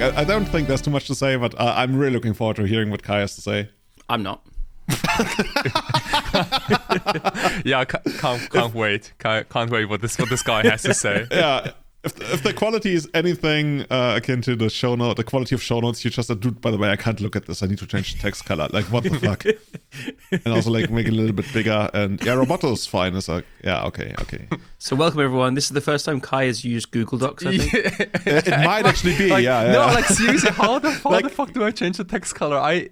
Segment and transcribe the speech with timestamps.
[0.00, 0.06] we.
[0.06, 2.34] Like, I, I, don't think there's too much to say, but uh, I'm really looking
[2.34, 3.68] forward to hearing what Kai has to say.
[4.08, 4.42] I'm not.
[7.64, 9.12] yeah, can't can't wait.
[9.18, 11.26] Can't, can't wait what this what this guy has to say.
[11.30, 11.72] Yeah,
[12.02, 15.62] if, if the quality is anything uh, akin to the show note, the quality of
[15.62, 17.62] show notes, you just said, dude, by the way, I can't look at this.
[17.62, 18.68] I need to change the text color.
[18.72, 19.44] Like, what the fuck?
[20.44, 21.90] and also, like, make it a little bit bigger.
[21.92, 23.14] And yeah, Roboto is fine.
[23.14, 24.48] It's like, yeah, okay, okay.
[24.78, 25.52] So, welcome everyone.
[25.52, 27.72] This is the first time Kai has used Google Docs, I think.
[27.72, 27.90] Yeah.
[28.24, 29.72] it, it might actually be, like, yeah, yeah.
[29.72, 32.56] No, like, seriously, how the, how like, the fuck do I change the text color?
[32.56, 32.88] I.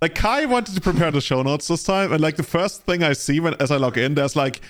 [0.00, 2.12] Like, Kai wanted to prepare the show notes this time.
[2.12, 4.60] And, like, the first thing I see when as I log in, there's like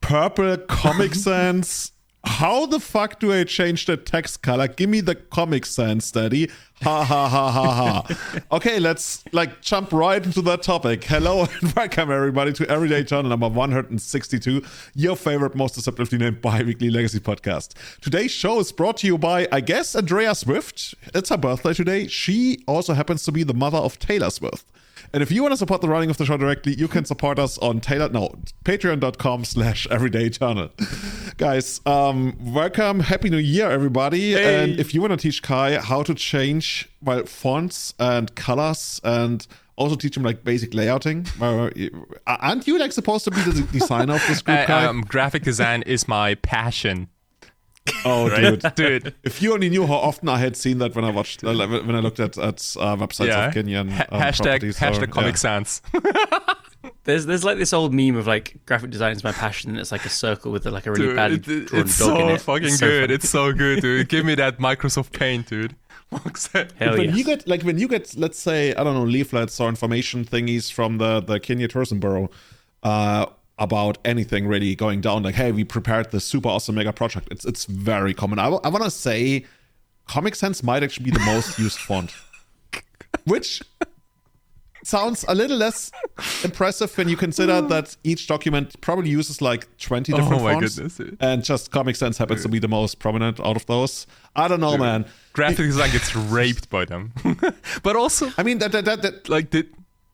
[0.00, 1.92] purple Comic Sans
[2.24, 4.68] how the fuck do I change the text color?
[4.68, 6.50] Give me the Comic Sans, Daddy.
[6.82, 8.40] Ha ha ha ha ha.
[8.56, 11.04] okay, let's like jump right into that topic.
[11.04, 14.62] Hello and welcome everybody to Everyday Eternal number 162,
[14.94, 17.74] your favorite, most deceptively named bi-weekly legacy podcast.
[18.00, 20.94] Today's show is brought to you by, I guess, Andrea Swift.
[21.14, 22.06] It's her birthday today.
[22.08, 24.66] She also happens to be the mother of Taylor Swift.
[25.12, 27.38] And if you want to support the running of the show directly, you can support
[27.38, 30.70] us on Taylor, no, patreon.com slash everyday eternal.
[31.38, 33.00] Guys, um, welcome.
[33.00, 34.32] Happy New Year, everybody.
[34.32, 34.64] Hey.
[34.64, 39.46] And if you want to teach Kai how to change, well, fonts and colors and
[39.76, 41.26] also teach him like basic layouting.
[42.26, 44.84] Uh, aren't you like supposed to be the designer of this group, Kai?
[44.84, 47.08] Um, graphic design is my passion.
[48.04, 48.60] Oh, right?
[48.60, 49.14] dude, dude!
[49.22, 51.94] If you only knew how often I had seen that when I watched, uh, when
[51.94, 53.46] I looked at at uh, websites yeah.
[53.46, 55.36] of Kenyan um, hashtag hashtag or, Comic yeah.
[55.36, 55.82] Sans.
[57.04, 59.90] There's there's like this old meme of like graphic design is my passion, and it's
[59.90, 62.34] like a circle with like a really dude, badly it, drawn it's dog so in
[62.34, 62.40] it.
[62.40, 63.00] Fucking it's so good.
[63.00, 63.14] Funny.
[63.14, 64.08] It's so good, dude.
[64.10, 65.74] Give me that Microsoft Paint, dude.
[66.10, 67.16] Hell when yes.
[67.16, 70.72] you get like when you get let's say I don't know leaflets or information thingies
[70.72, 72.30] from the the Kenya Tourism Bureau,
[72.82, 73.26] uh,
[73.58, 75.22] about anything really going down.
[75.22, 77.28] Like, hey, we prepared this super awesome mega project.
[77.30, 78.38] It's it's very common.
[78.38, 79.44] I, w- I want to say
[80.06, 82.14] Comic Sans might actually be the most used font,
[83.24, 83.62] which
[84.84, 85.90] sounds a little less
[86.44, 90.78] impressive when you consider that each document probably uses like 20 different oh my fonts.
[90.78, 94.06] Goodness, and just Comic Sans happens to be the most prominent out of those.
[94.34, 95.06] I don't know, dude, man.
[95.32, 97.12] Graphic design gets raped by them.
[97.82, 99.66] but also, I mean, that, that, that, that like, the,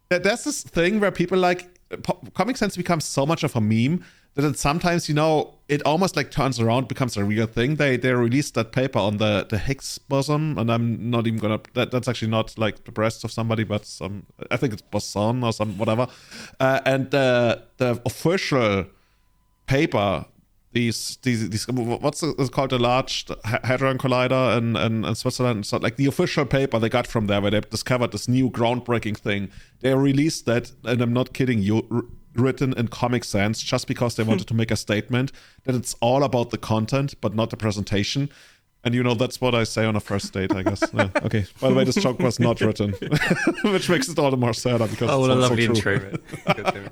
[0.09, 1.74] there's this thing where people like
[2.35, 6.17] Comic Sans becomes so much of a meme that it sometimes, you know, it almost
[6.17, 7.77] like turns around, becomes a real thing.
[7.77, 11.61] They they released that paper on the the Higgs boson, and I'm not even gonna.
[11.75, 14.27] That, that's actually not like the breast of somebody, but some.
[14.51, 16.09] I think it's boson or some whatever.
[16.59, 18.87] Uh, and the the official
[19.67, 20.27] paper
[20.75, 25.65] these these these what's it called a large hadron collider in, in, in Switzerland.
[25.65, 29.17] So like the official paper they got from there where they discovered this new groundbreaking
[29.17, 29.51] thing.
[29.81, 32.03] They released that, and I'm not kidding you, r-
[32.35, 35.33] written in Comic Sans just because they wanted to make a statement
[35.63, 38.29] that it's all about the content but not the presentation.
[38.83, 40.83] And you know that's what I say on a first date, I guess.
[40.95, 41.47] Okay.
[41.59, 42.91] By the way, this joke was not written,
[43.65, 46.19] which makes it all the more sadder because oh, what a lovely so intro.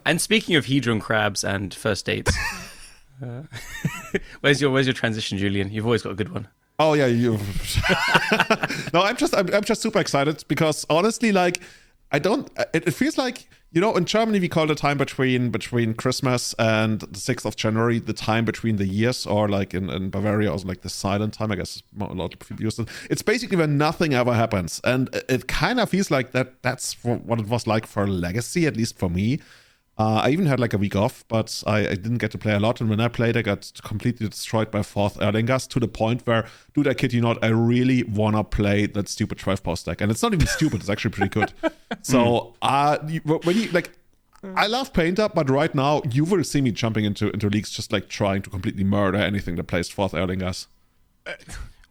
[0.06, 2.34] and speaking of hedron crabs and first dates.
[3.22, 3.43] Uh,
[4.41, 5.71] where's your Where's your transition, Julian?
[5.71, 6.49] You've always got a good one.
[6.78, 7.33] Oh yeah, you.
[8.93, 11.60] no, I'm just I'm, I'm just super excited because honestly, like
[12.10, 12.50] I don't.
[12.75, 16.55] It, it, feels like you know in Germany we call the time between between Christmas
[16.59, 20.50] and the sixth of January the time between the years, or like in, in Bavaria
[20.50, 21.53] also like the silent time.
[21.53, 22.89] I guess a lot of people use it.
[23.10, 26.62] It's basically when nothing ever happens, and it, it kind of feels like that.
[26.62, 29.39] That's what it was like for Legacy, at least for me.
[30.03, 32.55] Uh, I even had like a week off, but I, I, didn't get to play
[32.55, 32.81] a lot.
[32.81, 36.45] And when I played, I got completely destroyed by Forth Eorlingas to the point where,
[36.75, 40.01] dude, I kid you not, I really want to play that stupid 12 post deck.
[40.01, 41.53] And it's not even stupid, it's actually pretty good.
[42.04, 42.99] So, uh,
[43.45, 43.91] when you like,
[44.57, 47.93] I love Painter, but right now you will see me jumping into, into leagues just
[47.93, 50.66] like trying to completely murder anything that plays Forth Eorlingas.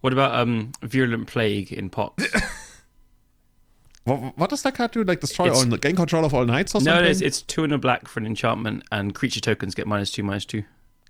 [0.02, 2.26] What about um, Virulent Plague in Pox?
[4.04, 5.04] What, what, does that card do?
[5.04, 7.04] Like destroy it's, all gain control of all knights or something?
[7.04, 10.12] No, it's, it's two and a black for an enchantment, and creature tokens get minus
[10.12, 10.64] two, minus two,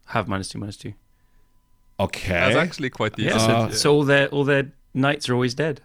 [0.07, 0.93] have minus two, minus two.
[1.99, 3.23] Okay, that's actually quite the.
[3.23, 3.69] Yeah, so, yeah.
[3.69, 5.81] so all their all their knights are always dead.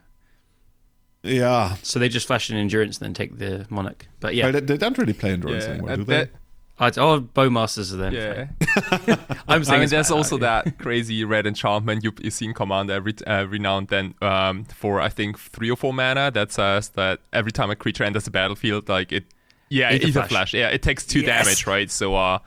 [1.22, 1.76] Yeah.
[1.82, 4.06] So they just flash an endurance and then take the monarch.
[4.20, 6.28] But yeah, they, they, don't really play endurance yeah, anymore, do they?
[6.78, 8.12] Oh, oh, Bowmasters are then.
[8.12, 9.16] Yeah.
[9.48, 12.92] I'm saying I mean, there's also that crazy red enchantment you, you see in Commander
[12.92, 16.90] every every now and then um, for I think three or four mana that says
[16.90, 19.24] that every time a creature enters the battlefield, like it,
[19.70, 20.28] yeah, Aether, Aether flash.
[20.28, 20.54] flash.
[20.54, 21.44] yeah, it takes two yes.
[21.44, 21.90] damage, right?
[21.90, 22.40] So uh,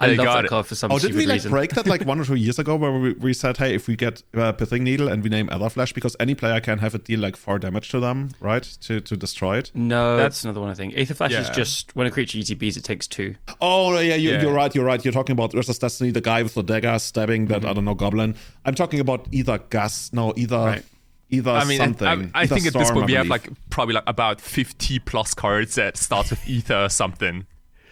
[0.00, 1.50] I love that card for some oh, did we like reason.
[1.50, 3.96] break that like one or two years ago where we, we said, hey, if we
[3.96, 7.20] get uh, Pithing Needle and we name Aetherflash, because any player can have it deal
[7.20, 8.62] like four damage to them, right?
[8.82, 9.70] To to destroy it.
[9.74, 10.94] No, that's another one I think.
[10.94, 11.40] Aetherflash yeah.
[11.40, 13.36] is just when a creature ETBs, it takes two.
[13.60, 14.74] Oh yeah, you, are right.
[14.74, 15.02] You're right.
[15.04, 17.70] You're talking about Urza's Destiny, the guy with the dagger stabbing that mm-hmm.
[17.70, 18.34] I don't know goblin.
[18.64, 20.56] I'm talking about either gas, No, either.
[20.56, 20.84] Right.
[21.30, 22.06] either I mean, something.
[22.06, 25.34] I, I Either think at this point we have like probably like about 50 plus
[25.34, 27.46] cards that starts with ether or something.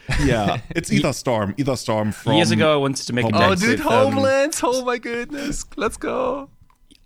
[0.24, 3.40] yeah, it's Aether Storm, Aether Storm from Years ago, I wanted to make a deck.
[3.40, 3.66] Homelands.
[3.66, 5.64] with, um, Oh my goodness.
[5.76, 6.48] Let's go.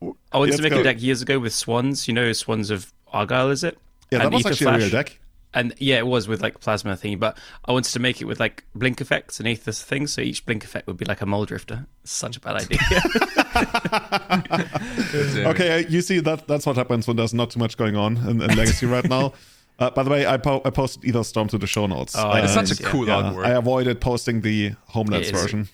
[0.03, 0.81] I wanted Let's to make go.
[0.81, 2.09] a deck years ago with swans.
[2.09, 3.79] You know, swans of Argyle, is it?
[4.11, 5.21] Yeah, that And was Ether actually a real deck.
[5.55, 8.39] And yeah, it was with like plasma thingy, but I wanted to make it with
[8.39, 11.87] like blink effects and Aethys things, so each blink effect would be like a Mulldrifter.
[12.05, 12.79] Such a bad idea.
[15.47, 18.19] Okay, uh, you see that that's what happens when there's not too much going on
[18.19, 19.33] in, in Legacy right now.
[19.79, 22.15] Uh, by the way, I, po- I posted Aether Storm to the show notes.
[22.17, 23.45] Oh, Uh, It's such a cool yeah, artwork.
[23.47, 25.69] I avoided posting the Homelands version.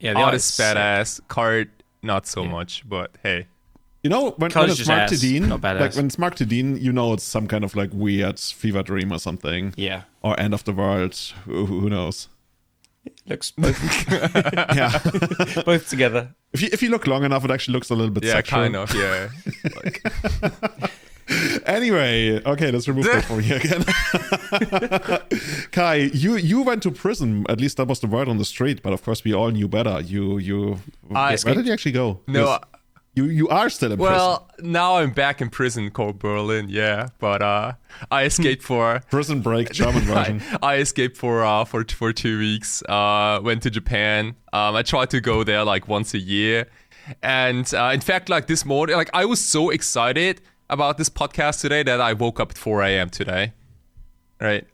[0.00, 1.20] yeah, the art art is badass.
[1.28, 1.70] Card,
[2.02, 3.46] not so much, but hey.
[4.04, 6.36] You know, when, when Colour's it's just Mark ass, Tedin, not like when it's Mark
[6.36, 10.38] Tedin, you know it's some kind of like weird fever dream or something, Yeah, or
[10.38, 11.16] end of the world.
[11.46, 12.28] Who, who knows?
[13.26, 13.80] looks both,
[14.76, 14.98] Yeah,
[15.64, 16.32] both together.
[16.52, 18.58] if you if you look long enough, it actually looks a little bit Yeah, sexual.
[18.60, 19.28] kind of, yeah.
[19.84, 20.02] like,
[21.66, 23.84] Anyway, okay, let's remove that from here again.
[25.72, 27.44] Kai, you you went to prison.
[27.48, 28.82] At least that was the word on the street.
[28.82, 30.00] But of course, we all knew better.
[30.00, 30.78] You you.
[31.14, 32.20] I- where did you actually go?
[32.26, 32.58] No,
[33.14, 34.14] you you are still in prison.
[34.14, 37.08] well, now I'm back in prison called Berlin, yeah.
[37.18, 37.72] But uh,
[38.10, 40.42] I escaped for Prison break, German version.
[40.62, 42.82] I, I escaped for uh for for two weeks.
[42.88, 44.34] Uh, went to Japan.
[44.52, 46.68] Um, I tried to go there like once a year,
[47.22, 51.60] and uh, in fact, like this morning, like I was so excited about this podcast
[51.60, 53.10] today that I woke up at 4 a.m.
[53.10, 53.52] today.
[54.40, 54.66] Right.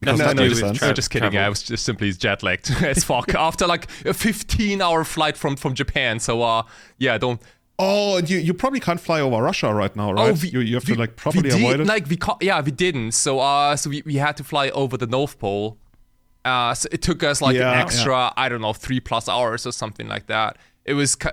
[0.00, 0.78] Because Nothing that to do makes with sense.
[0.78, 1.30] tra- No, just kidding.
[1.30, 1.46] travel.
[1.46, 5.56] I was just simply jet lagged as fuck after like a 15 hour flight from
[5.56, 6.18] from Japan.
[6.20, 6.62] So uh,
[6.98, 7.40] yeah, don't.
[7.76, 10.30] Oh, you, you probably can't fly over Russia right now, right?
[10.30, 11.86] Oh, we, you, you have to like properly we did, avoid it.
[11.88, 13.12] Like we, ca- yeah, we didn't.
[13.12, 15.76] So uh, so we, we had to fly over the North Pole.
[16.44, 19.66] Uh, so it took us like Yeah, an extra, I don't know, three plus hours
[19.66, 20.56] or something like that.
[20.84, 21.14] It was.
[21.16, 21.32] Ca-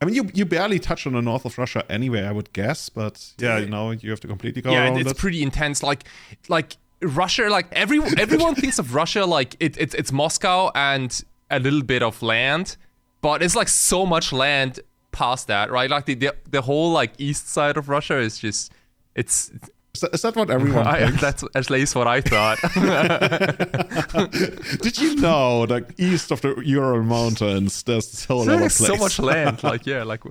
[0.00, 2.88] I mean, you you barely touch on the north of Russia anyway, I would guess.
[2.88, 5.18] But yeah, you know, you have to completely go yeah, around it's it.
[5.18, 5.82] pretty intense.
[5.82, 6.04] Like,
[6.48, 11.58] like Russia, like every everyone thinks of Russia like it, it it's Moscow and a
[11.58, 12.76] little bit of land,
[13.20, 14.80] but it's like so much land
[15.12, 15.90] past that, right?
[15.90, 18.72] Like the the, the whole like east side of Russia is just
[19.14, 19.50] it's.
[19.94, 21.20] Is, that, is that what everyone I, thinks?
[21.20, 22.58] that's at least what I thought.
[24.82, 28.76] Did you know that east of the Ural Mountains, there's this whole other place?
[28.76, 29.62] so much land.
[29.70, 30.22] Like yeah, like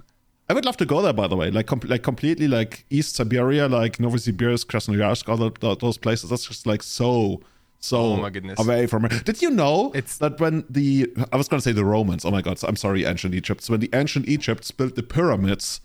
[0.49, 1.51] I would love to go there, by the way.
[1.51, 6.31] Like, com- like completely like East Siberia, like Novosibirsk, Krasnoyarsk, all the, those places.
[6.31, 7.41] That's just like so,
[7.79, 8.59] so Oh my goodness.
[8.59, 9.23] away from it.
[9.25, 12.25] Did you know It's- that when the I was going to say the Romans?
[12.25, 13.69] Oh my God, I'm sorry, ancient Egypt.
[13.69, 15.81] When the ancient Egypts built the pyramids,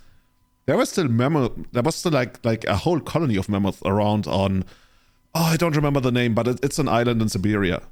[0.67, 1.53] there was still mammoth.
[1.73, 4.65] There was still like like a whole colony of mammoths around on.
[5.35, 7.83] Oh, I don't remember the name, but it, it's an island in Siberia.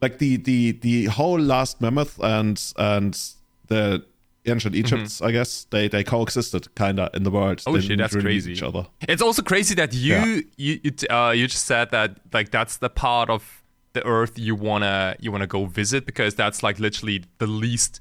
[0.00, 3.18] Like the the the whole last mammoth and and
[3.66, 4.04] the
[4.46, 7.58] ancient Egypts, I guess they they coexisted kinda in the world.
[7.58, 7.70] Mm-hmm.
[7.70, 8.52] Oh They shit, that's really crazy.
[8.52, 8.86] Each other.
[9.08, 10.40] It's also crazy that you Yeah.
[10.56, 14.54] you you, uh, you just said that like that's the part of the Earth you
[14.54, 18.00] wanna you wanna go visit because that's like literally the least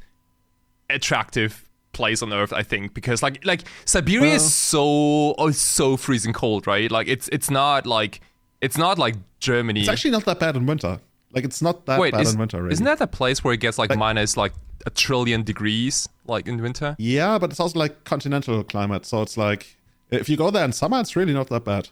[0.89, 1.66] attractive
[1.97, 2.93] place on Earth, I think.
[2.93, 6.89] Because like like Siberia Well- is so oh, so freezing cold, right?
[6.97, 8.21] Like it's it's not like
[8.61, 9.81] it's not like Germany.
[9.81, 10.99] It's actually not that bad in winter.
[11.35, 12.61] Like it's not that Wait, bad is, in winter.
[12.61, 12.73] Really.
[12.73, 14.53] isn't that a place where it gets like, minus like
[14.85, 16.95] a trillion degrees like in winter?
[16.97, 19.75] Yeah, but it's also like continental climate, so it's like
[20.09, 21.89] if you go there in summer, it's really not that bad.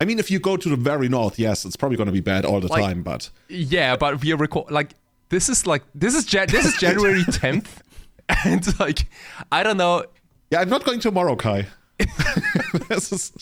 [0.00, 2.20] I mean, if you go to the very north, yes, it's probably going to be
[2.20, 3.02] bad all the Like- time.
[3.02, 4.90] But Yeah, but we are record like
[5.30, 7.68] this is like this is Jan- this is January 10th,
[8.44, 9.06] and like
[9.50, 10.04] I don't know.
[10.50, 11.66] yeah, I'm not going tomorrow, Kai.
[12.90, 13.32] is,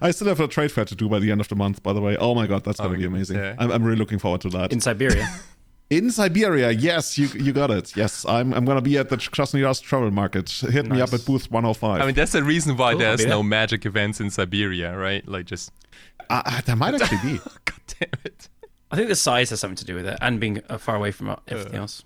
[0.00, 1.82] I still have a trade fair to do by the end of the month.
[1.82, 3.36] By the way, oh my god, that's going to my be amazing.
[3.36, 3.54] yeah.
[3.58, 4.72] I'm, I'm really looking forward to that.
[4.72, 5.28] in Siberia.
[5.90, 7.96] In Siberia, yes, you you got it.
[7.96, 10.48] Yes, I'm I'm gonna be at the Krasnoyarsk travel market.
[10.48, 12.00] Hit me up at booth 105.
[12.00, 13.30] I mean, that's the reason why Cool, there's yeah.
[13.30, 15.26] no magic events in Siberia, right?
[15.26, 15.72] Like just
[16.30, 17.38] uh, uh, there might actually be.
[17.64, 18.48] God damn it.
[18.92, 21.10] I think the size has something to do with it, and being uh, far away
[21.10, 22.04] from everything else.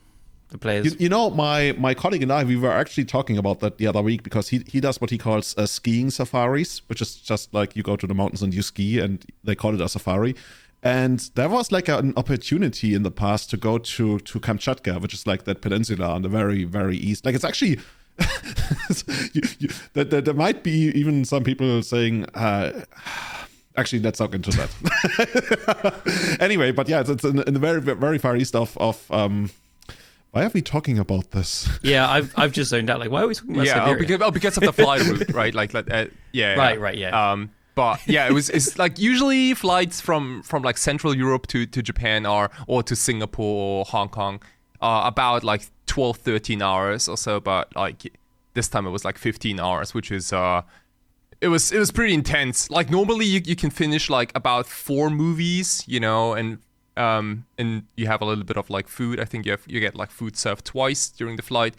[0.55, 0.85] The players.
[0.87, 3.89] You, you know, my my colleague and I, we were actually talking about that the
[3.89, 7.53] other week because he he does what he calls uh, skiing safaris, which is just
[7.53, 10.37] like you go to the mountains and you ski, and they call it a safari.
[10.81, 15.13] And there was like an opportunity in the past to go to to Kamchatka, which
[15.13, 17.25] is like that peninsula on the very very east.
[17.25, 17.81] Like it's actually.
[19.33, 22.85] you, you, there, there, might be even some people saying uh,
[23.77, 26.37] Actually, let's not into that.
[26.41, 29.51] anyway, but yeah, it's, it's in, in the very, very far east of, of um,
[30.35, 31.69] why are we talking about this?
[31.83, 32.99] yeah, I've I've just zoned out.
[32.99, 35.33] Like, why are we talking about yeah, oh, because, oh, because of the flight route,
[35.33, 35.55] right?
[35.55, 37.33] Like, like uh, yeah, Right, right, yeah.
[37.33, 41.67] Um, but yeah, it was it's like usually flights from from like Central Europe to
[41.67, 44.43] to Japan or or to Singapore or Hong Kong
[44.81, 47.39] are about like 12, 13 hours or so.
[47.39, 48.13] But like
[48.55, 50.63] this time it was like 15 hours, which is uh
[51.41, 52.71] it was it was pretty intense.
[52.71, 56.59] Like normally you, you can finish like about four movies, you know, and
[56.97, 59.21] um and you have a little bit of like food.
[59.21, 61.75] I think you have you get like food served twice during the flight.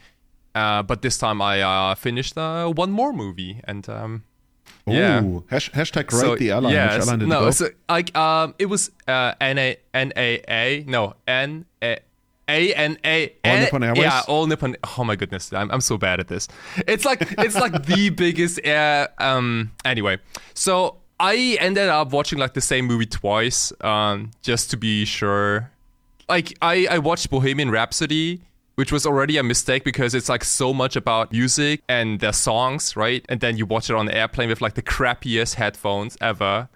[0.54, 4.24] Uh, but this time I uh, finished uh, one more movie and um
[4.88, 5.24] yeah.
[5.24, 6.74] Ooh, hash, hashtag rate so, the airline.
[6.74, 10.84] Yeah, Which airline no, so like um, it was uh, N A N A A
[10.88, 12.00] no N A
[12.48, 14.04] A N A All Nippon Airways?
[14.04, 14.76] Yeah, all Nippon.
[14.98, 16.48] Oh my goodness, I'm I'm so bad at this.
[16.88, 19.10] It's like it's like the biggest air.
[19.18, 19.72] Um.
[19.84, 20.20] Anyway,
[20.54, 25.72] so I ended up watching like the same movie twice, um, just to be sure.
[26.28, 28.42] Like I I watched Bohemian Rhapsody
[28.76, 32.96] which was already a mistake because it's like so much about music and their songs,
[32.96, 33.26] right?
[33.30, 36.68] And then you watch it on the airplane with like the crappiest headphones ever.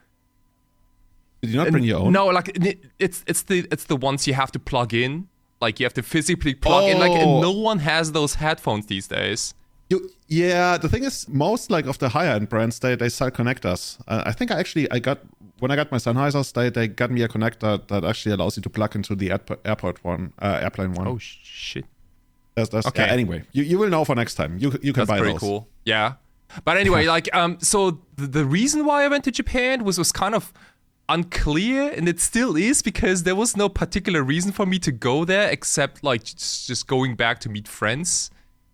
[1.41, 2.13] Did you not bring your own?
[2.13, 2.57] No, like
[2.99, 5.27] it's it's the it's the ones you have to plug in.
[5.61, 6.99] Like you have to physically plug in.
[6.99, 7.41] Like Oh.
[7.41, 9.53] no one has those headphones these days.
[9.89, 13.31] You, yeah, the thing is, most like of the higher end brands, they they sell
[13.31, 13.99] connectors.
[14.07, 15.19] Uh, I think I actually I got
[15.59, 18.61] when I got my Sennheisers, they they got me a connector that actually allows you
[18.61, 19.31] to plug into the
[19.65, 21.07] airport, one, uh, airplane one.
[21.07, 21.85] Oh shit.
[22.55, 23.03] That's, that's, okay.
[23.03, 24.57] anyway, you, you will know for next time.
[24.59, 25.01] You you can.
[25.01, 25.39] That's buy pretty those.
[25.39, 25.67] cool.
[25.85, 26.13] Yeah.
[26.65, 30.11] But anyway, like um so the, the reason why I went to Japan was was
[30.11, 30.53] kind of
[31.07, 35.25] unclear and it still is because there was no particular reason for me to go
[35.25, 38.29] there except like just going back to meet friends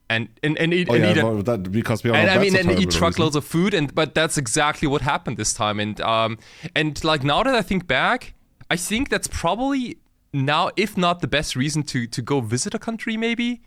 [0.10, 2.56] and and and eat, Oh and yeah, eat that, because we all and I mean,
[2.56, 5.80] and eat truckloads of food, and but that's exactly what happened this time.
[5.80, 6.38] And um,
[6.76, 8.34] and like now that I think back,
[8.70, 9.98] I think that's probably
[10.34, 13.62] now, if not the best reason to to go visit a country, maybe.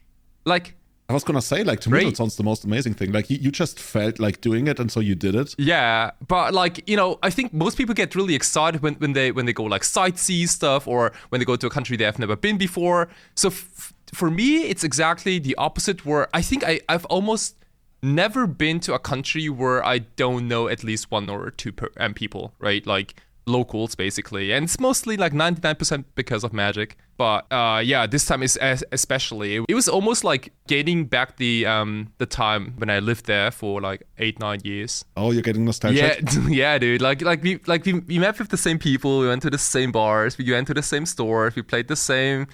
[0.44, 0.76] Like,
[1.10, 3.12] I was gonna say, like to me, that sounds the most amazing thing.
[3.12, 5.54] Like you, you just felt like doing it, and so you did it.
[5.58, 9.32] yeah, but like you know, I think most people get really excited when, when they
[9.32, 12.18] when they go like sightsee stuff or when they go to a country they have
[12.18, 13.08] never been before.
[13.34, 16.04] So f- for me, it's exactly the opposite.
[16.04, 17.56] Where I think I I've almost
[18.02, 21.88] never been to a country where I don't know at least one or two per,
[21.98, 22.86] um, people, right?
[22.86, 26.96] Like locals basically, and it's mostly like 99% because of magic.
[27.16, 28.56] But uh, yeah, this time is
[28.92, 29.56] especially.
[29.68, 33.80] It was almost like getting back the um the time when I lived there for
[33.80, 35.04] like eight nine years.
[35.16, 36.20] Oh, you're getting nostalgic.
[36.32, 37.02] Yeah, yeah, dude.
[37.02, 39.18] Like, like we, like we, we met with the same people.
[39.20, 40.38] We went to the same bars.
[40.38, 41.56] We went to the same stores.
[41.56, 42.46] We played the same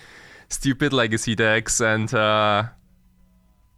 [0.49, 2.65] stupid legacy decks, and uh,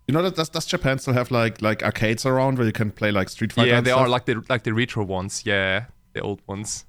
[0.09, 2.91] You know that does, does Japan still have like like arcades around where you can
[2.91, 3.69] play like Street Fighter?
[3.71, 4.01] yeah, they stuff?
[4.03, 5.43] are like the like the retro ones.
[5.45, 6.85] Yeah, the old ones.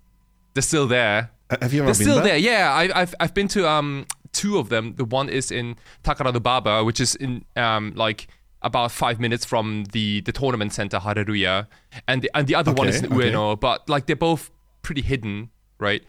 [0.53, 1.31] They're still there.
[1.51, 2.23] Ha- Have you ever They're been still there?
[2.23, 2.37] there.
[2.37, 4.95] Yeah, I, I've I've been to um two of them.
[4.95, 8.27] The one is in Takadanobaba, which is in um like
[8.61, 11.67] about five minutes from the the tournament center Hareruya,
[12.07, 13.31] and the and the other one is in Okay, okay.
[13.31, 13.59] Ueno.
[13.59, 16.03] But like they're both pretty hidden, right?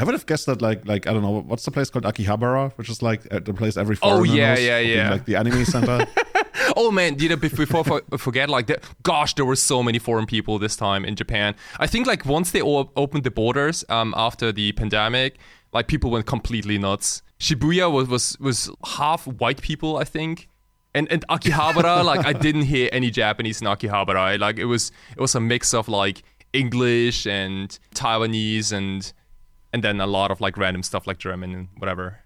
[0.00, 2.72] I would have guessed that like like I don't know what's the place called Akihabara,
[2.76, 5.10] which is like uh, the place every Oh, foreigner yeah, knows, yeah, yeah.
[5.10, 6.06] like the anime center.
[6.76, 10.26] Oh man, you know, before I forget, like, the, gosh, there were so many foreign
[10.26, 11.54] people this time in Japan.
[11.78, 15.38] I think like once they all opened the borders um, after the pandemic,
[15.72, 17.22] like people went completely nuts.
[17.38, 20.48] Shibuya was was was half white people, I think,
[20.94, 24.38] and and Akihabara, like I didn't hear any Japanese in Akihabara.
[24.38, 26.22] Like it was it was a mix of like
[26.52, 29.12] English and Taiwanese and
[29.72, 32.18] and then a lot of like random stuff like German and whatever.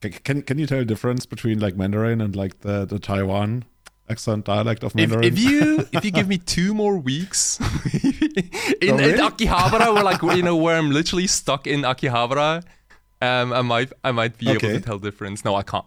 [0.00, 3.64] Can- can can you tell the difference between like Mandarin and like the the Taiwan
[4.10, 5.24] accent dialect of If, Mandarin?
[5.24, 7.60] if you if you give me two more weeks
[8.80, 12.64] in, in Akihabara, where like you know where I'm literally stuck in Akihabara,
[13.20, 15.44] um, I might I might be able to tell difference.
[15.44, 15.86] No, I can't.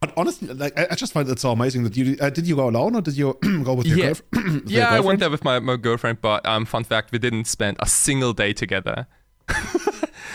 [0.00, 2.56] But honestly, like I, I just find it so amazing that you uh, did you
[2.56, 4.06] go alone or did you go with your Yeah.
[4.06, 4.54] girlfriend?
[4.64, 7.20] with your Yeah, I went there with my, my girlfriend, but um, fun fact, we
[7.20, 9.06] didn't spend a single day together.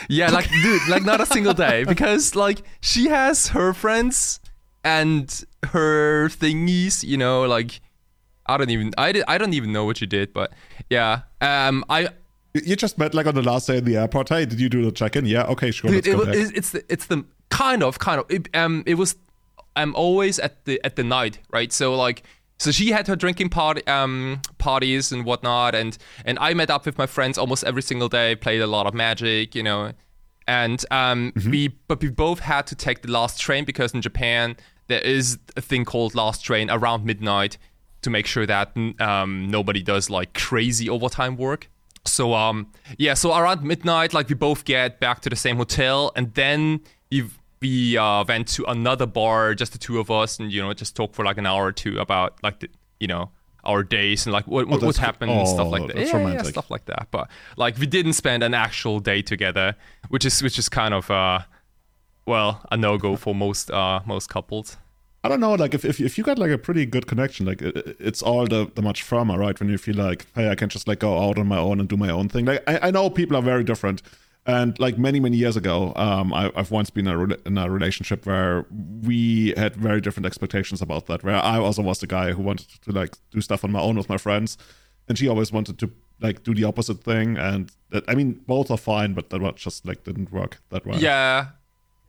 [0.08, 4.40] Yeah, like dude, like not a single day because like she has her friends
[4.84, 7.82] and her thingies, you know, like
[8.46, 10.54] I don't even I did, I don't even know what you did, but
[10.90, 12.10] yeah, um, I
[12.54, 14.30] You- just met like on the last day in the airport.
[14.30, 15.26] Hey, did you do the check-in?
[15.26, 15.44] Yeah.
[15.44, 15.90] Okay, sure.
[15.92, 18.96] Dude, it, wa- it's it's the, it's the kind of kind of it, um it
[18.96, 19.16] was
[19.76, 22.24] I'm always at the at the night right so like
[22.58, 26.86] so she had her drinking party um parties and whatnot and and I met up
[26.86, 29.92] with my friends almost every single day played a lot of magic you know
[30.48, 34.56] and um we but we both had to take the last train because in Japan
[34.88, 37.58] there is a thing called last train around midnight
[38.02, 41.70] to make sure that um nobody does like crazy overtime work.
[42.06, 46.12] So um yeah, so around midnight, like we both get back to the same hotel,
[46.16, 47.26] and then we
[47.62, 50.96] we uh, went to another bar, just the two of us, and you know just
[50.96, 53.32] talk for like an hour or two about like the you know
[53.64, 55.98] our days and like what what, what happened and stuff oh, like that.
[55.98, 57.08] yeah, yeah, stuff like that.
[57.12, 59.76] But like we didn't spend an actual day together,
[60.10, 61.40] which is which is kind of uh
[62.26, 64.78] well a no go for most uh most couples.
[65.24, 67.62] I don't know, like if, if if you got like a pretty good connection, like
[67.62, 69.60] it, it's all the, the much firmer, right?
[69.60, 71.90] When you feel like, hey, I can just like go out on my own and
[71.90, 72.46] do my own thing.
[72.46, 74.02] Like I, I know people are very different,
[74.48, 78.26] and like many many years ago, um, I, have once been a, in a relationship
[78.26, 78.66] where
[79.04, 81.22] we had very different expectations about that.
[81.24, 83.98] Where I also was the guy who wanted to like do stuff on my own
[83.98, 84.58] with my friends,
[85.10, 87.38] and she always wanted to like do the opposite thing.
[87.38, 90.98] And that, I mean, both are fine, but that just like didn't work that well.
[90.98, 91.48] Yeah,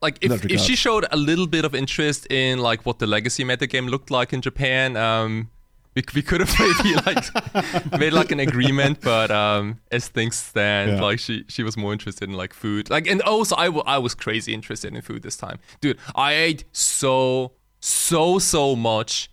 [0.01, 3.43] like if, if she showed a little bit of interest in like what the legacy
[3.43, 5.51] metagame looked like in Japan, um,
[5.99, 9.01] we, we could have maybe like made like an agreement.
[9.01, 11.01] But um, as things stand, yeah.
[11.01, 12.89] like she she was more interested in like food.
[12.91, 15.99] Like and also I, w- I was crazy interested in food this time, dude.
[16.15, 19.31] I ate so so so much,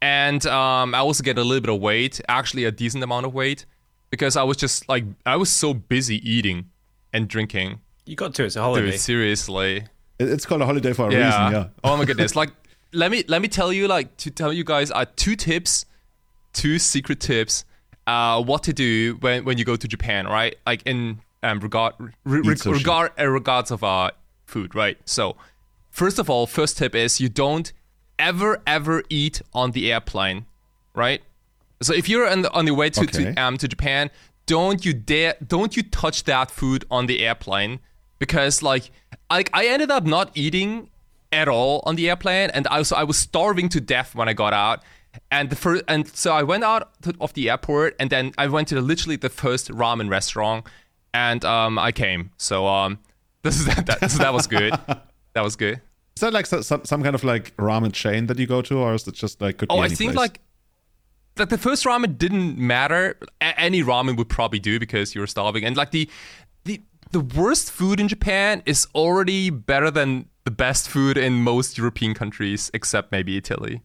[0.00, 3.34] and um, I also get a little bit of weight, actually a decent amount of
[3.34, 3.66] weight,
[4.10, 6.70] because I was just like I was so busy eating
[7.12, 7.80] and drinking.
[8.06, 8.92] You got to it's a holiday.
[8.92, 9.86] Dude, seriously.
[10.20, 11.26] It's called a holiday for a yeah.
[11.26, 11.60] reason.
[11.60, 11.68] Yeah.
[11.82, 12.36] Oh my goodness!
[12.42, 12.50] like,
[12.92, 15.86] let me let me tell you, like, to tell you guys, uh, two tips,
[16.54, 17.64] two secret tips,
[18.06, 20.56] uh, what to do when when you go to Japan, right?
[20.64, 21.94] Like in um, regard
[22.24, 24.10] re- regard uh, regards of uh,
[24.46, 24.96] food, right?
[25.04, 25.36] So,
[25.90, 27.72] first of all, first tip is you don't
[28.18, 30.46] ever ever eat on the airplane,
[30.94, 31.22] right?
[31.82, 33.34] So if you're on the, on the way to, okay.
[33.34, 34.10] to um to Japan,
[34.46, 37.80] don't you dare don't you touch that food on the airplane
[38.18, 38.90] because like
[39.30, 40.90] like I ended up not eating
[41.32, 44.32] at all on the airplane, and I was I was starving to death when I
[44.32, 44.82] got out.
[45.30, 48.46] And the first, and so I went out to, of the airport, and then I
[48.48, 50.66] went to the, literally the first ramen restaurant,
[51.12, 52.30] and um, I came.
[52.36, 52.98] So um,
[53.42, 53.86] this is that.
[53.86, 54.72] that so that was good.
[55.34, 55.80] that was good.
[56.16, 58.94] Is that like some, some kind of like ramen chain that you go to, or
[58.94, 60.16] is it just like could oh, I think place?
[60.16, 60.40] like
[61.36, 63.18] like the first ramen didn't matter.
[63.40, 66.08] A- any ramen would probably do because you were starving, and like the
[66.64, 71.78] the the worst food in Japan is already better than the best food in most
[71.78, 73.82] European countries, except maybe Italy.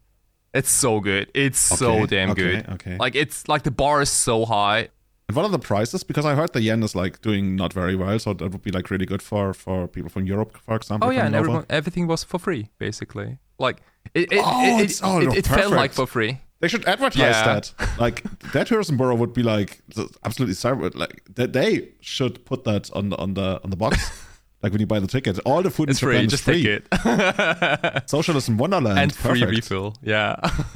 [0.54, 1.30] It's so good.
[1.34, 2.70] It's okay, so damn okay, good.
[2.70, 2.98] Okay.
[2.98, 4.90] Like it's like the bar is so high.
[5.28, 6.04] And what are the prices?
[6.04, 8.72] Because I heard the yen is like doing not very well, so that would be
[8.72, 11.08] like really good for for people from Europe, for example.
[11.08, 13.38] Oh yeah, and everyone, everything was for free basically.
[13.60, 13.82] Like
[14.14, 16.40] it it oh, it, it, oh, it, it felt like for free.
[16.62, 17.44] They should advertise yeah.
[17.44, 17.74] that.
[18.00, 19.82] Like that tourism bureau would be like
[20.24, 20.94] absolutely cyber.
[20.96, 23.98] Like they should put that on the on the on the box.
[24.62, 26.26] like when you buy the ticket, all the food it's in Japan free.
[26.26, 26.64] is Just free.
[26.64, 28.10] take it.
[28.10, 29.52] Socialism Wonderland and free Perfect.
[29.56, 29.96] refill.
[30.02, 30.36] Yeah.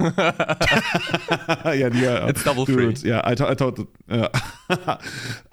[1.66, 2.28] yeah, yeah.
[2.28, 3.10] It's double dude, free.
[3.10, 3.86] Yeah, I, th- I thought.
[4.08, 4.28] Uh,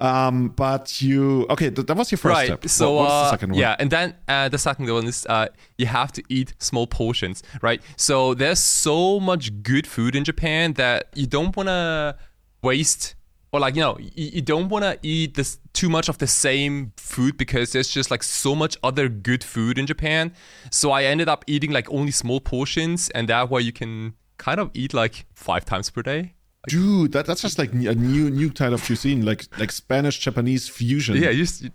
[0.00, 1.68] um, but you okay?
[1.70, 2.46] Th- that was your first right.
[2.46, 2.66] step.
[2.68, 3.58] So what, uh, the second one?
[3.58, 7.42] Yeah, and then uh, the second one is uh, you have to eat small portions,
[7.60, 7.82] right?
[7.96, 12.16] So there's so much good food in Japan that you don't want to
[12.62, 13.14] waste
[13.52, 16.26] or like you know you, you don't want to eat this too much of the
[16.26, 20.32] same food because there's just like so much other good food in Japan.
[20.70, 24.58] So I ended up eating like only small portions, and that way you can kind
[24.58, 26.34] of eat like five times per day.
[26.64, 30.18] Like, Dude, that, that's just like a new new type of cuisine, like like Spanish
[30.18, 31.16] Japanese fusion.
[31.16, 31.68] Yeah, you just.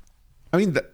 [0.54, 0.94] I mean, that,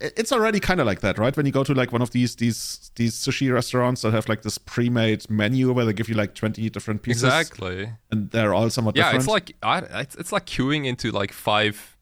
[0.00, 1.36] it's already kind of like that, right?
[1.36, 4.42] When you go to like one of these these these sushi restaurants that have like
[4.42, 8.68] this pre-made menu where they give you like twenty different pieces, exactly, and they're all
[8.70, 9.22] somewhat yeah, different.
[9.22, 11.96] it's like I, it's, it's like queuing into like five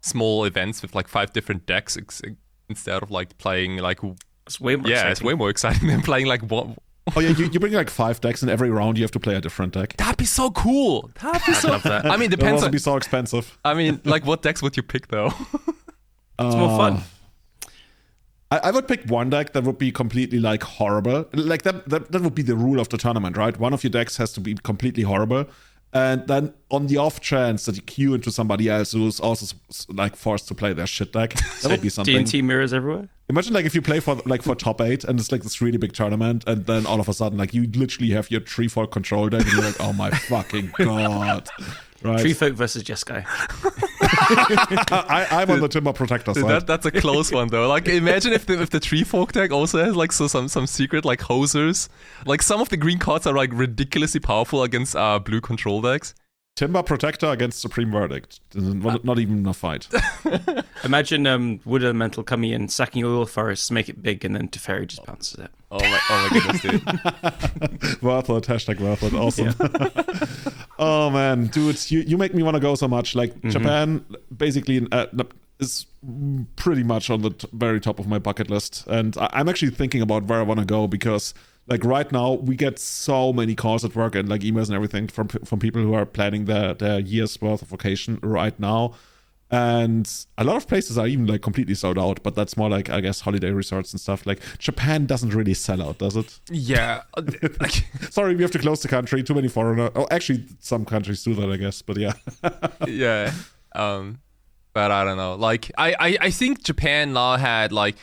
[0.00, 2.20] small events with like five different decks ex-
[2.68, 4.00] instead of like playing like
[4.46, 5.12] it's way more yeah, exciting.
[5.12, 6.76] it's way more exciting than playing like one.
[7.14, 9.34] Oh yeah, you, you bring like five decks, and every round you have to play
[9.34, 9.94] a different deck.
[9.98, 11.10] That'd be so cool.
[11.20, 11.78] That'd be so.
[11.78, 12.06] That.
[12.06, 12.62] I mean, depends.
[12.62, 13.58] That on, be so expensive.
[13.62, 15.26] I mean, like, what decks would you pick though?
[16.38, 16.94] it's more fun.
[16.94, 17.00] Uh,
[18.54, 21.26] I, I, would pick one deck that would be completely like horrible.
[21.32, 23.58] Like that, that that would be the rule of the tournament, right?
[23.58, 25.46] One of your decks has to be completely horrible.
[25.92, 29.56] And then on the off chance that you queue into somebody else who's also
[29.88, 32.24] like forced to play their shit deck, that would be something.
[32.24, 33.08] TNT mirrors everywhere.
[33.28, 35.78] Imagine like if you play for like for top eight and it's like this really
[35.78, 39.28] big tournament, and then all of a sudden like you literally have your Treefolk control
[39.28, 41.48] deck, and you're like, oh my fucking god,
[42.04, 42.20] right?
[42.20, 43.24] Treefolk versus Jeskai.
[45.08, 46.44] I, I'm on the Timber Protector side.
[46.44, 47.68] That, that's a close one though.
[47.68, 51.04] Like imagine if the if the Treefolk deck also has like so some some secret
[51.04, 51.88] like hosers.
[52.26, 56.14] Like some of the green cards are like ridiculously powerful against uh blue control decks.
[56.56, 58.38] Timber Protector against Supreme Verdict.
[58.54, 59.88] Not, not even a fight.
[60.84, 64.46] Imagine um, Wood Elemental coming in, sacking your oil forests, make it big, and then
[64.46, 65.50] Teferi just bounces it.
[65.72, 66.86] Oh my, oh my goodness, dude.
[68.02, 69.14] worth it, hashtag worth it.
[69.14, 69.52] Awesome.
[70.78, 73.16] oh man, dude, you, you make me want to go so much.
[73.16, 73.50] Like, mm-hmm.
[73.50, 74.04] Japan
[74.36, 75.06] basically uh,
[75.58, 75.86] is
[76.54, 78.86] pretty much on the t- very top of my bucket list.
[78.86, 81.34] And I- I'm actually thinking about where I want to go because
[81.66, 85.08] like right now we get so many calls at work and like emails and everything
[85.08, 88.94] from from people who are planning their their year's worth of vacation right now
[89.50, 92.88] and a lot of places are even like completely sold out but that's more like
[92.90, 97.02] i guess holiday resorts and stuff like japan doesn't really sell out does it Yeah.
[98.10, 101.34] sorry we have to close the country too many foreigner oh actually some countries do
[101.34, 102.12] that i guess but yeah
[102.86, 103.32] yeah.
[103.76, 104.20] Um,
[104.72, 105.34] but I don't know.
[105.34, 107.96] Like I, I, I think Japan now had like,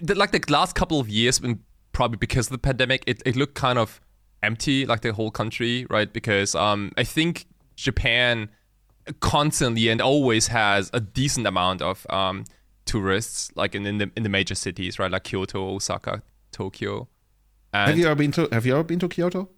[0.00, 1.60] the, like the last couple of years, when
[1.96, 4.02] probably because of the pandemic, it, it looked kind of
[4.42, 6.12] empty, like the whole country, right?
[6.12, 8.50] Because um, I think Japan
[9.20, 12.44] constantly and always has a decent amount of um
[12.84, 15.10] tourists, like in, in the in the major cities, right?
[15.10, 17.08] Like Kyoto, Osaka, Tokyo.
[17.72, 19.48] And have you ever been to have you ever been to kyoto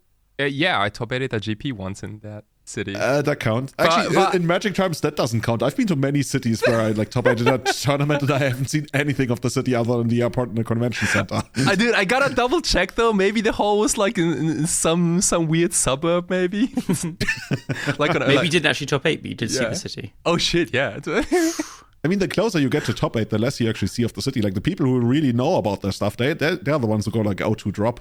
[0.41, 2.95] uh, yeah, I top eighted a GP once in that city.
[2.95, 3.73] uh, that counts.
[3.79, 5.63] Actually, but- in magic terms, that doesn't count.
[5.63, 8.67] I've been to many cities where I like top eighted a tournament and I haven't
[8.71, 11.43] seen anything of the city other than the airport and the convention center.
[11.67, 11.95] I did.
[11.95, 13.13] I gotta double check though.
[13.13, 16.67] Maybe the hall was like in, in some some weird suburb, maybe.
[17.99, 20.15] like on, Maybe like, you didn't actually top eight, but you did see the city.
[20.25, 20.73] Oh shit!
[20.75, 20.99] Yeah.
[22.05, 24.13] I mean, the closer you get to top eight, the less you actually see of
[24.13, 24.41] the city.
[24.41, 27.11] Like the people who really know about their stuff, they they're, they're the ones who
[27.11, 28.01] go like O2 drop.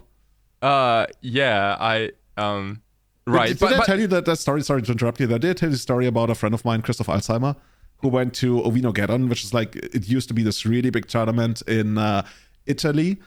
[0.62, 1.76] uh, yeah.
[1.80, 2.82] I um.
[3.28, 3.50] Right.
[3.50, 4.62] Did, but, I but- tell you that, that story?
[4.64, 5.28] Sorry to interrupt you.
[5.28, 5.38] There.
[5.38, 7.56] Did I tell you a story about a friend of mine, Christoph Alzheimer,
[7.98, 11.62] who went to Ovinogeddon, which is like it used to be this really big tournament
[11.68, 12.26] in uh,
[12.66, 13.18] Italy,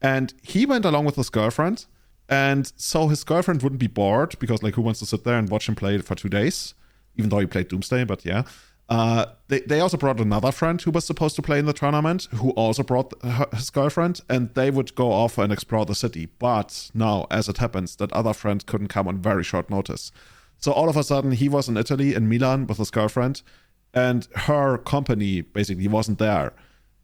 [0.00, 1.86] and he went along with his girlfriend,
[2.28, 5.48] and so his girlfriend wouldn't be bored because like who wants to sit there and
[5.48, 6.74] watch him play for two days,
[7.16, 8.44] even though he played Doomsday, but yeah.
[8.88, 12.26] Uh, they, they also brought another friend who was supposed to play in the tournament,
[12.34, 16.26] who also brought her, his girlfriend, and they would go off and explore the city.
[16.38, 20.10] But now, as it happens, that other friend couldn't come on very short notice.
[20.58, 23.42] So all of a sudden, he was in Italy, in Milan, with his girlfriend,
[23.92, 26.54] and her company basically wasn't there.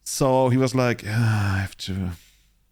[0.04, 2.10] So he was like, "Ah, I have to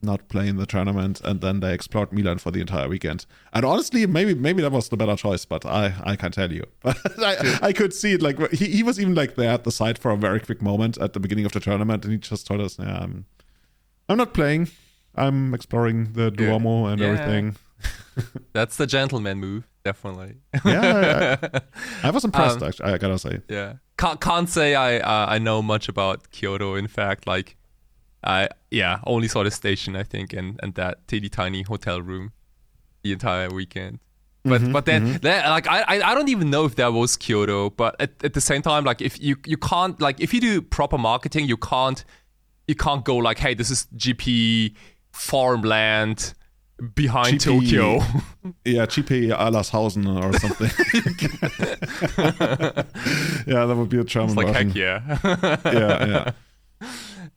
[0.03, 3.25] not play in the tournament, and then they explored Milan for the entire weekend.
[3.53, 6.65] And honestly, maybe maybe that was the better choice, but I I can't tell you.
[6.83, 8.23] But I, I could see it.
[8.23, 10.99] Like he, he was even like there at the side for a very quick moment
[10.99, 13.27] at the beginning of the tournament, and he just told us, "Yeah, I'm
[14.09, 14.69] I'm not playing.
[15.15, 17.09] I'm exploring the Duomo and Yeah.
[17.09, 17.57] everything."
[18.53, 20.35] That's the gentleman move, definitely.
[20.65, 21.61] Yeah, I, I,
[22.09, 22.63] I was impressed.
[22.63, 23.41] Um, actually, I gotta say.
[23.49, 23.75] yeah.
[23.99, 26.75] Can't can't say I uh, I know much about Kyoto.
[26.75, 27.57] In fact, like
[28.25, 32.33] I yeah only saw the station I think and and that teeny tiny hotel room
[33.03, 33.99] the entire weekend.
[34.45, 35.19] But mm-hmm, but then, mm-hmm.
[35.19, 37.71] then like I, I don't even know if that was Kyoto.
[37.71, 40.61] But at, at the same time, like if you you can't like if you do
[40.61, 42.05] proper marketing, you can't
[42.67, 44.75] you can't go like hey this is GP
[45.13, 46.35] farmland
[46.95, 48.01] behind GP Tokyo.
[48.65, 50.67] Yeah, GP Allershausen or something.
[53.47, 55.17] yeah, that would be a It's like heck yeah.
[55.65, 56.33] yeah, yeah.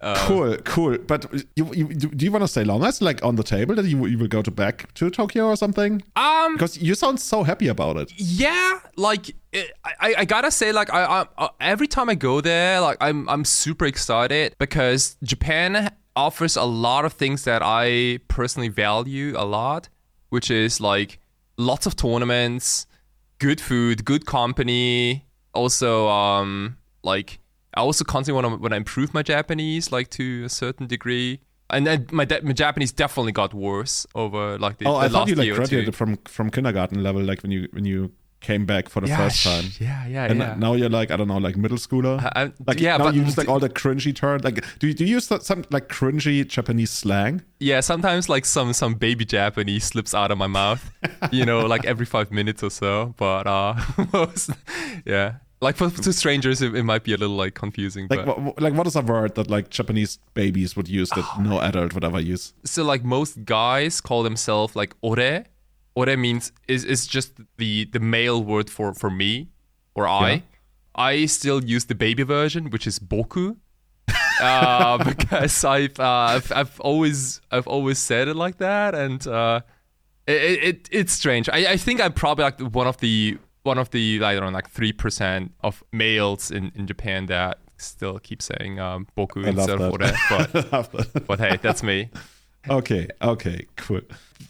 [0.02, 0.98] Cool, cool.
[1.00, 2.88] But you, you, do you want to stay longer?
[2.88, 5.56] It's like on the table that you, you will go to back to Tokyo or
[5.56, 6.04] something?
[6.16, 8.12] um Because you sound so happy about it.
[8.18, 12.42] yeah like it, I, I gotta say like I, I, I every time i go
[12.42, 18.20] there like i'm i'm super excited because japan offers a lot of things that i
[18.28, 19.90] personally value a lot
[20.30, 21.20] which is like
[21.58, 22.86] lots of tournaments
[23.40, 27.40] good food good company also um like
[27.76, 31.40] i also constantly want to want to improve my japanese like to a certain degree
[31.70, 35.10] and then my, de- my japanese definitely got worse over like the, Oh, the I
[35.10, 35.62] thought last you like year or two.
[35.62, 38.12] graduated from from kindergarten level, like when you when you
[38.42, 39.64] came back for the first time.
[39.80, 40.54] Yeah, yeah, And yeah.
[40.56, 42.22] now you're like I don't know, like middle schooler.
[42.24, 44.44] I- I- like yeah, now but you use like all the cringy terms.
[44.44, 47.42] Like, do you, do you use some like cringy Japanese slang?
[47.60, 50.92] yeah, sometimes like some some baby Japanese slips out of my mouth,
[51.32, 53.16] you know, like every five minutes or so.
[53.18, 53.74] But uh,
[54.14, 54.52] most,
[55.04, 58.08] yeah, like for to strangers, it, it might be a little like confusing.
[58.10, 61.26] Like, but what, like what is a word that like Japanese babies would use that
[61.40, 62.54] no adult would ever use?
[62.64, 65.44] so like most guys call themselves like ore.
[65.96, 69.50] Ore means is is just the the male word for for me
[69.96, 70.32] or I.
[70.32, 70.40] Yeah.
[70.98, 73.58] I still use the baby version, which is boku.
[74.42, 79.62] uh, because I've, uh, I've I've always I've always said it like that, and uh,
[80.28, 81.50] it, it it's strange.
[81.50, 84.50] I, I think I'm probably like one of the one of the I don't know
[84.52, 89.82] like three percent of males in, in Japan that still keep saying um, boku instead
[89.82, 90.00] of ore.
[90.30, 91.24] But I love that.
[91.28, 92.10] but hey, that's me.
[92.70, 94.02] Okay, okay, cool.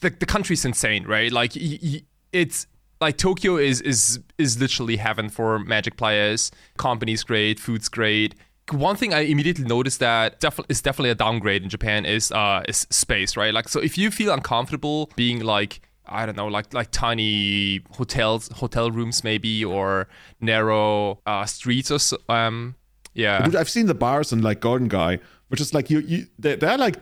[0.02, 1.32] the, the country's insane, right?
[1.32, 2.02] Like y- y-
[2.32, 2.68] it's
[3.02, 6.52] like Tokyo is is is literally heaven for Magic players.
[6.78, 8.36] Company's great, food's great.
[8.72, 12.64] One thing I immediately noticed that def- is definitely a downgrade in Japan is uh
[12.70, 13.54] is space, right?
[13.54, 18.50] Like so if you feel uncomfortable being like I don't know, like like tiny hotels,
[18.50, 20.08] hotel rooms maybe, or
[20.40, 22.76] narrow uh, streets or so, um
[23.14, 23.44] yeah.
[23.44, 26.58] Dude, I've seen the bars in like Golden Gai, which is like you, you they're,
[26.58, 26.98] they're like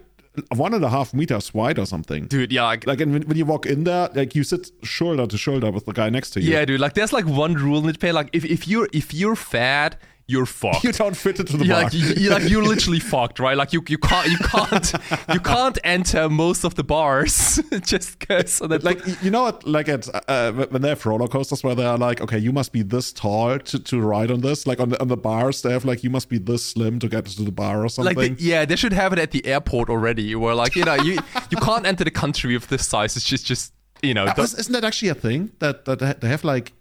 [0.55, 2.25] one and a half meters wide or something.
[2.25, 5.27] Dude, yeah, like Like, and when, when you walk in there, like you sit shoulder
[5.27, 6.51] to shoulder with the guy next to you.
[6.51, 6.79] Yeah, dude.
[6.79, 8.13] Like, there's like one rule in Japan.
[8.15, 10.83] Like, if, if you're if you're fat, you're fucked.
[10.83, 11.83] You don't fit into the yeah, bar.
[11.83, 13.57] like you, you- like you're literally fucked, right?
[13.57, 14.93] Like you you can't you can't
[15.33, 19.67] you can't enter most of the bars just because so that like you know what
[19.67, 22.71] like at uh, when they have roller coasters where they are like okay you must
[22.71, 25.71] be this tall to, to ride on this like on the, on the bars they
[25.71, 28.37] have like you must be this slim to get to the bar or something like
[28.37, 30.35] the, yeah, they should have it at the airport already.
[30.35, 33.15] Where like you know you you can't enter the country with this size.
[33.17, 34.25] It's just just you know.
[34.25, 36.73] Uh, isn't that actually a thing that that they have like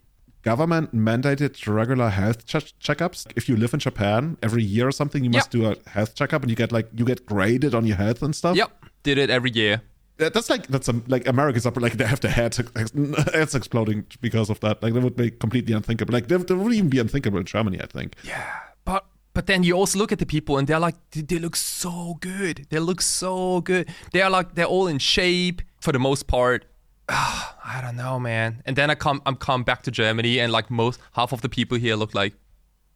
[0.43, 5.23] government mandated regular health ch- checkups if you live in japan every year or something
[5.25, 7.97] you must do a health checkup and you get like you get graded on your
[7.97, 9.83] health and stuff yep, did it every year.
[10.19, 12.59] That's like that's um, like America's up like they have their heads
[13.35, 14.83] heads exploding because of that.
[14.83, 16.13] Like that would be completely unthinkable.
[16.13, 18.15] Like that, would even be unthinkable in Germany, I think.
[18.23, 18.49] Yeah,
[18.85, 21.57] but but then you also look at the people and they're like they, they look
[21.57, 22.67] so good.
[22.71, 23.89] They look so good.
[24.13, 26.67] They are like they're all in shape for the most part.
[27.13, 28.63] Ah, I don't know, man.
[28.67, 31.49] And then I come I'm come back to Germany and like most half of the
[31.49, 32.35] people here look like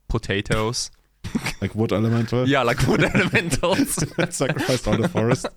[0.09, 0.90] potatoes.
[1.61, 2.46] Like wood elemental.
[2.48, 3.94] yeah, like wood elementals.
[4.31, 5.46] sacrificed all the forest.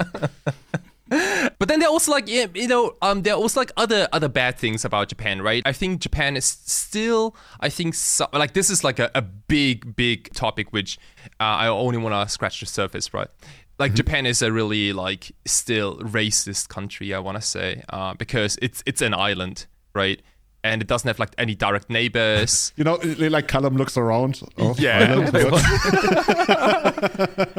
[1.57, 4.07] But then there are also like yeah, you know um there are also like other
[4.13, 5.63] other bad things about Japan, right?
[5.65, 9.95] I think Japan is still I think so, like this is like a, a big
[9.95, 10.99] big topic which
[11.39, 13.27] uh, I only want to scratch the surface, right?
[13.79, 18.59] Like Japan is a really like still racist country, I want to say, uh, because
[18.61, 20.21] it's it's an island, right?
[20.61, 22.73] And it doesn't have like any direct neighbors.
[22.77, 24.41] You know, like Callum looks around.
[24.57, 25.29] Oh, Yeah.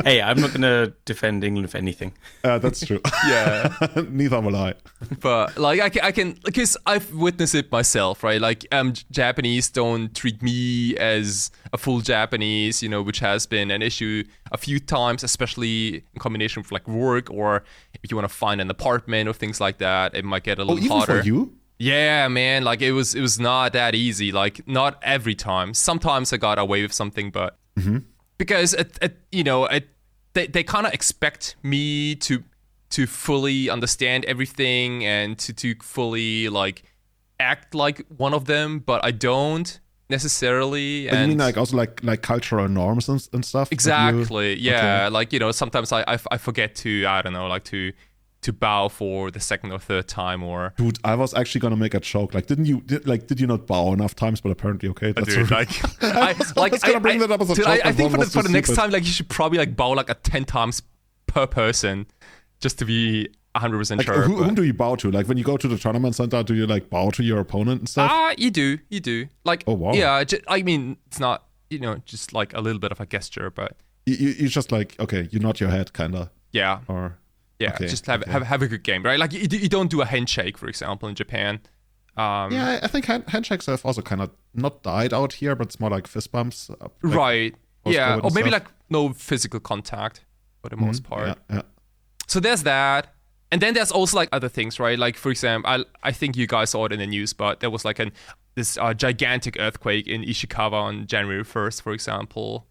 [0.04, 2.12] Hey, I'm not going to defend England for anything.
[2.44, 3.00] Uh, that's true.
[3.28, 3.74] yeah.
[4.08, 4.74] Neither will I.
[5.20, 8.40] but like I can, I can because I've witnessed it myself, right?
[8.40, 13.70] Like um, Japanese don't treat me as a full Japanese, you know, which has been
[13.70, 17.64] an issue a few times, especially in combination with like work or
[18.02, 20.14] if you want to find an apartment or things like that.
[20.14, 21.20] It might get a Oh, little even harder.
[21.20, 21.52] for you?
[21.80, 22.62] Yeah, man.
[22.62, 24.32] Like it was, it was not that easy.
[24.32, 25.72] Like not every time.
[25.72, 27.98] Sometimes I got away with something, but mm-hmm.
[28.36, 29.88] because it, it, you know, it,
[30.34, 32.44] they they kind of expect me to
[32.90, 36.82] to fully understand everything and to to fully like
[37.38, 41.06] act like one of them, but I don't necessarily.
[41.06, 43.70] But you and mean like also like like cultural norms and, and stuff?
[43.70, 44.58] that you- Exactly.
[44.58, 45.08] Yeah.
[45.10, 47.92] Like you know, sometimes I, I I forget to I don't know like to
[48.42, 51.94] to bow for the second or third time or Dude, I was actually gonna make
[51.94, 52.34] a joke.
[52.34, 54.40] Like, didn't you did, like did you not bow enough times?
[54.40, 55.70] But apparently, okay, that's dude, like,
[56.02, 58.18] I, like was gonna I, bring that up as a dude, joke, I, think for
[58.18, 60.82] the, for the next time, like you should probably like bow like a ten times
[61.26, 62.06] per person,
[62.60, 64.22] just to be hundred percent like sure.
[64.22, 65.10] who, whom do you bow to?
[65.10, 67.80] Like when you go to the tournament center, do you like bow to your opponent
[67.80, 68.10] and stuff?
[68.10, 69.26] Ah, you do, you do.
[69.44, 69.92] Like, Oh, wow.
[69.92, 70.22] yeah.
[70.48, 73.76] I mean, it's not you know just like a little bit of a gesture, but
[74.06, 77.18] you, you, you just like okay, you nod your head, kinda, yeah, or
[77.60, 77.70] yeah.
[77.74, 78.30] okay, just have, okay.
[78.32, 79.18] have have a good game, right?
[79.18, 81.60] Like you, you don't do a handshake, for example, in Japan.
[82.16, 82.80] Um, yeah.
[82.82, 85.90] I, think hand, handshakes have also kind of not died out here, but it's more
[85.90, 86.68] like fist bumps.
[86.70, 87.54] uh, like- right.
[87.86, 88.64] Yeah, or maybe stuff.
[88.64, 90.24] like no physical contact
[90.62, 91.28] for the most part.
[91.28, 91.62] Yeah, yeah.
[92.26, 93.14] So there's that.
[93.52, 94.98] And then there's also like other things, right?
[94.98, 97.70] Like for example, I I think you guys saw it in the news, but there
[97.70, 98.12] was like an
[98.54, 102.66] this uh, gigantic earthquake in Ishikawa on January 1st, for example.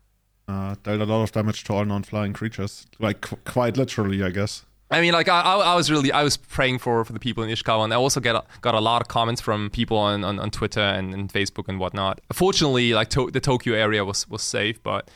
[0.47, 4.29] Uh, dealt a lot of damage to all non-flying creatures, like qu- quite literally, I
[4.29, 4.65] guess.
[4.91, 7.49] I mean, like I, I was really I was praying for for the people in
[7.49, 10.49] Ishikawa, and I also get got a lot of comments from people on, on, on
[10.49, 12.21] Twitter and, and Facebook and whatnot.
[12.33, 15.09] Fortunately, like to, the Tokyo area was was safe, but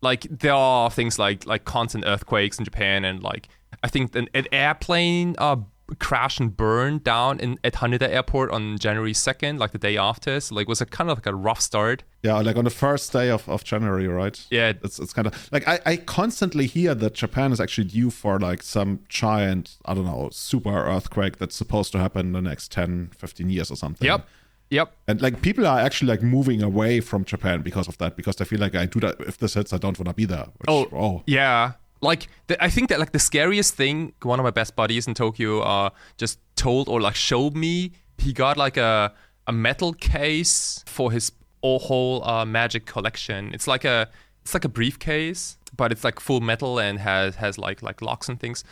[0.00, 3.48] like there are things like like constant earthquakes in Japan, and like
[3.84, 5.56] I think an, an airplane uh
[5.98, 10.38] crashed and burn down in at Haneda Airport on January second, like the day after.
[10.40, 12.04] So like it was a kind of like a rough start.
[12.22, 14.38] Yeah, like on the first day of, of January, right?
[14.50, 14.72] Yeah.
[14.84, 18.38] It's it's kind of like I, I constantly hear that Japan is actually due for
[18.38, 22.70] like some giant, I don't know, super earthquake that's supposed to happen in the next
[22.72, 24.06] 10, 15 years or something.
[24.06, 24.26] Yep.
[24.70, 24.92] Yep.
[25.08, 28.44] And like people are actually like moving away from Japan because of that, because they
[28.44, 30.46] feel like I do that if this hits, I don't want to be there.
[30.58, 31.22] Which, Oh, oh.
[31.26, 31.72] yeah.
[32.00, 35.14] Like the, I think that like the scariest thing, one of my best buddies in
[35.14, 37.92] Tokyo, uh, just told or like showed me.
[38.18, 39.12] He got like a
[39.46, 41.32] a metal case for his
[41.62, 43.52] whole uh, magic collection.
[43.52, 44.08] It's like a
[44.42, 48.28] it's like a briefcase, but it's like full metal and has has like like locks
[48.28, 48.64] and things.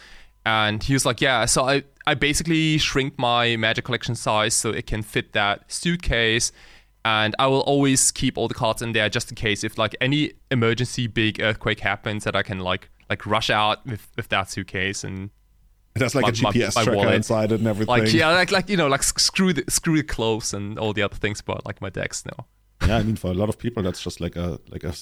[0.46, 1.44] And he was like, yeah.
[1.44, 6.52] So I I basically shrink my magic collection size so it can fit that suitcase
[7.04, 9.96] and I will always keep all the cards in there just in case if like
[10.00, 14.50] any emergency big earthquake happens that I can like like rush out with, with that
[14.50, 15.30] suitcase and
[15.96, 17.14] It has like My- a GPS my tracker wallet.
[17.14, 17.88] inside it and everything.
[18.04, 21.02] like yeah like like you know like screw the screw the clothes and all the
[21.02, 22.46] other things but like my decks now.
[22.86, 24.92] yeah, I mean, for a lot of people, that's just like a like a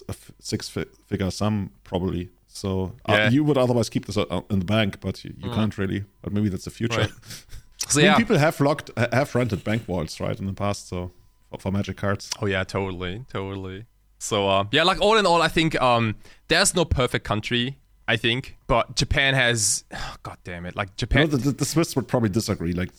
[0.40, 2.30] six fi- figure sum probably.
[2.48, 5.76] So uh, you would otherwise keep this uh, in the bank, but you, you can't
[5.76, 6.04] really.
[6.22, 7.00] But maybe that's the future.
[7.00, 7.10] Right.
[7.88, 10.88] so I mean, yeah people have locked have rented bank vaults right in the past,
[10.88, 11.10] so
[11.50, 12.30] for, for magic cards.
[12.40, 13.84] oh yeah totally totally
[14.18, 16.14] So uh, yeah, like all in all, I think um,
[16.48, 17.76] there's no perfect country.
[18.08, 19.84] I think, but Japan has.
[19.92, 20.76] Oh, God damn it!
[20.76, 21.26] Like Japan.
[21.26, 22.72] You know, the, the, Swiss would probably disagree.
[22.72, 22.90] Like,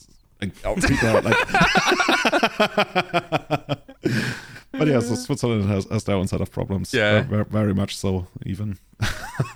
[0.41, 1.47] like, oh, people are like
[4.71, 6.93] but yeah, so Switzerland has, has their own set of problems.
[6.93, 8.77] Yeah, very, very much so, even.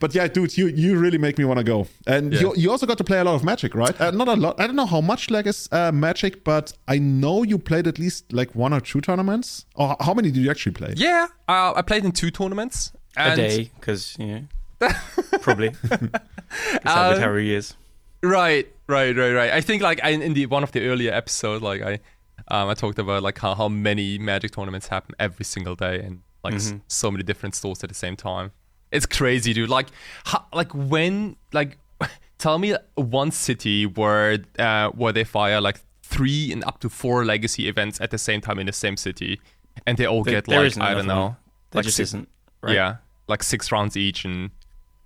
[0.00, 1.86] but yeah, dude, you you really make me want to go.
[2.06, 2.40] And yeah.
[2.40, 3.98] you you also got to play a lot of Magic, right?
[4.00, 4.60] Uh, not a lot.
[4.60, 7.98] I don't know how much like is uh, Magic, but I know you played at
[7.98, 9.64] least like one or two tournaments.
[9.76, 10.94] Or how many did you actually play?
[10.96, 12.92] Yeah, uh, I played in two tournaments.
[13.16, 14.42] a day, because you know,
[15.40, 15.70] probably.
[15.82, 17.74] That's how it is.
[18.22, 19.52] Right, right, right, right.
[19.52, 22.00] I think like I, in the one of the earlier episodes, like I
[22.48, 26.22] um, I talked about like how, how many Magic tournaments happen every single day and
[26.42, 26.76] like mm-hmm.
[26.76, 28.52] s- so many different stores at the same time.
[28.90, 29.68] It's crazy, dude.
[29.68, 29.88] Like,
[30.24, 31.78] how, like when like
[32.38, 37.24] tell me one city where uh, where they fire like three and up to four
[37.24, 39.40] legacy events at the same time in the same city,
[39.86, 41.36] and they all there, get there like I don't know,
[41.70, 42.28] there like just six, isn't.
[42.62, 42.74] Right?
[42.74, 44.50] Yeah, like six rounds each, and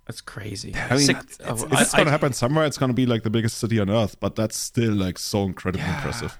[0.05, 0.75] that's crazy.
[0.89, 2.65] I mean, six, it's, it's going to happen somewhere.
[2.65, 5.43] It's going to be like the biggest city on earth, but that's still like so
[5.43, 5.95] incredibly yeah.
[5.95, 6.39] impressive.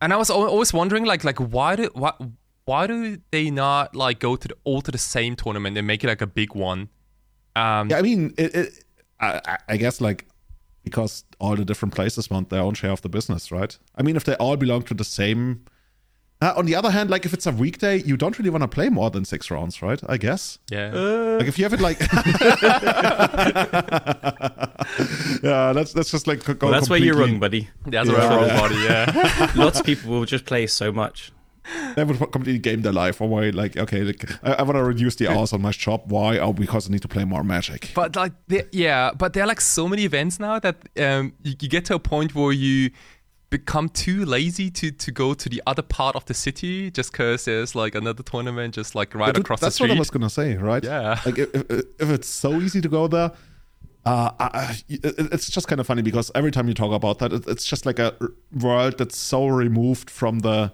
[0.00, 2.12] And I was always wondering, like, like why do why
[2.66, 6.04] why do they not like go to the, all to the same tournament and make
[6.04, 6.88] it like a big one?
[7.56, 8.84] Um, yeah, I mean, it, it,
[9.20, 10.26] I, I guess like
[10.82, 13.76] because all the different places want their own share of the business, right?
[13.96, 15.64] I mean, if they all belong to the same.
[16.40, 18.68] Uh, on the other hand, like if it's a weekday, you don't really want to
[18.68, 20.00] play more than six rounds, right?
[20.08, 20.58] I guess.
[20.70, 20.92] Yeah.
[20.94, 21.36] Uh...
[21.38, 22.00] Like if you have it like.
[25.42, 26.46] yeah, that's that's just like.
[26.60, 27.70] Well, that's where you're wrong, buddy.
[27.86, 28.14] That's yeah.
[28.14, 28.76] where wrong, buddy.
[28.76, 29.52] Yeah.
[29.56, 31.32] Lots of people will just play so much.
[31.96, 33.20] They would completely game their life.
[33.20, 36.06] Or why, like, okay, like, I, I want to reduce the hours on my shop.
[36.08, 36.38] Why?
[36.38, 37.90] Oh, because I need to play more Magic.
[37.94, 38.32] But like,
[38.72, 41.94] yeah, but there are like so many events now that um, you, you get to
[41.94, 42.90] a point where you
[43.58, 47.44] become too lazy to to go to the other part of the city just because
[47.44, 49.86] there's like another tournament just like right across the street.
[49.86, 50.82] That's what I was gonna say, right?
[50.82, 51.20] Yeah.
[51.24, 51.54] Like if,
[52.04, 53.30] if it's so easy to go there,
[54.04, 57.64] uh, I, it's just kind of funny because every time you talk about that, it's
[57.64, 58.12] just like a
[58.60, 60.72] world that's so removed from the,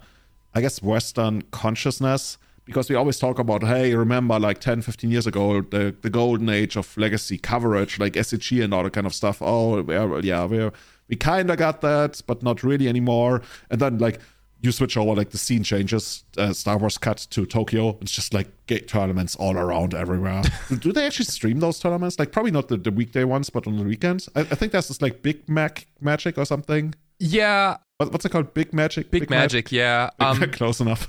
[0.55, 2.39] I guess, Western consciousness.
[2.65, 6.49] Because we always talk about, hey, remember like 10, 15 years ago, the, the golden
[6.49, 9.41] age of legacy coverage, like SCG and all that kind of stuff.
[9.41, 9.83] Oh,
[10.21, 10.71] yeah, we're
[11.11, 13.41] we kind of got that, but not really anymore.
[13.69, 14.19] And then like
[14.61, 16.23] you switch over, like the scene changes.
[16.37, 17.97] Uh, Star Wars cut to Tokyo.
[17.99, 20.41] It's just like gate tournaments all around everywhere.
[20.79, 22.17] Do they actually stream those tournaments?
[22.17, 24.29] Like probably not the, the weekday ones, but on the weekends.
[24.35, 26.95] I, I think that's this like Big Mac Magic or something.
[27.19, 27.77] Yeah.
[27.97, 28.53] What, what's it called?
[28.53, 29.11] Big Magic.
[29.11, 29.65] Big, Big Magic.
[29.65, 30.09] Magic yeah.
[30.19, 31.05] Um, Close enough.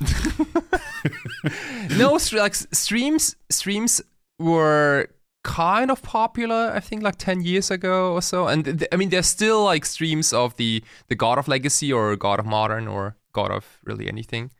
[1.97, 3.37] no, like streams.
[3.49, 4.01] Streams
[4.37, 5.07] were
[5.43, 8.47] kind of popular i think like 10 years ago or so.
[8.47, 12.15] And th- i mean there's still like streams of the the god of legacy or
[12.15, 14.51] god of modern or god of really anything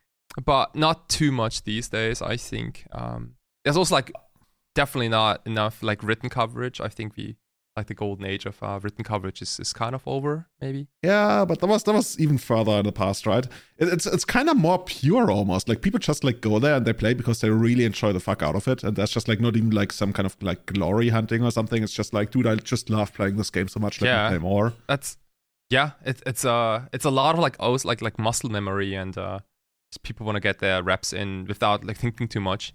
[0.46, 2.86] but not too much these days i think.
[2.91, 4.12] Um there's also like
[4.76, 6.82] definitely not enough like written coverage.
[6.82, 7.36] I think we
[7.75, 10.88] like the golden age of uh, written coverage is, is kind of over, maybe.
[11.01, 13.45] Yeah, but that was that was even further in the past, right?
[13.77, 15.67] It, it's it's kind of more pure almost.
[15.67, 18.43] Like people just like go there and they play because they really enjoy the fuck
[18.43, 21.09] out of it, and that's just like not even like some kind of like glory
[21.09, 21.81] hunting or something.
[21.81, 24.01] It's just like, dude, I just love playing this game so much.
[24.01, 24.73] Let yeah, me play more.
[24.88, 25.17] That's
[25.69, 25.91] yeah.
[26.05, 29.39] It, it's uh it's a lot of like oh like like muscle memory and uh
[30.01, 32.73] people want to get their reps in without like thinking too much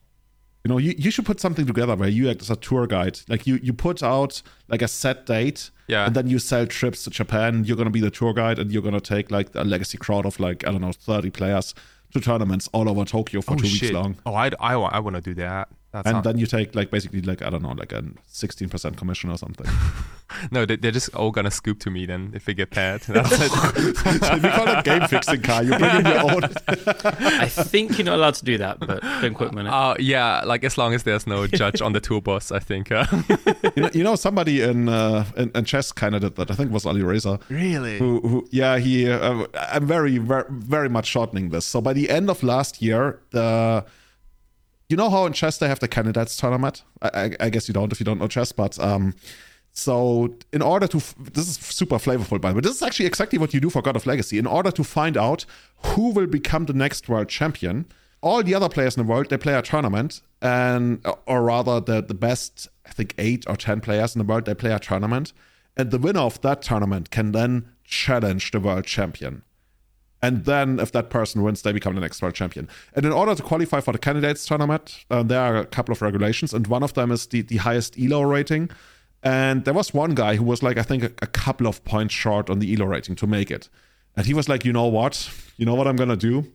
[0.64, 3.20] you know, you, you should put something together where you act as a tour guide.
[3.28, 7.04] Like you you put out like a set date, yeah, and then you sell trips
[7.04, 7.64] to Japan.
[7.64, 10.38] You're gonna be the tour guide, and you're gonna take like a legacy crowd of
[10.40, 11.74] like I don't know, thirty players
[12.12, 13.82] to tournaments all over Tokyo for oh, two shit.
[13.82, 14.16] weeks long.
[14.26, 15.68] Oh, I I, I want to do that.
[15.90, 18.98] That's and then you take like basically like I don't know like a sixteen percent
[18.98, 19.66] commission or something.
[20.50, 23.00] no, they, are just all gonna scoop to me then if they get paid.
[23.08, 24.42] That's it.
[24.42, 25.62] we call it game fixing car.
[25.62, 26.44] You bring in your own.
[26.68, 29.66] I think you're not allowed to do that, but don't quit me.
[29.66, 32.92] Uh, yeah, like as long as there's no judge on the tour bus, I think.
[32.92, 33.06] Uh.
[33.74, 36.50] you, know, you know, somebody in, uh, in, in chess kind of did that.
[36.50, 37.40] I think it was Ali Reza.
[37.48, 37.98] Really?
[37.98, 39.10] Who, who yeah, he.
[39.10, 41.64] Uh, I'm very, very, very much shortening this.
[41.64, 43.86] So by the end of last year, the
[44.88, 46.82] you know how in chess they have the candidates tournament?
[47.02, 49.14] I, I, I, guess you don't if you don't know chess, but um,
[49.72, 52.60] so in order to f- this is super flavorful, by the way.
[52.62, 54.38] This is actually exactly what you do for God of Legacy.
[54.38, 55.44] In order to find out
[55.84, 57.86] who will become the next world champion,
[58.20, 62.02] all the other players in the world they play a tournament, and or rather the
[62.02, 65.32] the best I think eight or ten players in the world they play a tournament,
[65.76, 69.42] and the winner of that tournament can then challenge the world champion.
[70.20, 72.68] And then, if that person wins, they become the next world champion.
[72.94, 76.02] And in order to qualify for the candidates tournament, uh, there are a couple of
[76.02, 78.70] regulations, and one of them is the, the highest ELO rating.
[79.22, 82.14] And there was one guy who was like, I think, a, a couple of points
[82.14, 83.68] short on the ELO rating to make it.
[84.16, 85.30] And he was like, you know what?
[85.56, 86.50] You know what I'm going to do?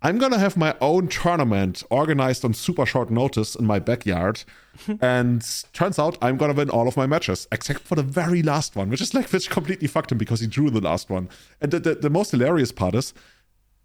[0.00, 4.44] I'm gonna have my own tournament organized on super short notice in my backyard,
[5.00, 8.76] and turns out I'm gonna win all of my matches except for the very last
[8.76, 11.28] one, which is like which completely fucked him because he drew the last one.
[11.60, 13.12] And the, the, the most hilarious part is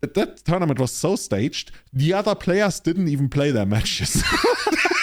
[0.02, 4.22] that that tournament was so staged, the other players didn't even play their matches.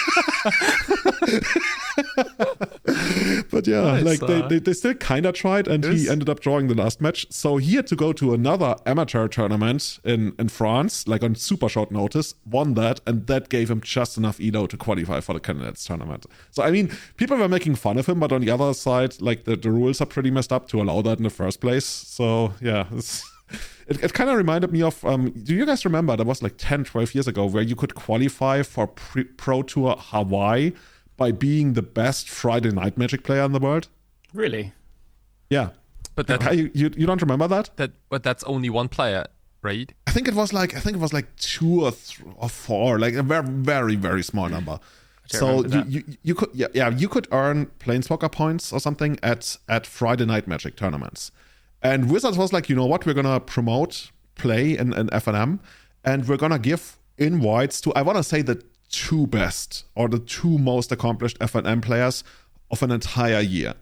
[3.51, 4.47] but yeah, nice, like they, uh-huh.
[4.47, 7.27] they, they, still kind of tried, and he ended up drawing the last match.
[7.29, 11.69] So he had to go to another amateur tournament in, in France, like on super
[11.69, 15.39] short notice, won that, and that gave him just enough elo to qualify for the
[15.39, 16.25] candidates tournament.
[16.51, 19.45] So I mean, people were making fun of him, but on the other side, like
[19.45, 21.85] the, the rules are pretty messed up to allow that in the first place.
[21.85, 22.85] So yeah,
[23.87, 26.55] it, it kind of reminded me of um, do you guys remember that was like
[26.57, 30.71] 10 12 years ago where you could qualify for pre- pro tour hawaii
[31.21, 33.87] by being the best Friday Night Magic player in the world.
[34.33, 34.73] Really?
[35.51, 35.69] Yeah.
[36.15, 37.69] But that you, you, you don't remember that?
[37.75, 39.25] That but that's only one player,
[39.61, 39.93] right?
[40.07, 42.97] I think it was like I think it was like two or th- or four,
[42.97, 44.79] like a very very very small number.
[45.27, 49.57] So you, you, you could yeah yeah you could earn planeswalker points or something at
[49.69, 51.31] at Friday Night Magic tournaments,
[51.81, 55.59] and Wizards was like you know what we're gonna promote play in, in FNM,
[56.03, 60.19] and we're gonna give invites to I want to say the two best or the
[60.19, 62.23] two most accomplished FNM players
[62.69, 63.73] of an entire year.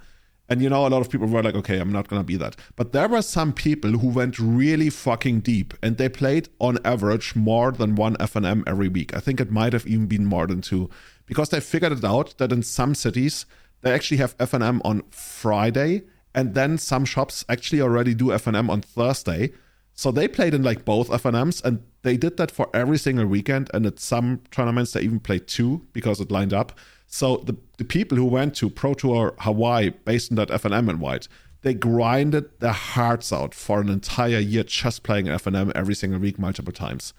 [0.49, 2.55] And you know, a lot of people were like, okay, I'm not to be that.
[2.75, 7.35] But there were some people who went really fucking deep and they played on average
[7.35, 9.15] more than one FNM every week.
[9.15, 10.89] I think it might have even been more than two
[11.27, 13.45] because they figured it out that in some cities,
[13.81, 16.01] they actually have FNM on Friday
[16.33, 19.51] and then some shops actually already do FNM on Thursday.
[19.93, 23.69] So they played in like both FNMs and they did that for every single weekend.
[23.73, 26.71] And at some tournaments, they even played two because it lined up.
[27.07, 31.27] So the, the people who went to Pro Tour Hawaii based on that FNM invite,
[31.61, 36.39] they grinded their hearts out for an entire year just playing FNM every single week
[36.39, 37.13] multiple times.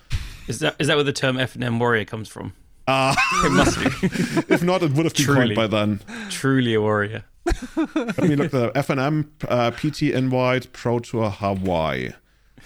[0.48, 2.54] Is that is that where the term FNM warrior comes from?
[2.86, 3.84] Uh, it must be.
[4.54, 6.00] if not, it would have been truly, coined by then.
[6.30, 7.24] Truly a warrior.
[7.46, 12.10] Let me look at FNM uh, PT invite Pro Tour Hawaii.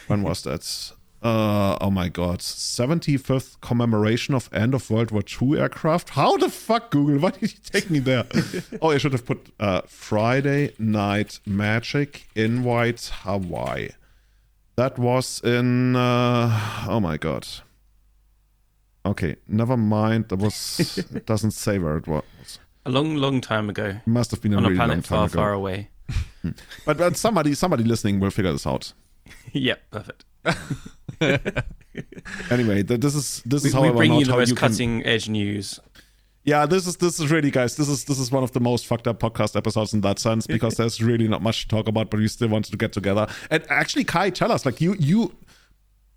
[0.09, 0.93] When was that?
[1.23, 2.41] Uh, oh my god.
[2.41, 6.11] 75th commemoration of end of World War II aircraft.
[6.11, 7.19] How the fuck, Google?
[7.19, 8.27] Why did you take me there?
[8.83, 13.89] oh, I should have put uh, Friday Night Magic Invite Hawaii.
[14.77, 15.97] That was in.
[15.97, 17.47] Uh, oh my god.
[19.07, 20.29] Okay, never mind.
[20.29, 20.99] That was.
[21.15, 22.59] it doesn't say where it was.
[22.87, 23.97] A long, long time ago.
[24.07, 25.35] Must have been on a, really a planet far, ago.
[25.35, 25.89] far away.
[26.43, 26.51] Hmm.
[26.85, 28.93] but, but somebody, somebody listening will figure this out.
[29.53, 30.25] yep, perfect.
[32.51, 35.09] anyway, this is this is we, how we bring you the most cutting can...
[35.09, 35.81] edge news.
[36.45, 37.77] Yeah, this is this is really guys.
[37.77, 40.47] This is this is one of the most fucked up podcast episodes in that sense
[40.47, 43.27] because there's really not much to talk about, but we still wanted to get together.
[43.51, 45.35] And actually, Kai, tell us, like you you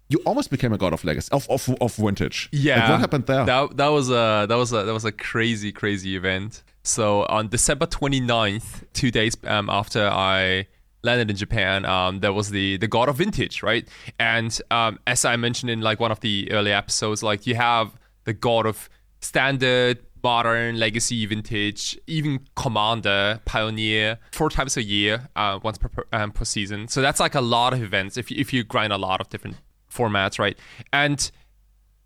[0.09, 2.49] you almost became a god of legacy of of, of vintage.
[2.51, 3.45] Yeah, like, what happened there?
[3.45, 6.63] That, that was a that was a that was a crazy crazy event.
[6.83, 10.67] So on December 29th, two days um, after I
[11.03, 13.87] landed in Japan, um, there was the the God of Vintage, right?
[14.19, 17.93] And um, as I mentioned in like one of the early episodes, like you have
[18.23, 18.89] the God of
[19.19, 26.31] Standard, Modern, Legacy, Vintage, even Commander, Pioneer, four times a year, uh, once per, um,
[26.31, 26.87] per season.
[26.89, 29.29] So that's like a lot of events if you, if you grind a lot of
[29.29, 29.55] different
[29.91, 30.57] formats, right?
[30.91, 31.29] And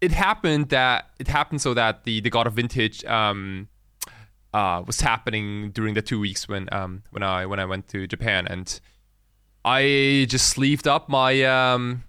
[0.01, 3.67] it happened that it happened so that the the God of Vintage um,
[4.53, 8.07] uh, was happening during the two weeks when um, when I when I went to
[8.07, 8.79] Japan, and
[9.63, 12.03] I just sleeved up my um,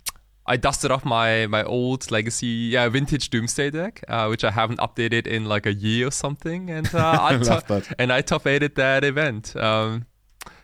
[0.47, 4.81] I dusted off my my old legacy yeah vintage Doomsday deck, uh, which I haven't
[4.81, 9.05] updated in like a year or something, and uh, I, and I top eighted that
[9.05, 9.55] event.
[9.55, 10.07] Um,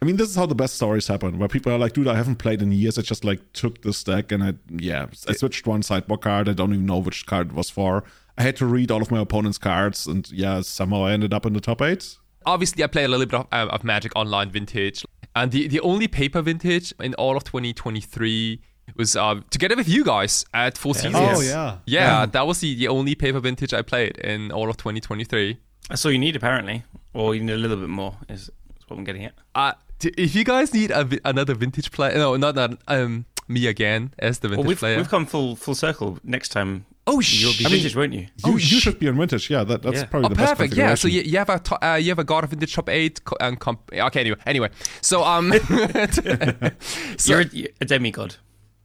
[0.01, 2.15] I mean, this is how the best stories happen, where people are like, "Dude, I
[2.15, 2.99] haven't played in years.
[2.99, 6.49] I just like took this deck and I yeah, I switched one sideboard card.
[6.49, 8.05] I don't even know which card it was for.
[8.37, 11.45] I had to read all of my opponent's cards, and yeah, somehow I ended up
[11.45, 12.17] in the top eight.
[12.47, 15.05] Obviously, I play a little bit of, uh, of Magic Online Vintage,
[15.35, 18.61] and the, the only paper Vintage in all of 2023
[18.97, 21.17] was uh, together with you guys at Four Seasons.
[21.17, 21.79] Oh yeah.
[21.87, 25.59] yeah, yeah, that was the, the only paper Vintage I played in all of 2023.
[25.89, 28.17] That's all you need apparently, or you need a little bit more.
[28.29, 28.51] Is, is
[28.91, 29.35] what I'm getting at.
[29.55, 29.73] Uh,
[30.03, 32.79] if you guys need a, another vintage player, no, not that.
[32.87, 34.97] Um, me again as the vintage well, we've, player.
[34.99, 36.19] We've come full full circle.
[36.23, 38.21] Next time, oh, sh- you'll be I vintage, mean, won't you?
[38.21, 39.51] You, oh, you should be on vintage.
[39.51, 40.05] Yeah, that, that's yeah.
[40.05, 40.71] probably oh, the perfect.
[40.71, 42.75] best Yeah, so you, you have a to- uh, you have a god of vintage
[42.75, 44.21] top eight and comp- okay.
[44.21, 44.71] Anyway, anyway,
[45.01, 45.53] so um,
[47.17, 48.37] so, you're a, a demigod.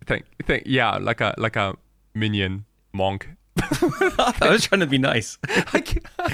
[0.06, 1.76] Think, think, yeah, like a like a
[2.14, 3.30] minion monk.
[4.42, 5.38] I was trying to be nice.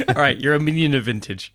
[0.10, 1.54] All right, you're a minion of vintage.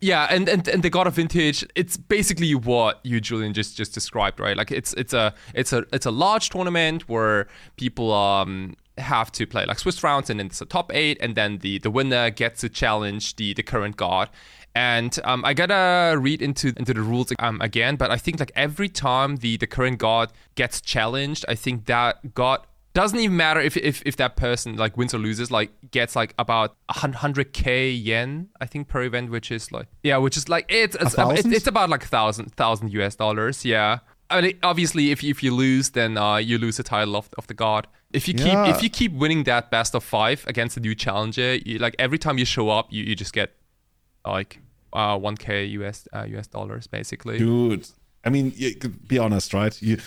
[0.00, 3.92] yeah, and, and and the God of Vintage, it's basically what you Julian just just
[3.92, 4.56] described, right?
[4.56, 9.46] Like it's it's a it's a it's a large tournament where people um have to
[9.46, 12.30] play like Swiss rounds, and then it's a top eight, and then the the winner
[12.30, 14.28] gets to challenge the the current god.
[14.74, 18.52] And um, I gotta read into into the rules um, again, but I think like
[18.54, 23.60] every time the the current god gets challenged, I think that god doesn't even matter
[23.60, 28.48] if, if if that person like wins or loses like gets like about 100k yen
[28.60, 31.66] i think per event which is like yeah which is like it's it's, it's, it's
[31.66, 35.90] about like thousand thousand us dollars yeah I mean, obviously, if you, if you lose,
[35.90, 37.86] then uh, you lose the title of, of the god.
[38.12, 38.74] If you keep yeah.
[38.74, 42.18] if you keep winning that best of five against a new challenger, you, like every
[42.18, 43.52] time you show up, you, you just get
[44.26, 44.60] like
[44.92, 47.38] uh, 1k US uh, US dollars basically.
[47.38, 47.86] Dude,
[48.24, 48.52] I mean,
[49.08, 49.80] be honest, right?
[49.82, 49.98] You,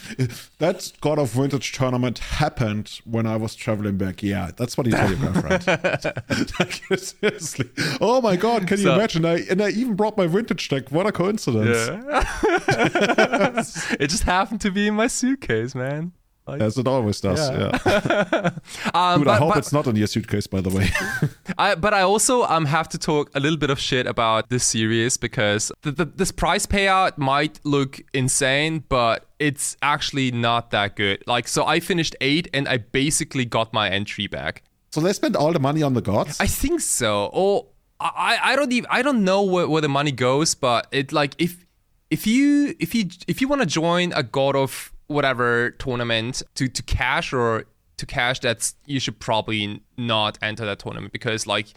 [0.59, 4.23] that God of Vintage tournament happened when I was traveling back.
[4.23, 5.67] Yeah, that's what you tell your girlfriend.
[6.59, 7.69] like, seriously.
[7.99, 9.25] Oh my God, can so, you imagine?
[9.25, 10.91] I, and I even brought my vintage deck.
[10.91, 11.89] What a coincidence.
[11.89, 12.23] Yeah.
[13.99, 16.13] it just happened to be in my suitcase, man.
[16.47, 17.79] As it always does, yeah.
[17.85, 18.49] yeah.
[18.93, 20.89] um, Dude, but, I hope but, it's not in your suitcase, by the way.
[21.57, 24.63] I, but I also um, have to talk a little bit of shit about this
[24.63, 30.95] series because the, the, this prize payout might look insane, but it's actually not that
[30.95, 31.23] good.
[31.25, 34.61] Like, so I finished eight and I basically got my entry back.
[34.91, 36.39] So they spent all the money on the gods?
[36.39, 37.29] I think so.
[37.33, 37.67] Or
[37.99, 41.35] I, I don't even I don't know where, where the money goes, but it like
[41.37, 41.65] if
[42.09, 46.67] if you if you if you want to join a god of whatever tournament to
[46.67, 47.65] to cash or
[47.97, 51.67] to cash that's you should probably not enter that tournament because like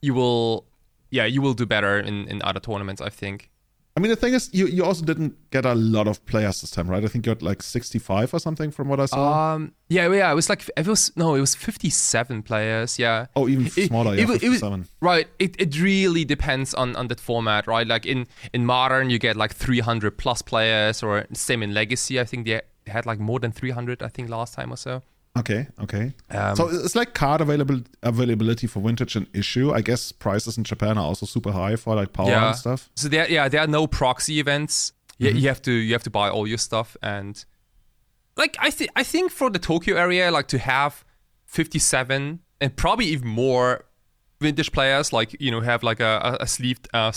[0.00, 0.66] you will
[1.10, 3.50] yeah you will do better in in other tournaments i think
[3.94, 6.70] I mean, the thing is, you, you also didn't get a lot of players this
[6.70, 7.04] time, right?
[7.04, 9.52] I think you had like 65 or something from what I saw.
[9.52, 13.26] Um, yeah, yeah, it was like, it was, no, it was 57 players, yeah.
[13.36, 14.62] Oh, even smaller, it, yeah, it, it was,
[15.02, 17.86] right, it, it really depends on, on that format, right?
[17.86, 22.24] Like in, in Modern, you get like 300 plus players, or same in Legacy, I
[22.24, 25.02] think they had like more than 300, I think, last time or so.
[25.38, 26.12] Okay, okay.
[26.30, 29.72] Um, so it's like card available availability for vintage and issue.
[29.72, 32.48] I guess prices in Japan are also super high for like power yeah.
[32.48, 32.90] and stuff.
[32.96, 34.92] So there, yeah, there are no proxy events.
[35.18, 35.36] Mm-hmm.
[35.36, 37.42] You, have to you have to buy all your stuff and
[38.36, 41.04] like I think I think for the Tokyo area, like to have
[41.46, 43.84] fifty seven and probably even more
[44.40, 47.12] vintage players, like you know, have like a, a, a sleeved uh,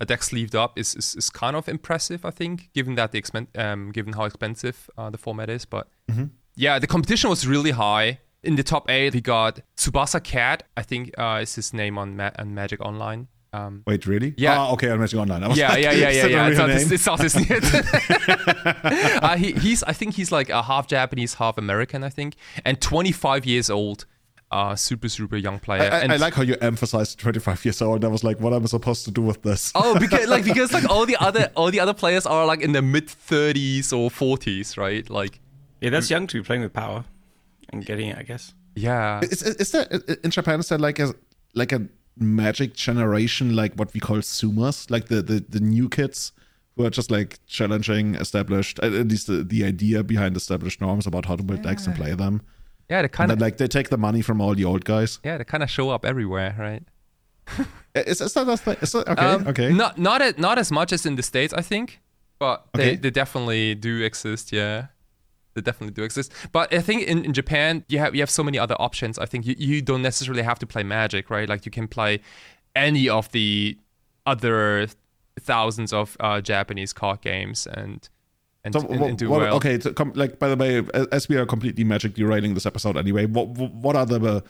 [0.00, 2.24] a deck sleeved up is, is, is kind of impressive.
[2.24, 5.88] I think, given that the expen- um, given how expensive uh, the format is, but.
[6.10, 6.26] Mm-hmm
[6.56, 8.20] yeah, the competition was really high.
[8.42, 10.64] In the top eight, we got Tsubasa Cat.
[10.76, 13.28] I think uh, is his name on, Ma- on Magic Online.
[13.52, 14.34] Um, Wait, really?
[14.36, 14.66] Yeah.
[14.66, 15.42] Oh, okay, on Magic Online.
[15.54, 16.48] yeah, like, yeah, yeah, yeah, yeah.
[16.48, 17.60] It's not, his, it's not his name.
[19.22, 22.04] uh, he, he's, I think he's like a half Japanese, half American.
[22.04, 24.06] I think, and 25 years old.
[24.54, 25.82] Uh, super, super young player.
[25.82, 28.04] I, I, and I like how you emphasized 25 years old.
[28.04, 29.72] I was like, what am I supposed to do with this?
[29.74, 32.70] Oh, because like because like all the other all the other players are like in
[32.70, 35.10] the mid 30s or 40s, right?
[35.10, 35.40] Like
[35.80, 37.04] yeah, that's young to be playing with power
[37.70, 38.54] and getting it, I guess.
[38.76, 39.22] Yeah.
[39.22, 39.88] Is, is there
[40.22, 40.60] in Japan?
[40.60, 41.16] Is there like a
[41.54, 46.30] like a magic generation, like what we call sumas, like the the, the new kids
[46.76, 51.26] who are just like challenging established, at least the, the idea behind established norms about
[51.26, 51.70] how to build yeah.
[51.70, 52.40] decks and play them.
[52.88, 55.18] Yeah, they kind of like they take the money from all the old guys.
[55.24, 56.82] Yeah, they kind of show up everywhere, right?
[57.94, 58.78] is, is that?
[58.82, 59.26] Is that okay?
[59.26, 59.72] Um, okay.
[59.72, 62.00] Not not as, not as much as in the states, I think,
[62.38, 62.90] but okay.
[62.90, 64.52] they they definitely do exist.
[64.52, 64.86] Yeah
[65.54, 66.32] they definitely do exist.
[66.52, 69.18] But I think in, in Japan, you have you have so many other options.
[69.18, 71.48] I think you, you don't necessarily have to play Magic, right?
[71.48, 72.20] Like you can play
[72.74, 73.78] any of the
[74.26, 74.88] other
[75.40, 78.08] thousands of uh, Japanese card games and
[78.64, 79.56] and, so, and, and do what, well.
[79.56, 83.26] Okay, com- like by the way, as we are completely Magic derailing this episode anyway,
[83.26, 84.42] what what are the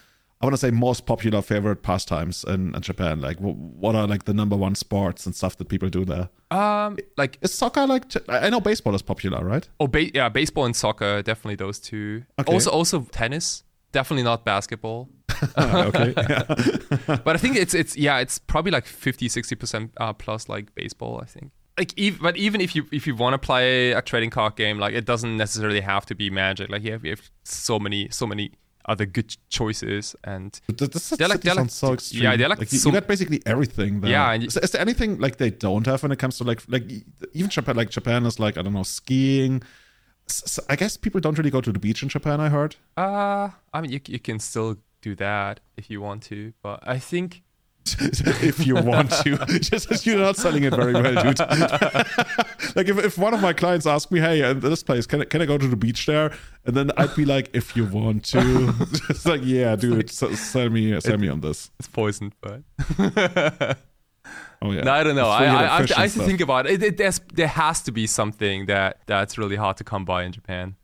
[0.44, 3.20] I want to say most popular favorite pastimes in, in, Japan?
[3.20, 6.28] Like, what are like the number one sports and stuff that people do there?
[6.50, 8.04] Um, like is soccer like?
[8.28, 9.66] I know baseball is popular, right?
[9.80, 12.24] Oh, ba- yeah, baseball and soccer definitely those two.
[12.38, 12.52] Okay.
[12.52, 13.62] Also, also tennis.
[13.92, 15.08] Definitely not basketball.
[15.58, 16.12] okay.
[17.06, 20.74] but I think it's it's yeah it's probably like 50 60 percent uh, plus like
[20.74, 21.20] baseball.
[21.22, 24.30] I think like even, but even if you if you want to play a trading
[24.30, 27.30] card game like it doesn't necessarily have to be magic like you have, you have
[27.44, 28.52] so many so many
[28.86, 32.22] other good choices and this, they're like they're like so extreme.
[32.22, 34.10] yeah they're like, like you, you got basically everything there.
[34.10, 36.84] yeah is, is, there anything like they don't have when it comes to like like
[37.32, 39.62] even Japan like Japan is like I don't know skiing
[40.26, 43.48] so I guess people don't really go to the beach in Japan I heard uh
[43.72, 47.42] I mean you, you can still do that if you want to but I think
[48.00, 49.36] if you want to.
[49.60, 51.38] Just you're not selling it very well, dude.
[52.76, 55.24] like if, if one of my clients asked me, "Hey, in this place, can I,
[55.24, 56.32] can I go to the beach there?"
[56.64, 58.74] and then I'd be like, "If you want to."
[59.10, 61.70] it's like, yeah, dude, sell me sell me on this.
[61.78, 62.62] It's poisoned, but.
[64.62, 64.80] Oh yeah.
[64.80, 65.28] No, I don't know.
[65.28, 66.82] I I, I, I have to think about it.
[66.82, 70.32] it, it there has to be something that that's really hard to come by in
[70.32, 70.76] Japan.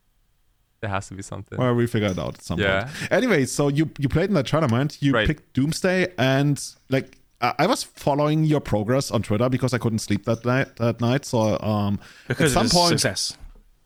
[0.81, 1.59] There has to be something.
[1.59, 2.85] Well, we figured it out at some Yeah.
[2.85, 3.13] point.
[3.13, 4.99] Anyway, so you you played in that tournament.
[5.01, 5.27] You Right.
[5.27, 10.01] picked Doomsday, and like I I was following your progress on Twitter because I couldn't
[10.01, 10.77] sleep that night.
[10.77, 13.37] That night, so um, Because at some point, success.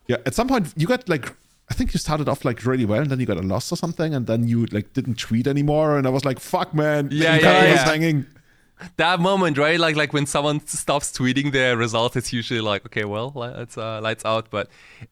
[0.07, 1.33] yeah, at some point you got like
[1.71, 3.77] I think you started off like really well, and then you got a loss or
[3.77, 7.37] something, and then you like didn't tweet anymore, and I was like, "Fuck, man!" Yeah,
[7.37, 7.85] you yeah, got us yeah.
[7.87, 8.27] hanging.
[8.97, 9.79] That moment, right?
[9.79, 14.01] Like like when someone stops tweeting their result, it's usually like, okay, well, it's uh,
[14.01, 14.51] lights out.
[14.51, 14.69] But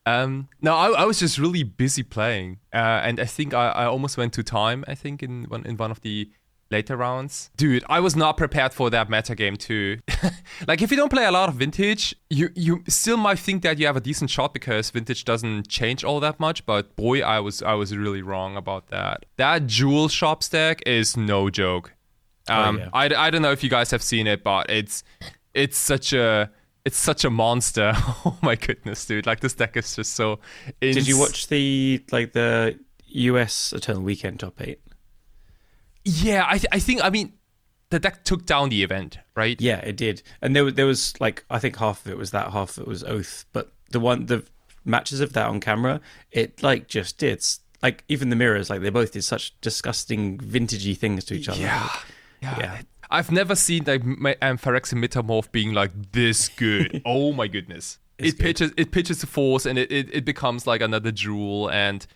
[0.06, 3.84] um, no, I, I was just really busy playing, uh, and I think I, I
[3.86, 4.84] almost went to time.
[4.88, 6.30] I think in one in one of the
[6.70, 9.98] later rounds, dude, I was not prepared for that meta game too.
[10.66, 13.78] like if you don't play a lot of vintage, you you still might think that
[13.78, 16.66] you have a decent shot because vintage doesn't change all that much.
[16.66, 19.26] But boy, I was I was really wrong about that.
[19.36, 21.92] That jewel shop stack is no joke.
[22.48, 22.88] Um, yeah.
[22.92, 25.04] I, I don't know if you guys have seen it, but it's
[25.54, 26.50] it's such a
[26.84, 27.92] it's such a monster.
[27.96, 29.26] oh my goodness, dude!
[29.26, 30.40] Like this deck is just so.
[30.80, 34.80] Did you watch the like the US Eternal Weekend top eight?
[36.04, 37.32] Yeah, I th- I think I mean
[37.90, 39.60] the deck took down the event, right?
[39.60, 40.22] Yeah, it did.
[40.40, 42.82] And there was there was like I think half of it was that, half of
[42.82, 43.44] it was Oath.
[43.52, 44.44] But the one the
[44.84, 47.44] matches of that on camera, it like just did.
[47.82, 51.60] Like even the mirrors, like they both did such disgusting vintagey things to each other.
[51.60, 51.82] Yeah.
[51.82, 51.90] Like,
[52.42, 52.58] Yeah.
[52.58, 52.82] Yeah.
[53.10, 57.02] I've never seen like my Phyrexian Metamorph being like this good.
[57.06, 57.98] oh my goodness.
[58.18, 58.42] It's it good.
[58.42, 62.06] pitches it pitches the force and it, it, it becomes like another jewel and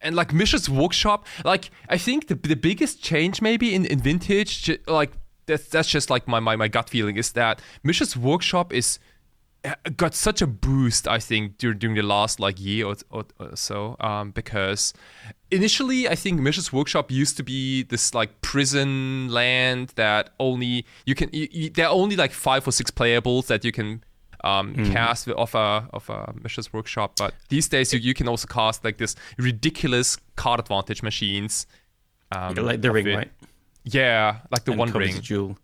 [0.00, 4.70] and like Mishra's workshop, like I think the the biggest change maybe in, in vintage,
[4.88, 5.12] like
[5.46, 8.98] that's that's just like my, my, my gut feeling is that Mishra's workshop is
[9.96, 13.56] got such a boost I think during, during the last like year or, or, or
[13.56, 14.92] so um, because
[15.50, 21.14] initially I think Mishra's workshop used to be this like prison land that only you
[21.14, 24.02] can you, you, there are only like five or six playables that you can
[24.44, 28.48] um, cast of a of a Mishra's workshop but these days you, you can also
[28.48, 31.66] cast like this ridiculous card advantage machines
[32.32, 33.14] um, like the ring, it.
[33.14, 33.30] right?
[33.84, 35.58] yeah like the And one ring jewel.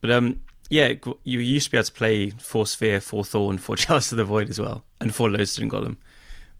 [0.00, 0.40] But um,
[0.70, 0.92] yeah,
[1.24, 4.24] you used to be able to play four sphere, four thorn, four chalice of the
[4.24, 5.96] void as well, and four lodestone golem.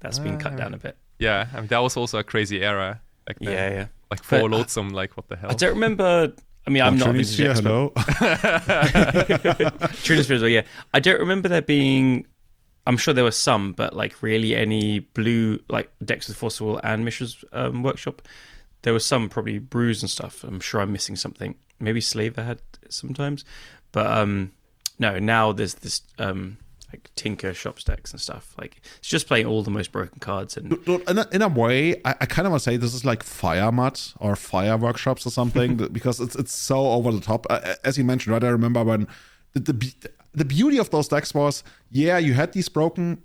[0.01, 0.97] That's been cut down a bit.
[1.19, 3.53] yeah I mean that was also a crazy era back then.
[3.53, 3.87] Yeah, yeah.
[4.11, 6.33] like four But- lodestone like what the hell I don't remember.
[6.67, 7.93] I mean, I'm not a Trinity vintage Sphere, expert.
[8.69, 9.71] hello.
[10.03, 10.63] Trinity Sphere well, yeah.
[10.93, 12.27] I don't remember there being.
[12.87, 16.81] I'm sure there were some, but like really any blue like decks with Force Wall
[16.85, 18.23] and Mishra's um, Workshop.
[18.83, 20.45] There was some probably brews and stuff.
[20.45, 21.55] I'm sure I'm missing something.
[21.81, 23.45] Maybe Slaver had sometimes,
[23.95, 24.51] but um,
[24.99, 25.19] no.
[25.21, 26.59] Now there's this um,
[26.93, 28.55] like Tinker shop decks and stuff.
[28.59, 31.95] Like it's just playing all the most broken cards and In a, in a way,
[32.05, 35.25] I, I kind of want to say this is like fire mud or fire workshops
[35.25, 37.47] or something because it's it's so over the top.
[37.85, 38.43] As you mentioned, right?
[38.45, 39.07] I remember when
[39.53, 39.95] the, the
[40.35, 43.23] the beauty of those decks was, yeah, you had these broken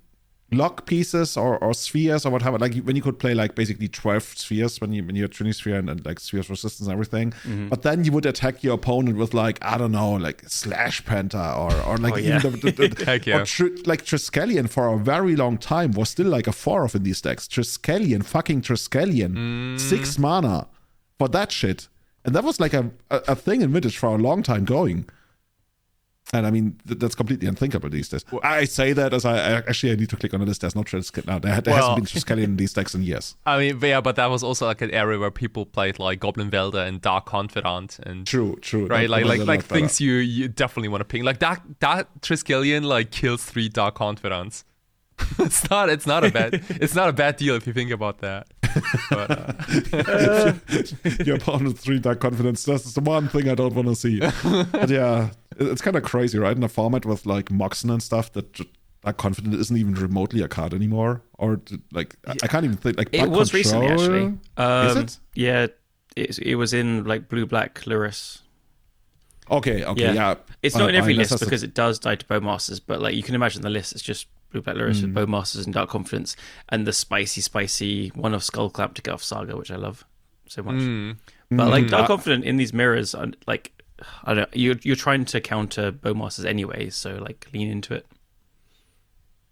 [0.52, 2.58] lock pieces or, or spheres or whatever.
[2.58, 5.52] Like when you could play like basically twelve spheres when you when you had Trinity
[5.58, 7.30] Sphere and, and like spheres resistance and everything.
[7.30, 7.68] Mm-hmm.
[7.68, 11.56] But then you would attack your opponent with like I don't know, like Slash Penta
[11.56, 12.38] or or like Oh, even yeah.
[12.40, 13.38] the, the, the, Heck yeah.
[13.42, 16.94] or Tr- like Triskelion for a very long time was still like a four of
[16.94, 17.46] in these decks.
[17.46, 19.78] Triskelion, fucking Triskelion, Mm.
[19.80, 20.66] six mana
[21.18, 21.88] for that shit,
[22.24, 25.08] and that was like a, a, a thing in Vintage for a long time going.
[26.32, 28.24] And I mean, th- that's completely unthinkable these days.
[28.44, 30.60] I say that as I, I actually I need to click on the list.
[30.60, 31.26] There's no Triskelion.
[31.26, 31.38] now.
[31.40, 33.34] there, there Well- hasn't been Triskelion in these decks in years.
[33.46, 36.48] I mean, yeah, but that was also like an area where people played like Goblin
[36.50, 38.86] Welder and Dark Confidant and True, true.
[38.86, 39.74] right, That- like like like better.
[39.74, 41.24] things you you definitely want to ping.
[41.24, 44.64] Like that that Triskelion like kills three Dark Confidants.
[45.38, 48.18] it's not it's not a bad it's not a bad deal if you think about
[48.20, 48.46] that.
[49.10, 49.30] But,
[49.92, 50.52] uh,
[51.24, 52.64] your opponent three dark confidants.
[52.64, 54.20] That's the one thing I don't want to see.
[54.20, 56.56] but yeah, it's kind of crazy, right?
[56.56, 58.60] In a format with like Moxen and stuff that
[59.02, 61.60] dark confidant isn't even remotely a card anymore, or
[61.92, 63.08] like I- I can't even think like.
[63.12, 64.34] it was recently actually.
[64.56, 65.18] Um, Is it?
[65.34, 65.66] Yeah,
[66.16, 68.40] it, it was in like blue black Luris.
[69.50, 70.12] Okay, okay, Yeah.
[70.12, 70.34] yeah.
[70.62, 72.80] It's Uh, not in every I list that's a- because it does die to Bowmasters,
[72.86, 74.82] but like you can imagine the list is just Blue Black Hmm.
[75.14, 76.36] with Bowmasters and Dark Confidants
[76.68, 80.04] and the spicy, spicy one of Skull Clamp to get off Saga, which I love
[80.48, 80.76] so much.
[80.76, 81.16] mm,
[81.50, 81.90] But like Mm.
[81.90, 83.14] Dark Confidant in these mirrors,
[83.46, 83.72] like
[84.24, 88.06] I don't, you're you're trying to counter Bowmasters anyway, so like lean into it.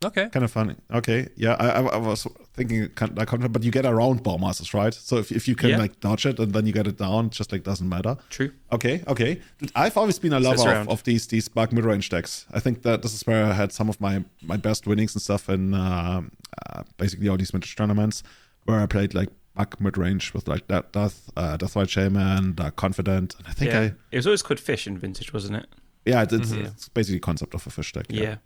[0.04, 0.28] Okay.
[0.28, 0.76] kind of funny.
[0.94, 2.24] Okay, yeah, I, I, was
[2.54, 4.94] thinking confidant, but you get around Bowmasters, right?
[4.94, 5.78] So if, if you can Yeah.
[5.78, 8.16] like dodge it and then you get it down, just like doesn't matter.
[8.30, 8.52] True.
[8.70, 9.40] Okay, okay.
[9.74, 12.46] I've always been a lover of, of these these bug mid range decks.
[12.52, 15.22] I think that this is where I had some of my my best winnings and
[15.22, 16.20] stuff in uh,
[16.66, 18.22] uh, basically all these vintage tournaments
[18.66, 22.70] where I played like bug mid range with like that Death, uh, Deathrite Shaman, uh,
[22.70, 25.66] Confidant, and I think yeah, I it was always called Fish in Vintage, wasn't it?
[26.04, 26.66] yeah, it's, Mhm.
[26.66, 28.06] it's basically concept of a fish deck.
[28.08, 28.22] Yeah.
[28.22, 28.36] yeah.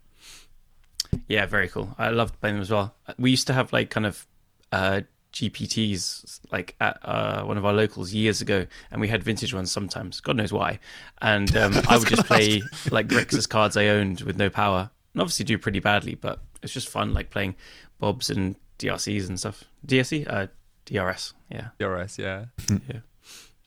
[1.45, 1.95] Very cool.
[1.97, 2.95] I loved playing them as well.
[3.17, 4.25] We used to have like kind of
[4.71, 5.01] uh,
[5.33, 9.71] GPTs like at uh, one of our locals years ago, and we had vintage ones
[9.71, 10.21] sometimes.
[10.21, 10.79] God knows why.
[11.21, 12.61] And um, I would just play
[12.91, 16.73] like Grixis cards I owned with no power, and obviously do pretty badly, but it's
[16.73, 17.55] just fun, like playing
[17.99, 19.63] Bobs and DRCs and stuff.
[19.85, 20.47] DRC, uh,
[20.85, 22.99] DRS, yeah, DRS, yeah, yeah.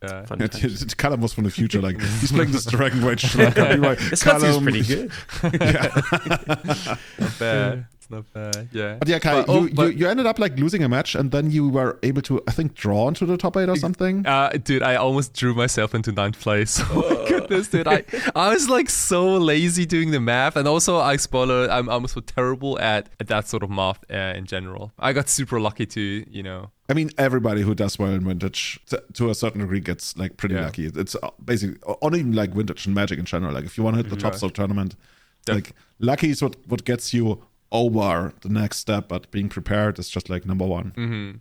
[0.03, 1.81] Uh, Fun it, Callum was from the future.
[1.81, 3.35] Like he's playing this Dragon Age.
[3.35, 4.63] Like, like, this Callum.
[4.63, 5.11] pretty good.
[5.43, 6.97] yeah.
[7.19, 7.87] Not bad.
[8.07, 8.69] It's not bad.
[8.73, 8.97] Yeah.
[9.01, 11.17] But yeah, Kai, but, you, oh, but, you, you, ended up like losing a match,
[11.17, 14.25] and then you were able to, I think, draw into the top eight or something.
[14.25, 16.81] Uh, dude, I almost drew myself into ninth place.
[16.89, 17.89] Oh my goodness, dude!
[17.89, 18.05] I
[18.37, 22.21] I was like so lazy doing the math, and also I spoiler, I'm almost so
[22.21, 24.93] terrible at, at that sort of math uh, in general.
[24.99, 28.79] I got super lucky to, you know, I mean, everybody who does well in vintage
[28.87, 30.65] to, to a certain degree gets like pretty yeah.
[30.65, 30.87] lucky.
[30.87, 33.53] It's uh, basically on even like vintage and magic in general.
[33.53, 34.31] Like if you want to hit the yeah.
[34.31, 34.95] top of tournament,
[35.45, 39.09] Def- like lucky is what what gets you over the next step.
[39.09, 40.93] But being prepared is just like number one.
[40.97, 41.39] Mm-hmm.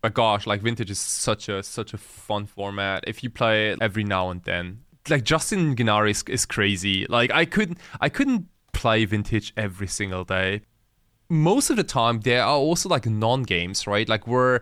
[0.00, 3.04] But gosh, like vintage is such a such a fun format.
[3.06, 4.80] If you play it every now and then,
[5.10, 7.06] like Justin Gennari is, is crazy.
[7.06, 10.62] Like I couldn't I couldn't play vintage every single day.
[11.28, 14.08] Most of the time, there are also like non games, right?
[14.08, 14.60] Like where uh,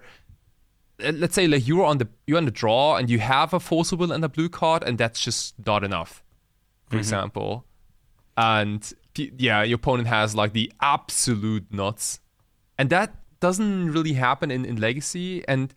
[1.12, 3.92] let's say like you're on the you're on the draw and you have a force
[3.92, 6.22] will and a blue card and that's just not enough
[6.86, 6.98] for mm-hmm.
[6.98, 7.64] example.
[8.36, 12.20] And yeah your opponent has like the absolute nuts.
[12.78, 15.46] And that doesn't really happen in, in legacy.
[15.46, 15.74] And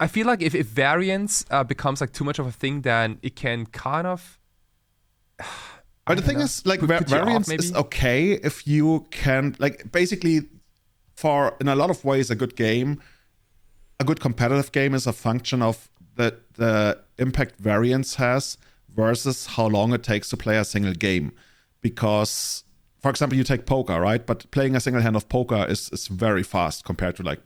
[0.00, 3.18] i feel like if, if variance uh, becomes like too much of a thing then
[3.22, 4.38] it can kind of
[6.06, 9.90] but the thing know, is like va- variance off, is okay if you can like
[9.92, 10.42] basically
[11.16, 13.00] for in a lot of ways a good game
[14.00, 18.56] a good competitive game is a function of the the impact variance has
[18.94, 21.32] versus how long it takes to play a single game.
[21.80, 22.64] Because,
[23.00, 24.24] for example, you take poker, right?
[24.26, 27.40] But playing a single hand of poker is is very fast compared to like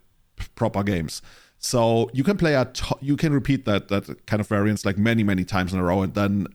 [0.54, 1.22] proper games.
[1.58, 5.22] So you can play a you can repeat that that kind of variance like many
[5.22, 6.48] many times in a row, and then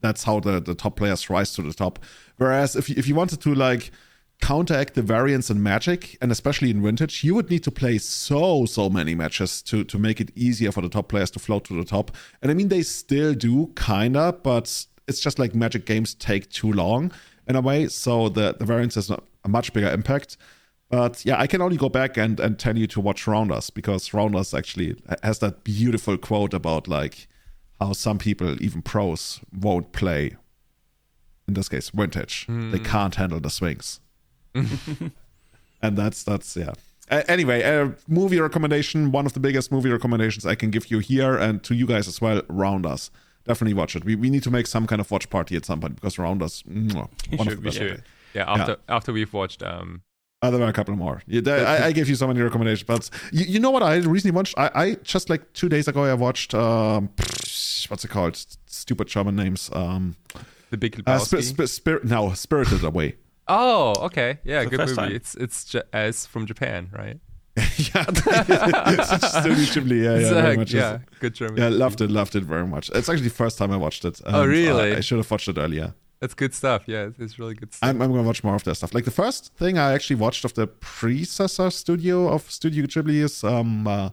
[0.00, 1.98] that's how the the top players rise to the top.
[2.36, 3.90] Whereas if you, if you wanted to like
[4.42, 8.66] counteract the variance in Magic, and especially in Vintage, you would need to play so
[8.66, 11.74] so many matches to to make it easier for the top players to float to
[11.74, 12.10] the top.
[12.42, 16.72] And I mean, they still do kinda, but it's just like Magic games take too
[16.72, 17.12] long
[17.46, 20.36] in a way, so the the variance has a much bigger impact.
[20.90, 24.12] But yeah, I can only go back and and tell you to watch Rounders because
[24.12, 27.28] Rounders actually has that beautiful quote about like
[27.80, 30.36] how some people, even pros, won't play.
[31.48, 32.46] In this case, vintage.
[32.46, 32.70] Mm.
[32.70, 32.84] They hmm.
[32.84, 34.00] can't handle the swings.
[35.82, 36.72] and that's that's yeah.
[37.10, 39.12] Uh, anyway, a movie recommendation.
[39.12, 42.08] One of the biggest movie recommendations I can give you here and to you guys
[42.08, 42.42] as well.
[42.48, 43.10] Rounders.
[43.44, 44.04] Definitely watch it.
[44.04, 46.62] We, we need to make some kind of watch party at some point because Rounders.
[46.62, 46.94] Mwah,
[47.36, 48.02] one should, of the best.
[48.34, 48.96] Yeah, after yeah.
[48.96, 50.02] after we've watched um
[50.42, 51.22] uh, there were a couple more.
[51.28, 54.34] Yeah, I, I, gave you so many recommendations, but you, you know what I recently
[54.34, 54.58] watched?
[54.58, 57.10] I, I, just like two days ago I watched um,
[57.88, 58.44] what's it called?
[58.66, 59.70] Stupid German names.
[59.72, 60.16] Um,
[60.70, 61.38] the Big Lebowski.
[61.38, 63.14] Uh, sp- sp- spirit, no, Spirited Away.
[63.52, 64.38] Oh, okay.
[64.44, 64.94] Yeah, good movie.
[64.94, 65.12] Time.
[65.12, 67.18] It's it's as from Japan, right?
[67.56, 67.66] yeah,
[69.04, 70.02] Studio Ghibli.
[70.02, 70.72] Yeah, yeah, very much.
[70.72, 71.58] Yeah, good German.
[71.58, 72.88] Yeah, loved it, loved it very much.
[72.94, 74.22] It's actually the first time I watched it.
[74.24, 74.94] oh, really?
[74.94, 75.92] I, I should have watched it earlier.
[76.20, 76.84] That's good stuff.
[76.86, 77.90] Yeah, it's really good stuff.
[77.90, 78.94] I'm, I'm, gonna watch more of their stuff.
[78.94, 83.44] Like the first thing I actually watched of the predecessor studio of Studio Ghibli is
[83.44, 84.10] um uh,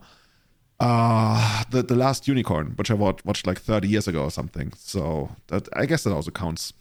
[0.82, 4.74] uh the the last unicorn, which I watched, watched like 30 years ago or something.
[4.76, 6.74] So that I guess that also counts.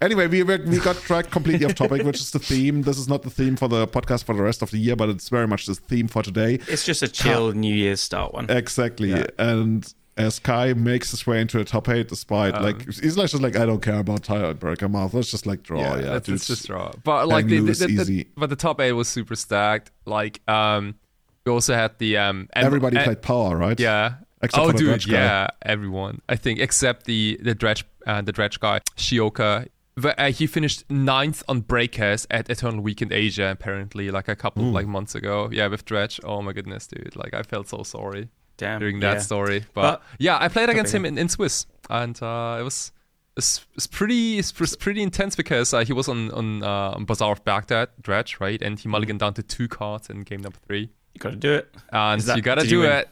[0.00, 2.82] Anyway, we we got tracked completely off topic, which is the theme.
[2.82, 5.08] This is not the theme for the podcast for the rest of the year, but
[5.08, 6.58] it's very much the theme for today.
[6.68, 8.50] It's just a chill New Year's start one.
[8.50, 9.26] Exactly, yeah.
[9.38, 13.30] and as Kai makes his way into a top eight, despite um, like he's like
[13.30, 15.14] just like I don't care about Tyler Bergermouth.
[15.14, 15.80] Let's just like draw.
[15.80, 16.92] Yeah, yeah let's, let's just draw.
[17.02, 19.90] But like the, the, the, the, but the top eight was super stacked.
[20.04, 20.96] Like um,
[21.44, 22.48] we also had the um.
[22.52, 23.78] Everybody played power, right?
[23.78, 26.22] Yeah, Except oh, dude, yeah, everyone.
[26.28, 29.68] I think except the the dredge uh, the dredge guy Shioka.
[30.02, 34.70] Uh, he finished ninth on breakers at Eternal Weekend Asia apparently like a couple Ooh.
[34.70, 35.50] like months ago.
[35.52, 36.20] Yeah, with dredge.
[36.24, 37.16] Oh my goodness, dude!
[37.16, 38.28] Like I felt so sorry.
[38.56, 39.20] Damn, during that yeah.
[39.20, 42.92] story, but, but, yeah, I played against him in, in Swiss, and uh, it was
[43.36, 47.32] it's, it's pretty it's, pretty intense because uh, he was on on, uh, on Bazaar
[47.32, 50.90] of Baghdad dredge right, and he mulliganed down to two cards in game number three.
[51.14, 53.08] You gotta do it, and that, you gotta do it.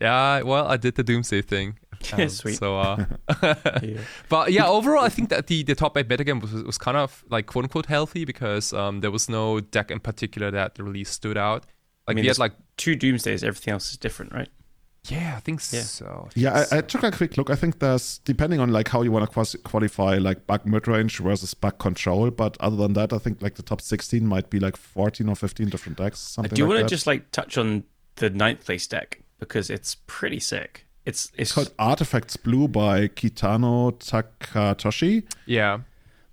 [0.00, 1.78] Yeah, well, I did the Doomsday thing.
[2.14, 2.56] Um, Sweet.
[2.56, 3.04] So, uh,
[3.82, 4.00] yeah.
[4.30, 7.22] but yeah, overall, I think that the, the top eight metagame was, was kind of
[7.28, 11.36] like quote unquote healthy because um, there was no deck in particular that really stood
[11.36, 11.66] out.
[12.08, 14.48] Like I mean, we had like two Doomsdays, everything else is different, right?
[15.08, 15.82] Yeah, I think yeah.
[15.82, 16.28] so.
[16.34, 17.50] yeah, I, I, took a quick look.
[17.50, 21.18] I think there's depending on like how you want to qualify like back mid range
[21.18, 22.30] versus back control.
[22.30, 25.36] But other than that, I think like the top 16 might be like 14 or
[25.36, 26.18] 15 different decks.
[26.18, 26.54] Something.
[26.54, 27.84] Do you like want to just like touch on
[28.16, 30.86] the ninth place deck because it's pretty sick.
[31.04, 35.24] It's it's, It's called Artifacts Blue by Kitano Takatoshi.
[35.46, 35.80] Yeah.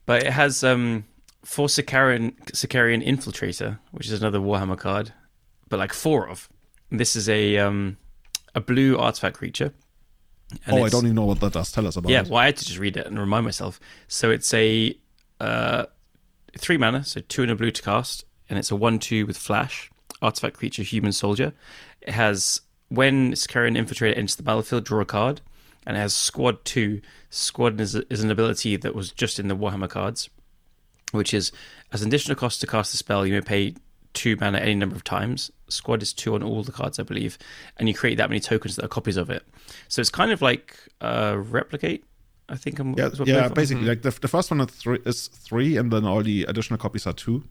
[0.05, 1.05] but it has um
[1.43, 5.14] four Sicarian Sicarian Infiltrator, which is another Warhammer card,
[5.70, 6.49] but like four of.
[6.91, 7.97] This is a um
[8.55, 9.74] a blue artifact creature.
[10.66, 11.72] And oh, I don't even know what that does.
[11.74, 12.28] Tell us about Yeah, it.
[12.30, 13.80] well, I had to just read it and remind myself.
[14.08, 14.97] So it's a
[15.41, 15.86] uh,
[16.58, 19.91] three mana, so two and a blue to cast, and it's a one-two with flash.
[20.22, 21.51] Artifact creature, human soldier.
[22.01, 25.42] It has when Sicarian Infiltrator enters the battlefield, draw a card,
[25.86, 27.02] and it has Squad two.
[27.30, 30.30] Squad is, is an ability that was just in the Warhammer cards,
[31.12, 31.52] which is
[31.92, 33.76] as an additional cost to cast the spell, you may pay
[34.14, 35.52] two mana any number of times.
[35.70, 37.38] Squad is two on all the cards, I believe,
[37.78, 39.44] and you create that many tokens that are copies of it.
[39.88, 42.04] So it's kind of like uh, replicate.
[42.50, 42.94] I think I'm.
[42.94, 43.48] Yeah, is what yeah.
[43.50, 46.44] both- Basically, like the, the first one is three, is three, and then all the
[46.44, 47.44] additional copies are two.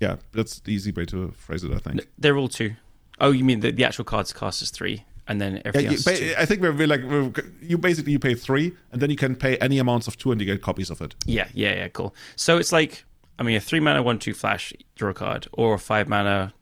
[0.00, 1.72] Yeah, that's the easy way to phrase it.
[1.72, 2.06] I think.
[2.18, 2.74] They're all two.
[3.20, 5.96] Oh, you mean the, the actual cards cast is three, and then Yeah, everything you,
[5.96, 6.06] else.
[6.06, 6.34] is two.
[6.38, 9.34] I think we're, we're like we're, you basically you pay three, and then you can
[9.36, 11.14] pay any amounts of two, and you get copies of it.
[11.24, 12.14] Yeah, yeah, yeah, cool.
[12.36, 13.04] So it's like,
[13.38, 16.52] I mean, a three mana one two flash draw card, or a five mana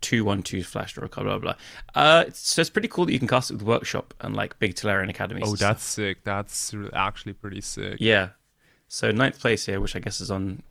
[0.00, 1.54] two one two flash draw card, blah blah.
[1.94, 2.02] blah.
[2.02, 4.74] Uh, so it's pretty cool that you can cast it with Workshop and like big
[4.74, 5.44] Tolarian academies.
[5.46, 6.24] Oh, that's sick.
[6.24, 7.98] That's actually pretty sick.
[8.00, 8.30] yeah.
[8.88, 10.62] So ninth place here, which I guess is on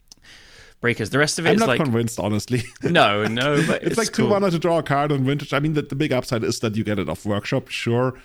[0.81, 1.11] Breakers.
[1.11, 2.63] The rest of it I'm is not like convinced, honestly.
[2.83, 4.31] no, no, but it's, like two cool.
[4.31, 5.53] mana to draw a card on vintage.
[5.53, 8.15] I mean, the, the big upside is that you get it off workshop, sure,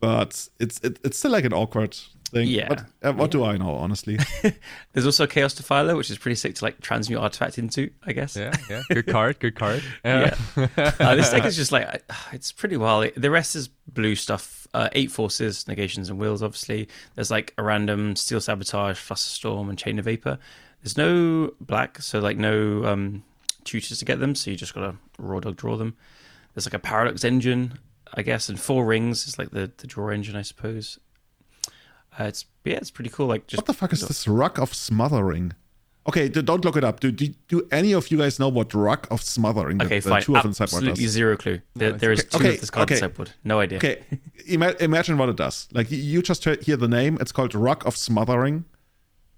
[0.00, 1.96] but it's it, it's still like an awkward
[2.34, 2.48] thing.
[2.48, 2.68] Yeah.
[2.68, 4.18] But, uh, what do I know, honestly?
[4.92, 8.36] There's also Chaos Defiler, which is pretty sick to like transmute artifact into, I guess.
[8.36, 8.82] Yeah, yeah.
[8.90, 9.38] Good card.
[9.38, 9.82] Good card.
[10.04, 10.36] Yeah.
[10.76, 13.10] uh, this deck is just like it's pretty wild.
[13.16, 14.66] The rest is blue stuff.
[14.74, 19.68] Uh, eight forces, negations, and wheels, Obviously, there's like a random steel sabotage, fluster storm,
[19.68, 20.36] and chain of vapor.
[20.84, 23.24] There's no black, so like no um,
[23.64, 24.34] tutors to get them.
[24.36, 25.96] So you just gotta raw dog draw them.
[26.54, 27.78] There's like a paradox engine,
[28.12, 30.98] I guess, and four rings is like the the draw engine, I suppose.
[32.18, 33.26] Uh, it's yeah, it's pretty cool.
[33.26, 35.54] Like just what the fuck is this Rock of Smothering?
[36.06, 37.00] Okay, don't look it up.
[37.00, 39.78] Do, do do any of you guys know what Rock of Smothering?
[39.78, 40.22] the- okay, the fine.
[40.22, 41.12] two of them sideboard Absolutely does?
[41.12, 41.60] zero clue.
[41.76, 43.00] There, No, there is two okay, of this card okay.
[43.00, 43.30] sideboard.
[43.42, 43.78] No idea.
[43.78, 44.02] Okay,
[44.46, 45.66] ima- imagine what it does.
[45.72, 47.16] Like you- you just hear the name.
[47.22, 48.66] It's called Rock of Smothering.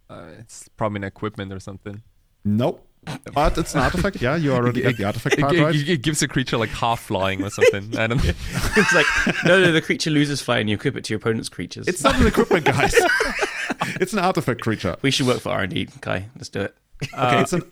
[0.09, 2.03] Uh, it's probably an equipment or something.
[2.45, 2.87] Nope.
[3.33, 4.21] But it's an artifact.
[4.21, 5.89] Yeah, you already got the artifact It, card it- right.
[5.89, 7.97] it gives a creature like half flying or something.
[7.99, 8.31] I don't know.
[8.77, 9.07] it's like
[9.45, 9.71] no, no.
[9.73, 11.87] The creature loses fly, and you equip it to your opponent's creatures.
[11.87, 12.95] It's not an equipment, guys.
[14.01, 14.97] it's an artifact creature.
[15.03, 16.29] we should work for R and D, Kai.
[16.35, 16.77] Let's do it.
[17.15, 17.63] Okay, it's an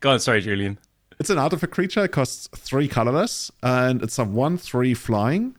[0.00, 0.18] Go on.
[0.20, 0.78] Sorry, Julian.
[1.20, 2.04] it's an artifact creature.
[2.04, 5.56] It costs three colorless, and it's a one-three flying.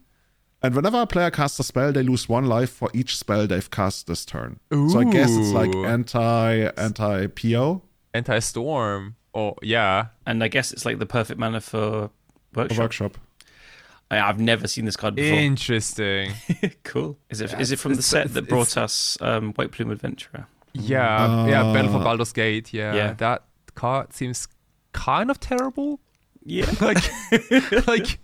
[0.63, 3.69] And whenever a player casts a spell, they lose one life for each spell they've
[3.69, 4.59] cast this turn.
[4.71, 7.83] So I guess it's like anti anti PO
[8.13, 9.15] Anti-storm.
[9.35, 10.07] Oh yeah.
[10.25, 12.09] And I guess it's like the perfect mana for
[12.55, 12.79] workshop.
[12.79, 13.17] workshop.
[14.09, 15.37] I, I've never seen this card before.
[15.37, 16.31] Interesting.
[16.83, 17.17] cool.
[17.29, 17.53] Is it?
[17.59, 20.47] Is it from the set that brought us um, White Plume Adventurer?
[20.73, 21.73] Yeah, yeah.
[21.73, 22.73] Battle for Uh, Baldur's Gate.
[22.73, 23.13] Yeah, Yeah.
[23.13, 23.43] that
[23.75, 24.47] card seems
[24.93, 25.99] kind of terrible.
[26.43, 26.65] Yeah.
[26.81, 27.03] Like,
[27.87, 28.19] like,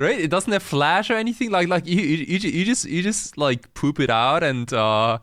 [0.00, 0.18] right?
[0.18, 1.50] It doesn't have flash or anything.
[1.50, 5.18] Like, like you, you, you, you just, you just like poop it out, and uh,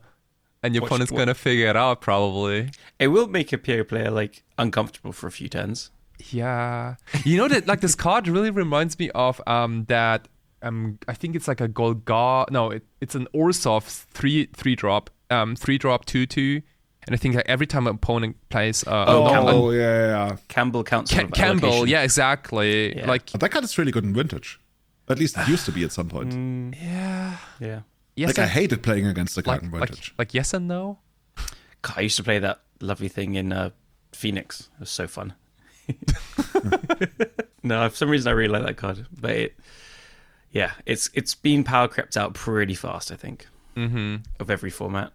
[0.64, 2.70] and your Watch- opponent's wa- gonna figure it out probably.
[3.00, 5.92] It will make a PO player like uncomfortable for a few turns.
[6.30, 6.96] Yeah,
[7.26, 10.28] you know that like this card really reminds me of um that
[10.62, 12.50] um I think it's like a Golgari.
[12.52, 13.84] No, it, it's an Orzhov
[14.14, 16.62] three three drop um three drop two two.
[17.08, 19.74] And I think like every time an opponent plays uh, Oh, a- a- Kambal.
[19.76, 20.36] yeah, yeah, yeah.
[20.50, 21.12] Kambal counts.
[21.12, 21.88] Ca- Kambal, allocation.
[21.88, 22.96] yeah, exactly.
[22.98, 23.08] Yeah.
[23.08, 24.60] Like, But that card is really good in vintage.
[25.10, 26.30] At least it used to be at some point.
[26.34, 27.80] Mm, yeah, yeah.
[28.16, 30.14] yes, like I and, hated playing against the card like, in like, vintage.
[30.18, 31.00] like yes and no.
[31.82, 33.72] God, I used to play that lovely thing in uh,
[34.14, 34.70] Phoenix.
[34.76, 35.34] It was so fun.
[37.64, 39.56] no, for some reason I really like that card, but it,
[40.52, 43.12] yeah, it's it's been power crept out pretty fast.
[43.12, 44.18] I think Mm-hmm.
[44.40, 45.14] of every format.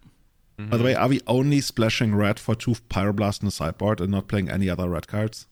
[0.58, 4.10] By the way, are we only splashing red for two Pyroblast in the sideboard and
[4.10, 5.46] not playing any other red cards?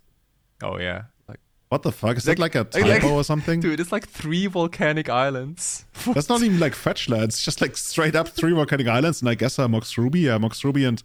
[0.62, 2.16] Oh yeah, like What the fuck?
[2.16, 3.60] Is that like a like- typo or something?
[3.60, 5.84] dude, it's like three volcanic islands.
[6.06, 7.42] That's not even like fetch lands.
[7.42, 10.64] Just like straight up three volcanic islands, and I guess uh, Mox Ruby, yeah, Mox
[10.64, 11.02] Ruby and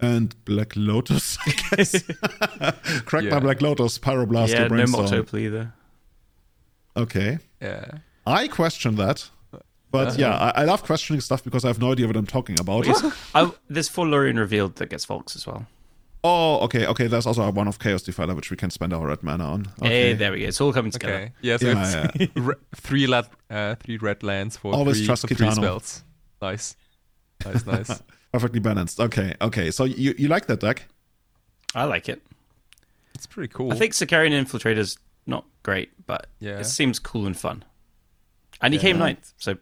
[0.00, 1.36] and Black Lotus.
[1.46, 2.02] I guess.
[3.04, 3.30] Crack Yeah.
[3.34, 5.02] my Black Lotus, Pyroblast, yeah, or no Brainstorm.
[5.04, 5.72] Mox Opal either.
[6.96, 7.84] Okay, Yeah.
[8.26, 9.30] I question that,
[9.92, 10.16] but Uh-huh.
[10.18, 12.86] yeah, I, I love questioning stuff because I have no idea what I'm talking about.
[13.34, 15.66] I, there's full Lorien revealed that gets Volks as well.
[16.24, 17.06] oh, okay, okay.
[17.08, 19.66] There's also one of Chaos Defiler which we can spend our red mana on.
[19.80, 20.46] Hey, there we go.
[20.48, 21.14] It's all coming together.
[21.14, 21.32] Okay.
[21.42, 21.56] Yeah.
[21.58, 25.34] So Yeah, it's re- three red, uh, three red lands for Always three, trust for
[25.34, 26.02] three spells.
[26.40, 26.74] Nice.
[27.44, 27.66] Nice.
[27.66, 28.02] Nice.
[28.32, 28.98] Perfectly balanced.
[29.00, 29.70] Okay, okay.
[29.70, 30.88] So you, you like that deck?
[31.74, 32.22] I like it.
[33.14, 33.72] it's pretty cool.
[33.72, 36.58] I think Sicarian Infiltrator's not great, but Yeah.
[36.60, 37.64] it seems cool and fun.
[38.60, 39.56] And he came ninth, so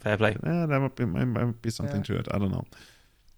[0.00, 0.36] fair play.
[0.44, 2.28] Yeah, there might be, might, might be something to it.
[2.32, 2.64] I don't know.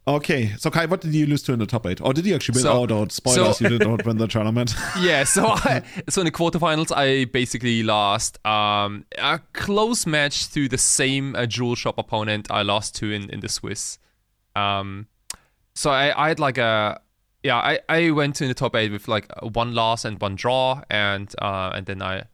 [0.06, 2.00] Okay, so Kai, what did you lose to in the top eight?
[2.00, 2.62] Or did you actually win?
[2.62, 3.58] So- oh, don't spoilers!
[3.58, 4.74] so- you did not win the tournament.
[5.00, 10.68] yeah, so I, so in the quarterfinals, I basically lost um, a close match to
[10.68, 13.98] the same uh, jewel shop opponent I lost to in, in the Swiss.
[14.56, 15.06] Um,
[15.74, 17.00] so I, I had like a
[17.44, 20.82] yeah, I, I went to the top eight with like one loss and one draw,
[20.90, 22.24] and uh, and then I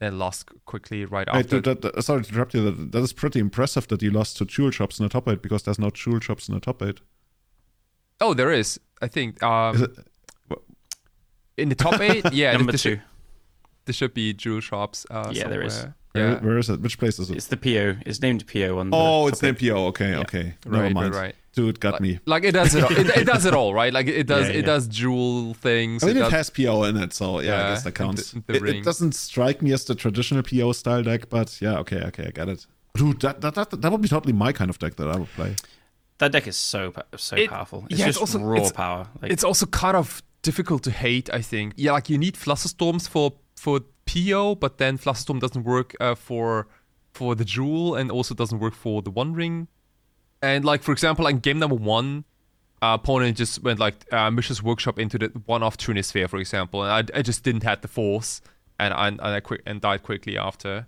[0.00, 1.60] then lost quickly right Wait, after.
[1.60, 2.64] that- that- sorry to interrupt you.
[2.70, 5.40] That, that is pretty impressive that you lost to jewel shops in the top eight
[5.42, 7.00] because there's no jewel shops in the top eight.
[8.20, 9.42] oh, there is, I think.
[9.42, 9.98] Um, it-
[11.56, 13.02] in the top eight, yeah, Number there, two, Should,
[13.86, 15.04] there should be jewel shops.
[15.10, 15.74] Uh, Yeah, there is.
[15.74, 15.94] somewhere.
[16.12, 16.38] where, Yeah.
[16.40, 16.80] where is it?
[16.80, 17.36] Which place is it?
[17.36, 17.96] it's the PO.
[18.06, 18.96] It's named PO on the.
[18.96, 19.86] oh, top it's named PO.
[19.88, 20.54] Okay, okay.
[20.64, 21.14] Never Right, mind.
[21.14, 21.34] right, right.
[21.58, 22.20] Dude, got me.
[22.24, 22.92] Like it does it, all.
[22.92, 23.92] it, it does it all, right?
[23.92, 26.04] Like it does Yeah, it does jewel things.
[26.04, 28.30] I mean, it it has PO in it, so yeah, I guess that counts.
[28.30, 31.78] the- the it, it doesn't strike me as the traditional PO style deck, but yeah,
[31.82, 32.66] okay, okay, I get it.
[32.94, 35.32] Dude, that that, that, that would be totally my kind of deck that I would
[35.34, 35.56] play.
[36.18, 37.86] That deck is so so It- powerful.
[37.90, 39.08] It's yeah, it's just also- raw it's- power.
[39.20, 41.28] Like, it's also kind of difficult to hate.
[41.34, 41.74] I think.
[41.76, 46.68] Yeah, like you need Flusterstorms for for PO, but then Flusterstorm doesn't work uh, for
[47.12, 49.66] for the jewel, and also doesn't work for the One Ring.
[50.42, 52.24] And like for example, like game number one,
[52.80, 56.82] uh, opponent just went like uh, Mishra's Workshop into the one off Trinisphere, for example,
[56.84, 58.40] and I, I just didn't have the force,
[58.78, 60.86] and I and I quick and died quickly after.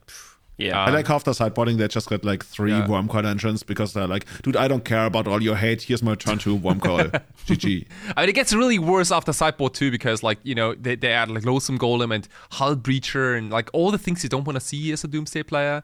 [0.57, 0.79] yeah.
[0.85, 2.87] I like half the sideboarding, they just got like three Yeah.
[2.87, 5.83] Wurmcoil Engines because they're like, dude, I don't care about all your hate.
[5.83, 7.11] Here's my turn two Wurmcoil.
[7.47, 7.87] GG.
[8.17, 11.11] I mean, it gets really worse after sideboard too because, like, you know, they, they
[11.13, 14.61] add like Lodestone Golem and Hullbreacher and like all the things you don't want to
[14.61, 15.83] see as a Doomsday player.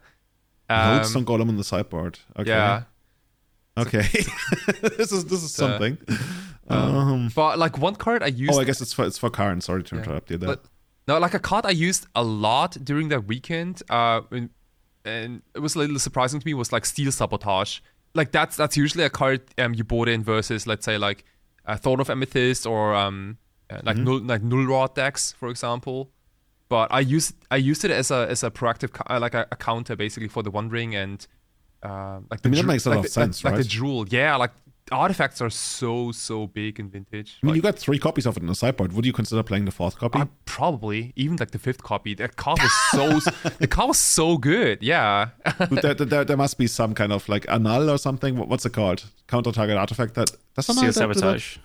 [0.69, 2.19] Um, Lodestone golem on the sideboard.
[2.39, 2.51] Okay.
[2.51, 2.83] Yeah,
[3.79, 4.03] Okay.
[4.97, 5.99] this is this is something.
[6.69, 8.55] Um, but like one card I used.
[8.55, 9.61] oh, I guess it's for it's for Karen.
[9.61, 10.49] Sorry to interrupt you there.
[10.49, 10.65] But
[11.07, 14.51] no, like a card I used a lot during that weekend, uh, and,
[15.05, 17.81] and it was a little surprising to me was like Steel Sabotage.
[18.15, 21.25] Like that's that's usually a card um you bought in versus let's say like
[21.67, 23.37] uh, Thorn of Amethyst or um
[23.69, 26.11] uh, like null like null rod decks for example.
[26.69, 29.57] But I used I used it as a as a proactive uh, like a, a
[29.57, 31.25] counter basically for the One Ring and
[31.83, 33.45] uh, like the I mean, that Ju- makes a lot like of the- like- sense,
[33.45, 34.37] like, the jewel, yeah.
[34.37, 34.53] Like
[34.93, 37.39] artifacts are so so big in vintage.
[37.43, 38.93] I mean, Like, you got three copies of it in the sideboard.
[38.93, 40.21] Would you consider playing the fourth copy?
[40.21, 42.15] I probably even like the fifth copy.
[42.15, 44.83] That card was so the card was so good.
[44.83, 45.31] Yeah,
[45.83, 48.37] there, there, there must be some kind of like annul or something.
[48.37, 49.05] What- What's it called?
[49.27, 51.57] Counter target artifact that does Seal annul that do sabotage.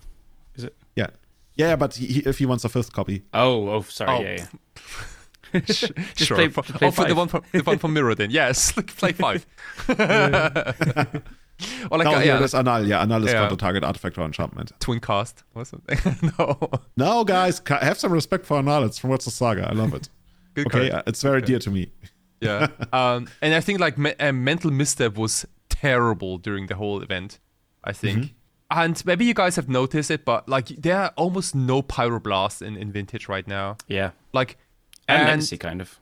[0.56, 0.76] Is it?
[0.96, 1.06] Yeah,
[1.54, 4.10] yeah, yeah, but he, he- if he wants a fifth copy, Oh, oh, sorry.
[4.10, 4.20] Oh.
[4.20, 4.46] Yeah, yeah.
[5.66, 6.36] Just sure.
[6.36, 8.14] play- For- play oh, for the one from the one from Mirror.
[8.16, 9.46] Then yes, like play five.
[11.90, 12.86] or like no, uh, yeah, yeah, there's annul.
[12.86, 13.40] Yeah, annul is Yeah.
[13.42, 14.72] counter target artifact or enchantment.
[14.80, 15.98] twin cast or something.
[16.38, 16.58] no,
[16.96, 18.84] No, guys, have some respect for annul.
[18.84, 19.68] It's from Urza's Saga.
[19.68, 20.08] I love it.
[20.54, 21.00] good Okay, card.
[21.00, 21.90] uh, it's very dear to me.
[22.40, 22.66] Yeah.
[22.92, 27.38] um, and I think like me- uh, mental misstep was terrible during the whole event.
[27.84, 28.18] I think.
[28.18, 28.32] Mm-hmm.
[28.74, 32.76] And maybe you guys have noticed it, but like there are almost no pyroblasts in,
[32.76, 33.76] in vintage right now.
[33.86, 34.12] Yeah.
[34.32, 34.56] Like
[35.20, 35.98] And, legacy, kind of.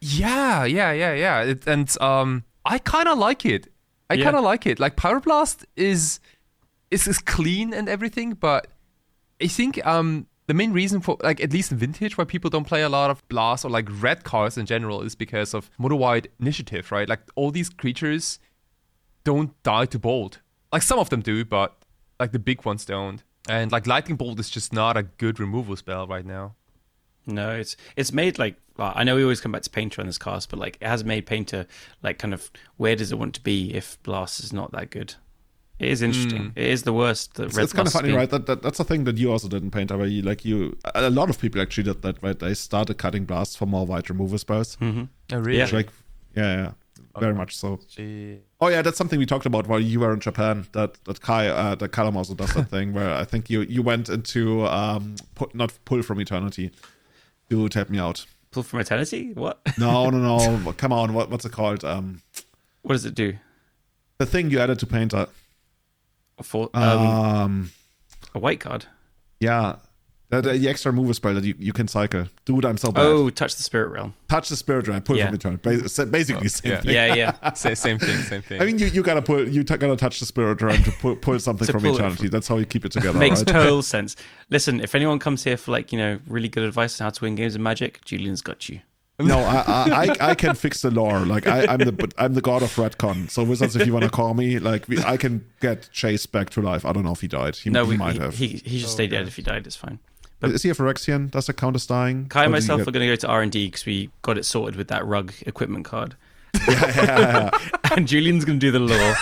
[0.00, 1.42] Yeah, yeah, yeah, yeah.
[1.42, 3.68] It, and um, I kind of like it.
[4.08, 4.24] I Yeah.
[4.24, 4.80] kind of like it.
[4.80, 6.20] Like Pyroblast is,
[6.90, 8.66] is is clean and everything, but
[9.42, 12.66] I think um the main reason for like at least in vintage why people don't
[12.66, 15.96] play a lot of blast or like red cards in general is because of mono
[15.96, 17.08] white initiative, right?
[17.08, 18.40] Like all these creatures
[19.22, 20.40] don't die to bolt.
[20.72, 21.76] Like some of them do, but
[22.18, 23.22] like the big ones don't.
[23.48, 26.54] And like lightning bolt is just not a good removal spell right now.
[27.26, 30.06] No, it's it's made like well, I know we always come back to Painter on
[30.06, 31.66] this cast, but like it has made Painter
[32.02, 35.14] like kind of where does it want to be if Blast is not that good?
[35.78, 36.52] It is interesting.
[36.56, 37.34] It is the worst.
[37.34, 38.16] That It's, Red it's kind of funny, been.
[38.16, 38.28] right?
[38.28, 40.76] That, that that's a thing that you also did in Painter, where you like you.
[40.94, 42.38] A a lot of people actually did that, right?
[42.38, 44.76] They started cutting blasts for more white removal spells.
[44.76, 45.04] Mm-hmm.
[45.32, 45.56] Oh, really?
[45.56, 45.64] Yeah.
[45.64, 45.88] Which, like,
[46.36, 46.72] yeah, yeah,
[47.18, 47.80] very much so.
[48.60, 50.66] Oh yeah, that's something we talked about while you were in Japan.
[50.72, 53.82] That that Kai, uh, that Callum also does that thing where I think you you
[53.82, 56.72] went into um pu- not pull from eternity.
[57.50, 58.24] Dude, help me out.
[58.52, 59.32] Pull from Eternity?
[59.34, 59.60] What?
[59.78, 60.72] No, no, no.
[60.78, 61.84] Come on, what what's it called?
[61.84, 62.22] Um,
[62.82, 63.34] What does it do?
[64.18, 65.26] the thing you added to Painter.
[66.42, 67.70] For um, Um,
[68.34, 68.86] a white card.
[69.40, 69.76] yeah,
[70.30, 72.26] the, the extra mover spell that you, you can cycle.
[72.44, 73.04] Dude, I'm so bad.
[73.04, 74.14] Oh, touch the spirit realm.
[74.28, 75.02] Touch the spirit realm.
[75.02, 75.26] pull Yeah.
[75.26, 75.62] from eternity.
[75.78, 76.80] Ba- Basically, oh, same yeah.
[76.80, 76.94] thing.
[76.94, 77.52] Yeah, yeah.
[77.54, 78.62] Sa- same thing, same thing.
[78.62, 81.16] I mean, you, you gotta pull, you t- gotta touch the spirit realm to pull,
[81.16, 82.28] pull something To from pull it eternity.
[82.28, 83.48] That's how you keep it together, Makes right?
[83.48, 84.16] total sense.
[84.50, 87.24] Listen, if anyone comes here for like you know really good advice on how to
[87.24, 88.80] win games of Magic, Julian's got you.
[89.18, 91.18] No, I, I, I, I can fix the lore.
[91.26, 93.28] Like I, I'm the, I'm the god of retcon.
[93.30, 96.48] So wizards, if you want to call me, like we, I can get Jace back
[96.50, 96.86] to life.
[96.86, 97.56] I don't know if he died.
[97.56, 98.34] He, No, he we, might he, have.
[98.38, 99.66] he he should stay oh, dead if he died.
[99.66, 99.98] It's fine.
[100.40, 101.30] But Is he a Phyrexian?
[101.30, 102.26] Does it count as dying?
[102.28, 102.88] Kai and myself get...
[102.88, 105.84] are going to go to R&D because we got it sorted with that rug equipment
[105.84, 106.16] card.
[106.68, 107.68] yeah, yeah, yeah.
[107.96, 109.14] and Julian's going to do the lore.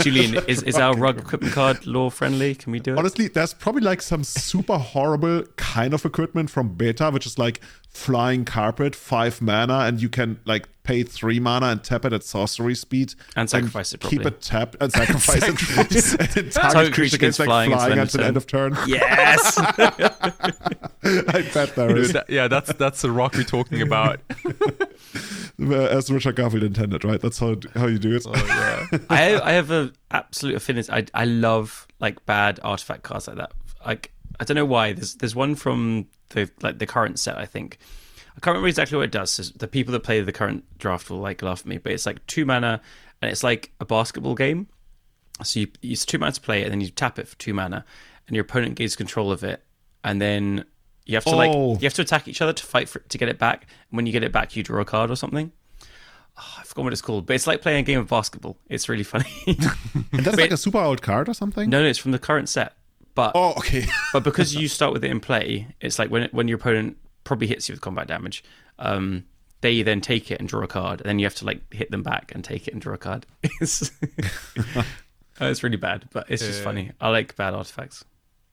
[0.00, 2.54] Julian, is, is our rug equipment card lore friendly?
[2.54, 2.98] Can we do it?
[2.98, 7.60] Honestly, there's probably like some super horrible kind of equipment from beta, which is like
[7.88, 12.24] flying carpet, five mana, and you can like pay three mana and tap it at
[12.24, 14.00] sorcery speed and sacrifice and it.
[14.02, 14.18] Probably.
[14.18, 16.36] Keep it tapped and sacrifice it.
[16.36, 18.76] and target creature gets like flying, flying at the end of turn.
[18.86, 22.16] Yes, I bet there is.
[22.28, 24.20] yeah, that's that's the rock we're talking about.
[25.60, 27.20] As Richard Garfield intended, right?
[27.20, 28.24] That's how how you do it.
[28.26, 28.98] Oh, yeah.
[29.08, 30.90] I I have an absolute affinity.
[30.92, 33.52] I I love like bad artifact cards like that.
[33.86, 34.10] Like
[34.40, 34.92] I don't know why.
[34.92, 37.38] There's there's one from the like the current set.
[37.38, 37.78] I think
[38.36, 39.30] I can't remember exactly what it does.
[39.30, 42.06] So the people that play the current draft will like laugh at me, but it's
[42.06, 42.80] like two mana
[43.20, 44.68] and it's like a basketball game.
[45.42, 47.54] So you use two mana to play it, and then you tap it for two
[47.54, 47.84] mana,
[48.26, 49.62] and your opponent gains control of it,
[50.04, 50.64] and then
[51.04, 51.36] you have to oh.
[51.36, 53.66] like you have to attack each other to fight for to get it back.
[53.90, 55.52] And when you get it back, you draw a card or something.
[56.36, 58.56] Ah, oh, I forgot what it's called, but it's like playing a game of basketball.
[58.68, 59.30] It's really funny.
[59.46, 61.68] and that's like a super old card or something.
[61.68, 62.74] No, no, it's from the current set.
[63.14, 63.84] But oh, okay.
[64.12, 67.46] but because you start with it in play, it's like when when your opponent probably
[67.46, 68.44] hits you with combat damage.
[68.78, 69.24] Um,
[69.60, 71.90] they then take it and draw a card, and then you have to like hit
[71.90, 73.26] them back and take it and draw a card.
[73.60, 73.90] it's,
[75.40, 76.90] it's really bad, but it's just funny.
[77.00, 78.04] I like bad artifacts.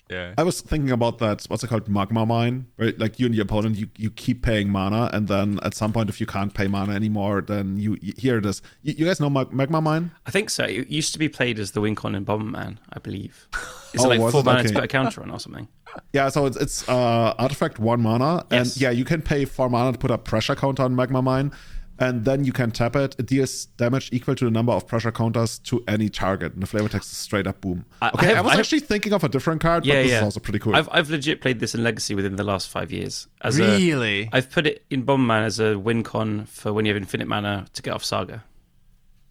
[0.09, 0.33] Yeah.
[0.37, 1.45] I was thinking about that.
[1.49, 1.87] What's it called?
[1.87, 2.97] Magma mine, right?
[2.97, 6.09] Like you and your opponent, you, you keep paying mana, and then at some point,
[6.09, 8.63] if you can't pay mana anymore, then you, you here it is.
[8.81, 10.11] You, you guys know Mag- Magma mine?
[10.25, 10.63] I think so.
[10.63, 13.47] It used to be played as the Wincon and Bomberman, I believe.
[13.91, 14.67] Is oh, it like four mana okay.
[14.67, 15.67] to put a counter on or something?
[16.13, 18.75] Yeah, so it's it's uh, artifact one mana, yes.
[18.75, 21.51] and yeah, you can pay four mana to put a pressure counter on Magma mine
[21.99, 23.15] and then you can tap it.
[23.19, 26.53] It deals damage equal to the number of pressure counters to any target.
[26.53, 27.85] And the flavor text is straight up boom.
[28.01, 29.95] I, okay, I, have, I was I actually have, thinking of a different card, yeah,
[29.95, 30.17] but this yeah.
[30.17, 30.75] is also pretty cool.
[30.75, 33.27] I've, I've legit played this in Legacy within the last five years.
[33.41, 34.23] As really?
[34.23, 37.27] A, I've put it in Bomberman as a win con for when you have infinite
[37.27, 38.43] mana to get off Saga.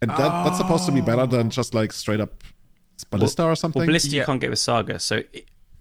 [0.01, 0.43] And that, oh.
[0.45, 2.43] that's supposed to be better than just like straight up
[3.09, 3.79] Ballista well, or something?
[3.79, 4.21] Well, Ballista yeah.
[4.21, 4.99] you can't get with Saga.
[4.99, 5.23] So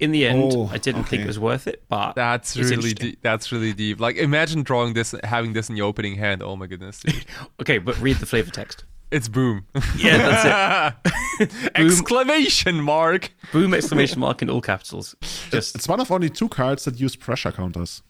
[0.01, 1.11] in the end, oh, I didn't okay.
[1.11, 3.18] think it was worth it, but that's really deep.
[3.22, 4.01] That's really deep.
[4.01, 6.42] Like imagine drawing this, having this in your opening hand.
[6.42, 7.03] Oh my goodness.
[7.61, 8.84] okay, but read the flavor text.
[9.11, 9.66] It's boom.
[9.96, 10.96] Yeah, that's
[11.40, 11.51] it.
[11.74, 13.32] exclamation mark.
[13.53, 13.72] Boom!
[13.72, 15.16] Exclamation mark in all capitals.
[15.51, 18.03] Just it's one of only two cards that use pressure counters.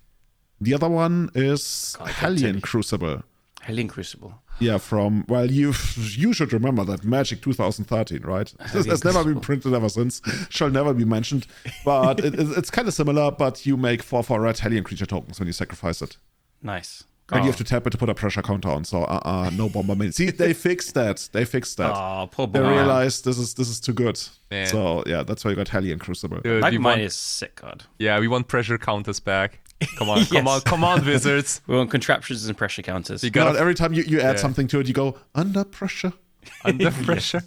[0.60, 3.22] The other one is God, Hellion Crucible.
[3.68, 4.32] Hellion Crucible.
[4.60, 8.50] Yeah, from well, you you should remember that Magic 2013, right?
[8.72, 10.22] This has never been printed ever since.
[10.48, 11.46] Shall never be mentioned.
[11.84, 13.30] But it, it's kind of similar.
[13.30, 16.16] But you make four for red Hellion creature tokens when you sacrifice it.
[16.62, 17.04] Nice.
[17.30, 17.42] And oh.
[17.42, 18.84] you have to tap it to put a pressure counter on.
[18.84, 21.28] So uh, uh no bomber See, they fixed that.
[21.32, 21.94] They fixed that.
[21.94, 22.60] Oh, poor boy.
[22.62, 24.18] They realized this is this is too good.
[24.50, 24.66] Man.
[24.66, 26.40] So yeah, that's why you got Hellion Crucible.
[26.40, 27.84] Dude, Magma Mine want, is sick, God.
[27.98, 29.60] Yeah, we want pressure counters back.
[29.96, 30.32] Come on, yes.
[30.32, 31.60] come on, come on, wizards.
[31.68, 33.22] we want contraptions and pressure counters.
[33.22, 34.40] You got every time you, you add yeah.
[34.40, 36.12] something to it, you go under pressure.
[36.64, 37.42] Under pressure.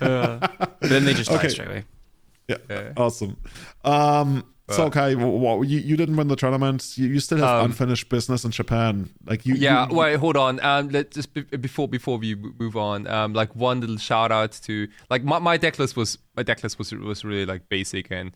[0.00, 0.46] uh,
[0.80, 1.84] then they just die straight away.
[2.48, 2.92] Yeah, yeah.
[2.96, 3.36] awesome.
[3.84, 6.96] Um, so okay, well, you, you didn't win the tournament.
[6.96, 9.10] You, you still have um, unfinished business in Japan.
[9.26, 9.54] Like you.
[9.54, 9.88] Yeah.
[9.88, 10.58] You, wait, hold on.
[10.64, 13.06] Um, let just be, before before we move on.
[13.06, 16.62] Um, like one little shout out to like my, my deck list was my deck
[16.62, 18.34] list was was really like basic and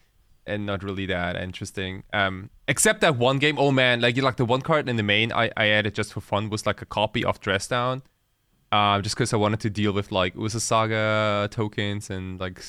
[0.49, 2.03] and not really that interesting.
[2.13, 3.59] Um, except that one game.
[3.59, 6.13] Oh man, like you like the one card in the main I, I added just
[6.13, 8.03] for fun was like a copy of Dress Down.
[8.71, 12.63] Uh, just because I wanted to deal with like Urza Saga tokens and like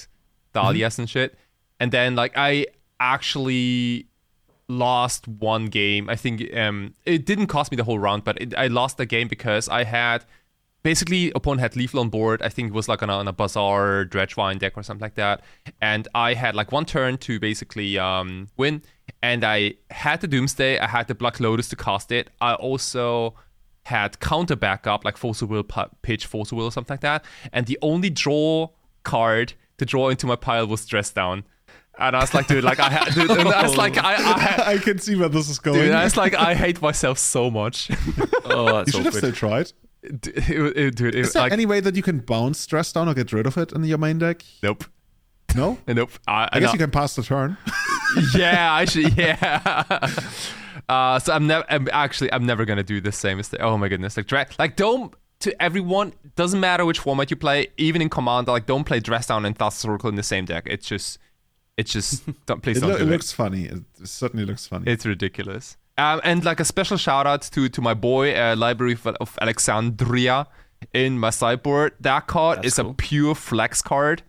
[0.54, 1.02] Dahlias mm-hmm.
[1.02, 1.38] and shit.
[1.80, 2.68] And then like I
[3.00, 4.08] actually
[4.68, 6.10] lost one game.
[6.10, 9.06] I think um it didn't cost me the whole round, but it, I lost the
[9.06, 10.26] game because I had
[10.90, 12.42] basically opponent had lethal on board.
[12.42, 15.14] I think it was like on a, on a bazaar dredgevine deck or something like
[15.24, 15.44] that.
[15.80, 18.82] And I had like one turn to basically um, win.
[19.22, 20.80] And I had the Doomsday.
[20.80, 22.32] I had the Black Lotus to cast it.
[22.42, 23.36] I also
[23.84, 25.64] had counter backup like Force of Will
[26.02, 27.24] pitch Force of Will or something like that.
[27.54, 28.70] And the only draw
[29.04, 31.44] card to draw into my pile was Dress Down.
[32.00, 34.64] And I was like, dude, like I, ha- dude, and I was like, I, I,
[34.74, 35.82] I, can see where this is going.
[35.82, 37.92] Dude, I was like, I hate myself so much.
[38.46, 39.06] oh, you should awkward.
[39.06, 39.72] have still tried.
[40.12, 43.14] It, it, dude, Is there like, any way that you can bounce Dress Down or
[43.14, 44.44] get rid of it in your main deck?
[44.64, 44.86] Nope.
[45.56, 45.78] No?
[45.88, 46.12] nope.
[46.28, 46.74] I, I guess no.
[46.74, 47.58] you can pass the turn.
[48.36, 49.86] yeah, actually, yeah.
[50.88, 51.66] Uh, so I'm never.
[51.70, 53.60] I'm actually, I'm never gonna do the same mistake.
[53.62, 54.18] Oh my goodness!
[54.18, 56.14] Like, dra- like don't to everyone.
[56.36, 57.68] Doesn't matter which format you play.
[57.78, 60.64] Even in Commander, like don't play Dress Down and Thassa's Oracle in the same deck.
[60.66, 61.20] It's just,
[61.78, 62.24] it's just.
[62.46, 62.92] Don't please it don't.
[62.92, 63.66] Lo- do it, it looks funny.
[63.66, 64.92] It certainly looks funny.
[64.92, 65.78] It's ridiculous.
[66.00, 70.48] Um, and like a special shout out to to my boy uh, Library of Alexandria
[70.94, 71.94] in my sideboard.
[72.00, 72.92] That card That's is cool.
[72.92, 74.24] a pure flex card.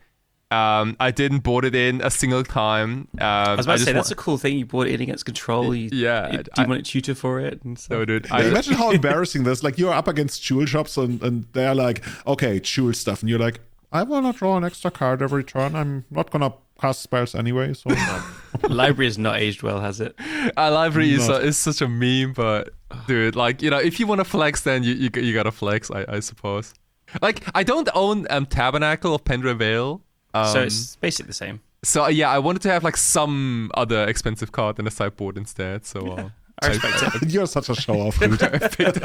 [0.51, 3.07] Um, I didn't board it in a single time.
[3.21, 4.59] Um, I was about I to say that's a cool thing.
[4.59, 5.73] You bought it in against control.
[5.73, 7.63] You, yeah, you, do you want a tutor for it?
[7.63, 8.27] And so, no, dude.
[8.33, 9.63] I, imagine how embarrassing this.
[9.63, 13.39] Like you're up against jewel shops, and, and they're like, okay, jewel stuff, and you're
[13.39, 13.61] like,
[13.93, 15.77] I want to draw an extra card every turn.
[15.77, 17.75] I'm not gonna cast spells anyway.
[17.75, 17.91] So
[18.69, 20.15] library has not aged well, has it?
[20.57, 22.71] Uh, library is, is such a meme, but
[23.07, 25.91] dude, like you know, if you want to flex, then you you, you gotta flex,
[25.91, 26.75] I, I suppose.
[27.21, 30.01] Like I don't own um, Tabernacle of Pendrell Vale.
[30.33, 31.61] Um, so it's basically the same.
[31.83, 35.87] So yeah, I wanted to have like some other expensive card in the sideboard instead.
[35.87, 36.29] So uh,
[36.63, 37.23] I respect.
[37.27, 38.23] You're such a show off.
[38.23, 38.29] I,
[38.69, 39.05] picked,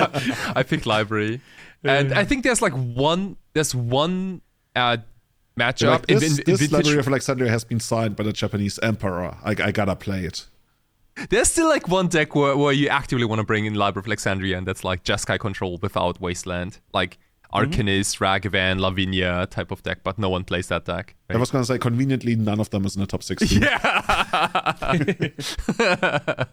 [0.58, 1.42] I picked library,
[1.84, 4.42] and I think there's like one there's one
[4.76, 4.98] uh,
[5.60, 5.90] matchup.
[5.90, 9.38] Like this, in, in, this Library of Alexandria has been signed by the Japanese emperor.
[9.44, 10.48] I, I gotta play it.
[11.30, 14.08] There's still like one deck where, where you actively want to bring in Library of
[14.08, 16.80] Alexandria, and that's like Jeskai control without Wasteland.
[16.94, 17.18] Like
[17.56, 18.24] Arcanist, mm-hmm.
[18.24, 21.16] Ragavan, Lavinia type of deck, but no one plays that deck.
[21.30, 21.38] Right?
[21.38, 23.64] I was going to say, conveniently, none of them is in the top 16.
[23.76, 24.36] Yeah.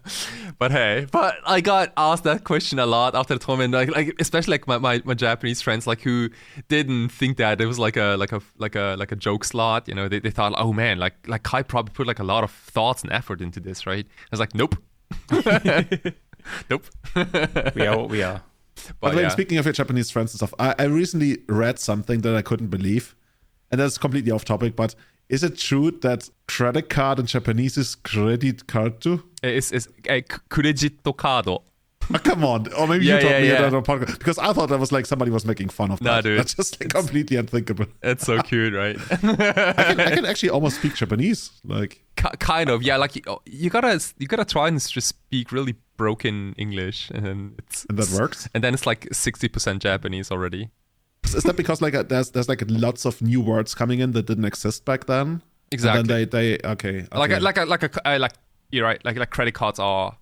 [0.59, 4.15] but hey, but I got asked that question a lot after the tournament, like, like
[4.21, 6.31] especially like my, my, my, Japanese friends, like who
[6.69, 9.89] didn't think that it was like a like a like a like a joke slot.
[9.89, 12.45] You know, they, they thought, oh man, like like Kai probably put like a lot
[12.45, 14.07] of thoughts and effort into this, right?
[14.07, 14.77] I was like, nope.
[16.71, 16.87] nope.
[17.75, 18.43] we are what we are.
[19.01, 19.29] But yeah.
[19.29, 22.69] speaking of your Japanese friends and stuff, I, I recently read something that I couldn't
[22.69, 23.15] believe,
[23.71, 24.77] and that's completely off topic.
[24.77, 24.95] But
[25.29, 29.25] is it true that credit card in Japanese is credit card too?
[29.43, 31.47] It's, it's a credit card.
[31.47, 32.73] Oh, come on.
[32.75, 33.63] Or maybe yeah, you told yeah, me yeah.
[33.63, 34.19] that on podcast.
[34.19, 36.25] Because I thought that was like somebody was making fun of nah, that.
[36.25, 36.39] Dude.
[36.39, 37.87] That's just like completely unthinkable.
[38.03, 38.97] It's so cute, right?
[39.11, 41.51] I, can, I, can, actually almost speak Japanese.
[41.65, 42.97] Like K- kind of, yeah.
[42.97, 47.87] Like you, you, gotta you gotta try and just speak really broken English, and it's
[47.89, 48.49] and that works.
[48.55, 50.71] And then it's like sixty percent Japanese already.
[51.37, 54.45] Is that because like there's there's like lots of new words coming in that didn't
[54.45, 55.43] exist back then?
[55.71, 56.01] Exactly.
[56.01, 57.19] And then they they okay, okay.
[57.19, 58.33] like a, like a, like a uh, like
[58.73, 59.03] you're right.
[59.05, 60.17] Like like credit cards are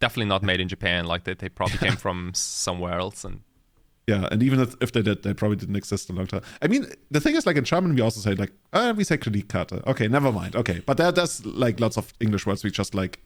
[0.00, 1.06] definitely not made in Japan.
[1.06, 3.24] Like they, they probably came from somewhere else.
[3.24, 3.40] And
[4.06, 6.42] yeah, and even if, if they did, they probably didn't exist a long time.
[6.62, 9.18] I mean, the thing is, like in German, we also say like, oh, we say
[9.18, 9.86] Kreditkarte.
[9.86, 10.56] Okay, never mind.
[10.56, 13.20] Okay, but there, there's like lots of English words we just like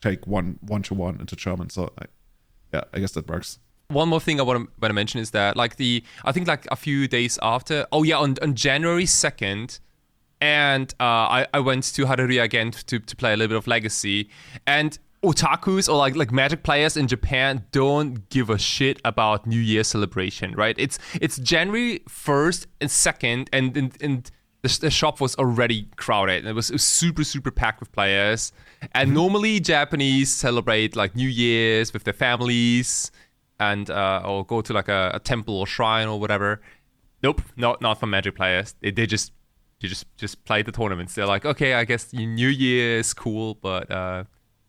[0.00, 1.70] take one one to one into German.
[1.70, 2.04] So I,
[2.72, 3.58] yeah, I guess that works.
[3.88, 6.46] One more thing I want to, want to mention is that like the I think
[6.46, 9.80] like a few days after, oh yeah, on on January second
[10.40, 13.66] and uh, I, I went to Hareruya again to, to play a little bit of
[13.66, 14.30] Legacy.
[14.66, 19.60] And otakus or like like magic players in Japan don't give a shit about New
[19.60, 20.76] Year celebration, right?
[20.78, 24.30] It's it's January first and second, and and, and
[24.62, 26.44] the, the, shop was already crowded.
[26.44, 28.52] It was, it was super super packed with players.
[28.92, 29.14] And mm-hmm.
[29.14, 33.10] normally Japanese celebrate like New Year's with their families,
[33.60, 36.60] and uh, or go to like a, a temple or shrine or whatever.
[37.22, 38.74] Nope, not not for magic players.
[38.80, 39.32] They, they just
[39.80, 41.14] you just just play the tournaments.
[41.14, 44.24] They're like, okay, I guess New Year is cool, but uh,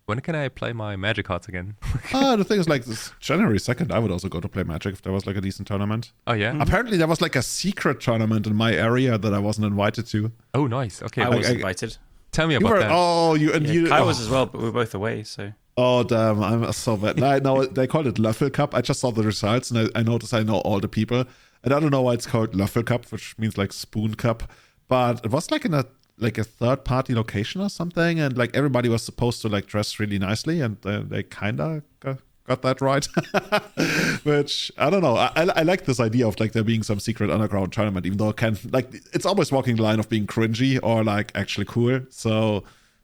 [0.09, 1.75] when can I play my Magic cards again?
[2.11, 4.93] Ah, the thing is, like this January second, I would also go to play Magic
[4.93, 6.11] if there was like a decent tournament.
[6.25, 6.51] Oh yeah.
[6.51, 6.61] Mm-hmm.
[6.61, 10.31] Apparently, there was like a secret tournament in my area that I wasn't invited to.
[10.55, 11.03] Oh, nice.
[11.03, 11.97] Okay, I was I, invited.
[12.31, 12.89] Tell me about were, that.
[12.91, 13.91] Oh, you and yeah, you.
[13.91, 14.07] I oh.
[14.07, 15.21] was as well, but we were both away.
[15.23, 15.53] So.
[15.77, 16.43] Oh damn!
[16.43, 17.21] I'm so bad.
[17.21, 18.73] I know they called it Löffel Cup.
[18.73, 21.25] I just saw the results and I, I noticed I know all the people,
[21.63, 24.51] and I don't know why it's called Löffel Cup, which means like spoon cup,
[24.87, 25.85] but it was like in a
[26.19, 29.99] like a third party location or something and like everybody was supposed to like dress
[29.99, 32.19] really nicely and uh, they kind of got,
[32.63, 33.05] that right.
[34.23, 35.15] Which i don't know.
[35.15, 38.29] I, I, like this idea of like there being some secret underground tournament even though
[38.29, 42.01] it can like it's almost walking the line of being cringy or like actually cool.
[42.09, 42.63] So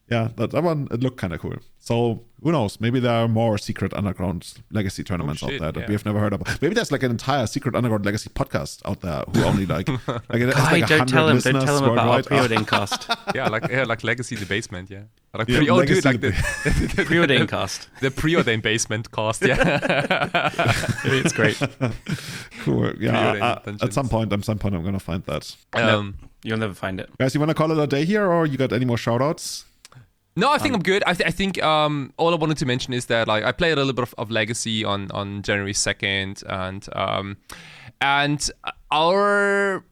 [0.09, 1.55] yeah, that, that one it looked kind of cool.
[1.79, 2.79] So who knows?
[2.79, 5.87] Maybe there are more secret underground legacy tournaments oh, shit, out there that yeah.
[5.87, 6.41] we have never heard of.
[6.61, 9.87] Maybe there's like an entire secret underground legacy podcast out there who only like.
[10.07, 11.39] like, like don't tell him.
[11.39, 13.09] Don't tell him about our pre-ordering cast.
[13.35, 14.91] yeah, like yeah, like legacy the basement.
[14.91, 15.03] Yeah,
[15.33, 16.29] like yeah, pre- oh, dude, like the,
[16.63, 17.89] the, the pre-ordering cast.
[18.01, 19.41] The pre-ordained basement cast.
[19.41, 20.51] Yeah,
[21.05, 21.59] it's great.
[22.63, 22.93] Cool.
[22.99, 25.55] Yeah, uh, at some point, at some point, I'm gonna find that.
[25.73, 27.09] Um, no, you'll never find it.
[27.17, 29.65] Guys, you want to call it a day here, or you got any more shout-outs?
[30.37, 31.03] No, I think um, I'm good.
[31.07, 33.73] I, th- I think um, all I wanted to mention is that like I played
[33.73, 37.37] a little bit of, of Legacy on, on January second, and um,
[38.01, 38.49] and
[38.91, 39.83] our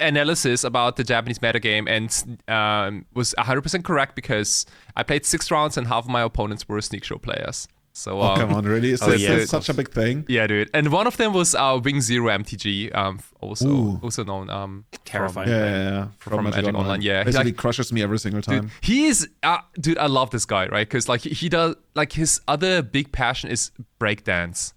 [0.00, 4.66] analysis about the Japanese metagame and um, was 100% correct because
[4.96, 7.68] I played six rounds and half of my opponents were sneak show players.
[7.96, 8.90] So oh, um, come on, really?
[8.90, 9.44] Is oh, yeah.
[9.44, 10.24] such a big thing?
[10.28, 10.68] Yeah, dude.
[10.74, 14.00] And one of them was uh, Wing Zero MTG, um, also Ooh.
[14.02, 15.46] also known um, terrifying.
[15.46, 16.82] From, yeah, yeah, yeah, From, from Magic, Magic Online.
[16.82, 17.02] Online.
[17.02, 18.62] Yeah, basically like, crushes me every single time.
[18.62, 19.96] Dude, he is, uh, dude.
[19.98, 20.88] I love this guy, right?
[20.88, 24.72] Because like he does, like his other big passion is breakdance.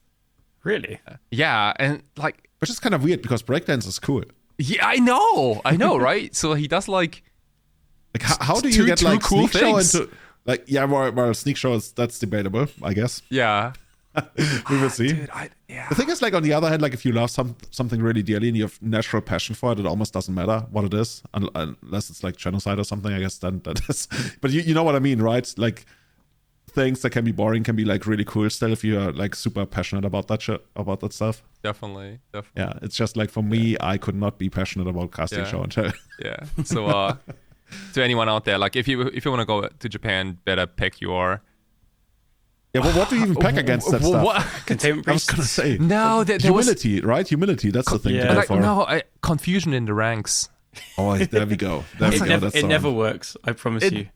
[0.64, 1.00] Really?
[1.32, 4.26] Yeah, and like, which is kind of weird because breakdance is cool.
[4.60, 6.36] Yeah, I know, I know, right?
[6.36, 7.24] so he does like.
[8.14, 9.96] Like how, how do you two- get two like cool sneak show things.
[9.96, 10.10] into
[10.48, 13.22] like yeah, well, well sneak shows that's debatable, I guess.
[13.30, 13.74] Yeah.
[14.68, 15.10] We will see.
[15.10, 15.88] Dude, I, yeah.
[15.90, 18.24] The thing is, like on the other hand, like if you love some something really
[18.24, 21.22] dearly and you have natural passion for it, it almost doesn't matter what it is,
[21.36, 23.14] un- unless it's like genocide or something.
[23.14, 24.08] I guess then that is.
[24.42, 25.48] But you, you know what I mean, right?
[25.56, 25.86] Like
[26.72, 29.36] things that can be boring can be like really cool still if you are like
[29.36, 31.44] super passionate about that shit, about that stuff.
[31.62, 32.62] Definitely, definitely.
[32.64, 35.46] Yeah, it's just like for me, I could not be passionate about casting Yeah.
[35.46, 35.92] show until.
[36.24, 36.44] Yeah.
[36.64, 37.16] So, uh,
[37.94, 40.66] to anyone out there, like if you if you want to go to Japan, better
[40.68, 41.42] pick your.
[42.74, 44.24] Yeah, but what do you even pack against that stuff?
[44.24, 44.46] What?
[44.66, 47.28] Containment I was gonna say No, uh, there, there was humility, right?
[47.28, 47.72] Humility.
[47.72, 48.24] That's the thing Yeah.
[48.24, 48.60] to go like for.
[48.60, 50.50] no I, confusion in the ranks.
[50.98, 51.86] Oh, there we go.
[52.00, 52.26] There we It, go.
[52.26, 53.36] never, it never works.
[53.44, 54.08] I promise It- you.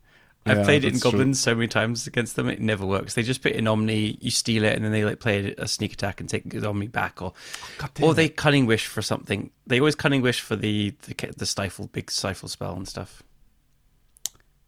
[0.44, 1.10] I've Yeah, played it in that's true.
[1.12, 2.48] Goblins so many times against them.
[2.48, 3.14] It never works.
[3.14, 5.92] They just put in Omni, you steal it, and then they like play a sneak
[5.92, 7.32] attack and take the Omni back, or
[8.00, 9.52] or they cunning wish for something.
[9.68, 13.22] They always cunning wish for the the, the stifle big stifle spell and stuff.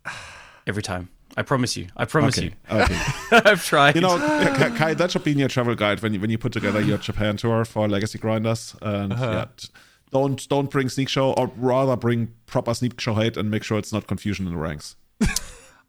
[0.67, 1.89] Every time, I promise you.
[1.97, 2.47] I promise Okay.
[2.71, 2.77] you.
[2.79, 2.99] Okay.
[3.33, 3.95] I've tried.
[3.97, 6.39] You know, Kai, Kai, that should be in your travel guide when you, when you
[6.39, 8.75] put together your Japan tour for Legacy Grinders.
[8.81, 9.31] And Uh-huh.
[9.33, 9.69] yeah, t-
[10.11, 13.79] don't don't bring sneak show, or rather bring proper sneak show hate and make sure
[13.79, 14.97] it's not confusion in the ranks.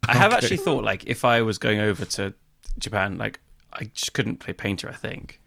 [0.08, 2.34] I have actually thought like if I was going over to
[2.78, 3.40] Japan, like
[3.72, 4.88] I just couldn't play painter.
[4.90, 5.40] I think.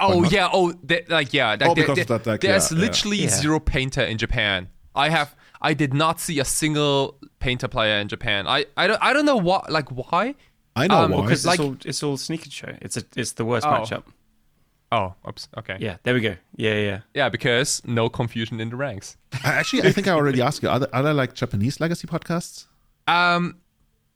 [0.00, 0.48] Oh yeah.
[0.52, 1.50] Oh, there- like yeah.
[1.50, 2.84] Like, Oh, there- because of that deck, There's yeah, yeah.
[2.84, 3.28] literally Yeah.
[3.28, 4.68] zero painter in Japan.
[4.94, 5.36] I have.
[5.60, 8.46] I did not see a single painter player in Japan.
[8.46, 10.34] I I don't I don't know what like why.
[10.76, 11.22] I know Um, why.
[11.22, 12.72] Because Like- it's all it's all sneak and show.
[12.80, 13.70] It's a it's the worst Oh.
[13.70, 14.04] matchup.
[14.90, 15.48] Oh, oops.
[15.58, 15.76] Okay.
[15.80, 16.36] Yeah, there we go.
[16.56, 16.80] Yeah, yeah.
[16.80, 17.00] yeah.
[17.14, 19.16] Yeah, because no confusion in the ranks.
[19.44, 20.68] I- Actually, I think I already asked you.
[20.70, 22.66] Are there, are there like Japanese Legacy podcasts?
[23.06, 23.56] Um,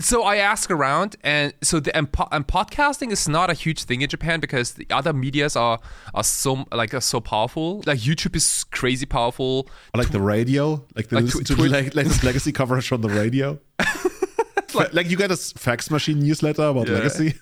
[0.05, 3.85] so I ask around, and so the and, po- and podcasting is not a huge
[3.85, 5.79] thing in Japan because the other media's are
[6.15, 7.83] are so like are so powerful.
[7.87, 9.69] Like YouTube is crazy powerful.
[9.95, 10.85] Or like the radio?
[10.97, 13.59] Like the Like listen tw- to the le- latest Legacy coverage on the radio?
[14.74, 16.95] like, like you get a s- fax machine newsletter about Yeah.
[16.95, 17.35] Legacy?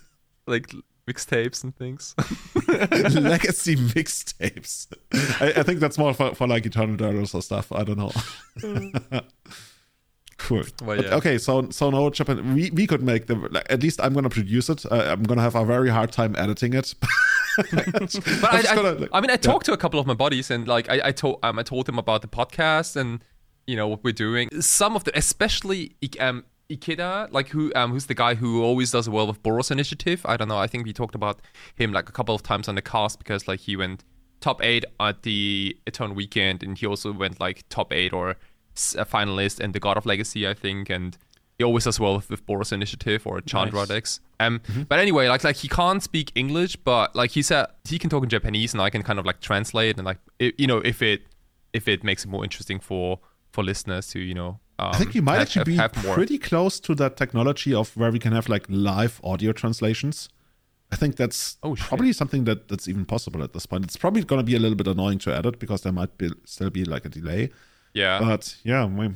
[0.47, 0.71] like
[1.09, 2.15] mixtapes and things.
[2.69, 4.87] Legacy mixtapes.
[5.41, 7.71] I, I think that's more for, for like Eternal Turtles or stuff.
[7.73, 8.13] I don't know.
[8.59, 9.25] Mm.
[10.47, 10.65] Cool.
[10.85, 11.15] Well, yeah.
[11.17, 12.55] okay, so so no Japan.
[12.55, 14.85] We we could make the like, at least I'm gonna produce it.
[14.91, 16.95] Uh, I'm gonna have a very hard time editing it.
[17.57, 20.67] But I, gonna, like- I mean, I talked to a couple of my buddies, and
[20.67, 23.23] like I, I told um, I told them about the podcast and
[23.67, 24.49] you know what we're doing.
[24.61, 29.09] Some of the, especially um, Ikeda, like who um, who's the guy who always does
[29.09, 30.23] well with Boros Initiative.
[30.25, 30.59] I don't know.
[30.59, 31.41] I think we talked about
[31.75, 34.05] him like a couple of times on the cast because like he went
[34.41, 38.37] top eight at the Eternal Weekend, and he also went like top eight or
[38.75, 41.17] a finalist in the God of Legacy, I think, and.
[41.59, 43.89] He always does well with, with Boros Initiative or Chandra Nice.
[43.89, 44.21] decks.
[44.41, 48.09] Um, but anyway, like like he can't speak English, but like he said he can
[48.09, 50.79] talk in Japanese, and I can kind of like translate and like it, you know
[50.79, 51.21] if it
[51.75, 53.19] if it makes it more interesting for
[53.53, 54.59] for listeners to you know.
[54.79, 56.15] Um, I think you might have- actually be have, have more.
[56.15, 60.31] pretty close to that technology of where we can have like live audio translations.
[60.91, 63.85] I think that's Oh, probably something that that's even possible at this point.
[63.85, 66.31] It's probably going to be a little bit annoying to edit because there might be
[66.47, 67.51] still be like a delay.
[67.95, 68.19] Yeah.
[68.21, 69.11] But yeah, may-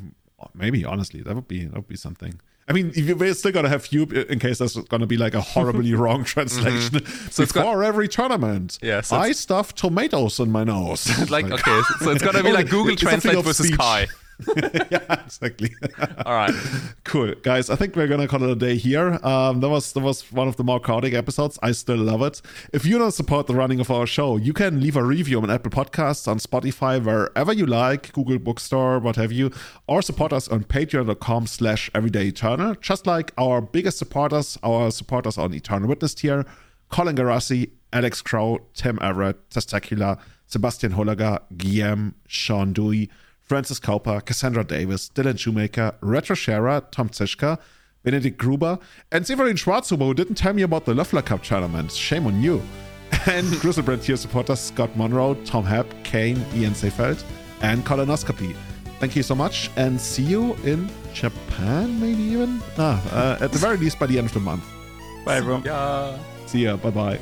[0.55, 2.40] maybe honestly, that would be that would be something.
[2.66, 5.40] I mean, we're still gonna have you uh, in case there's gonna be like a
[5.40, 7.28] horribly wrong translation mm-hmm.
[7.30, 8.78] So it's before every tournament.
[8.80, 11.06] Yeah, so I stuff tomatoes in my nose.
[11.30, 13.78] like okay, so, so it's gonna be like Google Translate versus speech.
[13.78, 14.06] Kai.
[14.56, 15.74] yeah, exactly.
[16.27, 16.55] All right.
[17.05, 17.70] cool, guys.
[17.70, 19.19] I think we're gonna call it a day here.
[19.24, 21.59] Um, that was that was one of the more chaotic episodes.
[21.62, 22.43] I still love it.
[22.73, 25.51] If you don't support the running of our show, you can leave a review on
[25.51, 29.51] Apple Podcasts, on Spotify, wherever you like, Google Bookstore, what have you,
[29.86, 32.74] or support us on Patreon.com/slash Everyday Eternal.
[32.77, 36.44] Just like our biggest supporters, our supporters on Eternal Witness tier,
[36.90, 43.09] Colin Garassi, Alex Crow, Tim Everett, Testacular, Sebastian Holager, Guillaume, Sean Dewey.
[43.45, 47.59] Francis Kauper, Cassandra Davis, Dylan Shoemaker, Retro Shara, Tom Zischka,
[48.03, 48.79] Benedict Gruber,
[49.12, 51.93] and Severin Schwarzhuber, who didn't tell me about the Löffel Cup tournament.
[51.93, 52.62] Shame on you.
[53.27, 57.23] And Griselbrand tier supporters Scott Monroe, Tom Hepp, Kane, Ian Seefeld,
[57.62, 58.55] and Colonoscopy.
[58.99, 62.62] Thank you so much, and see you in Japan, maybe even?
[62.79, 64.65] Ah, uh, at the very least by the end of the month.
[65.25, 65.62] Bye, everyone.
[65.65, 66.19] Yeah.
[66.47, 66.77] See ya.
[66.77, 67.19] Bye bye.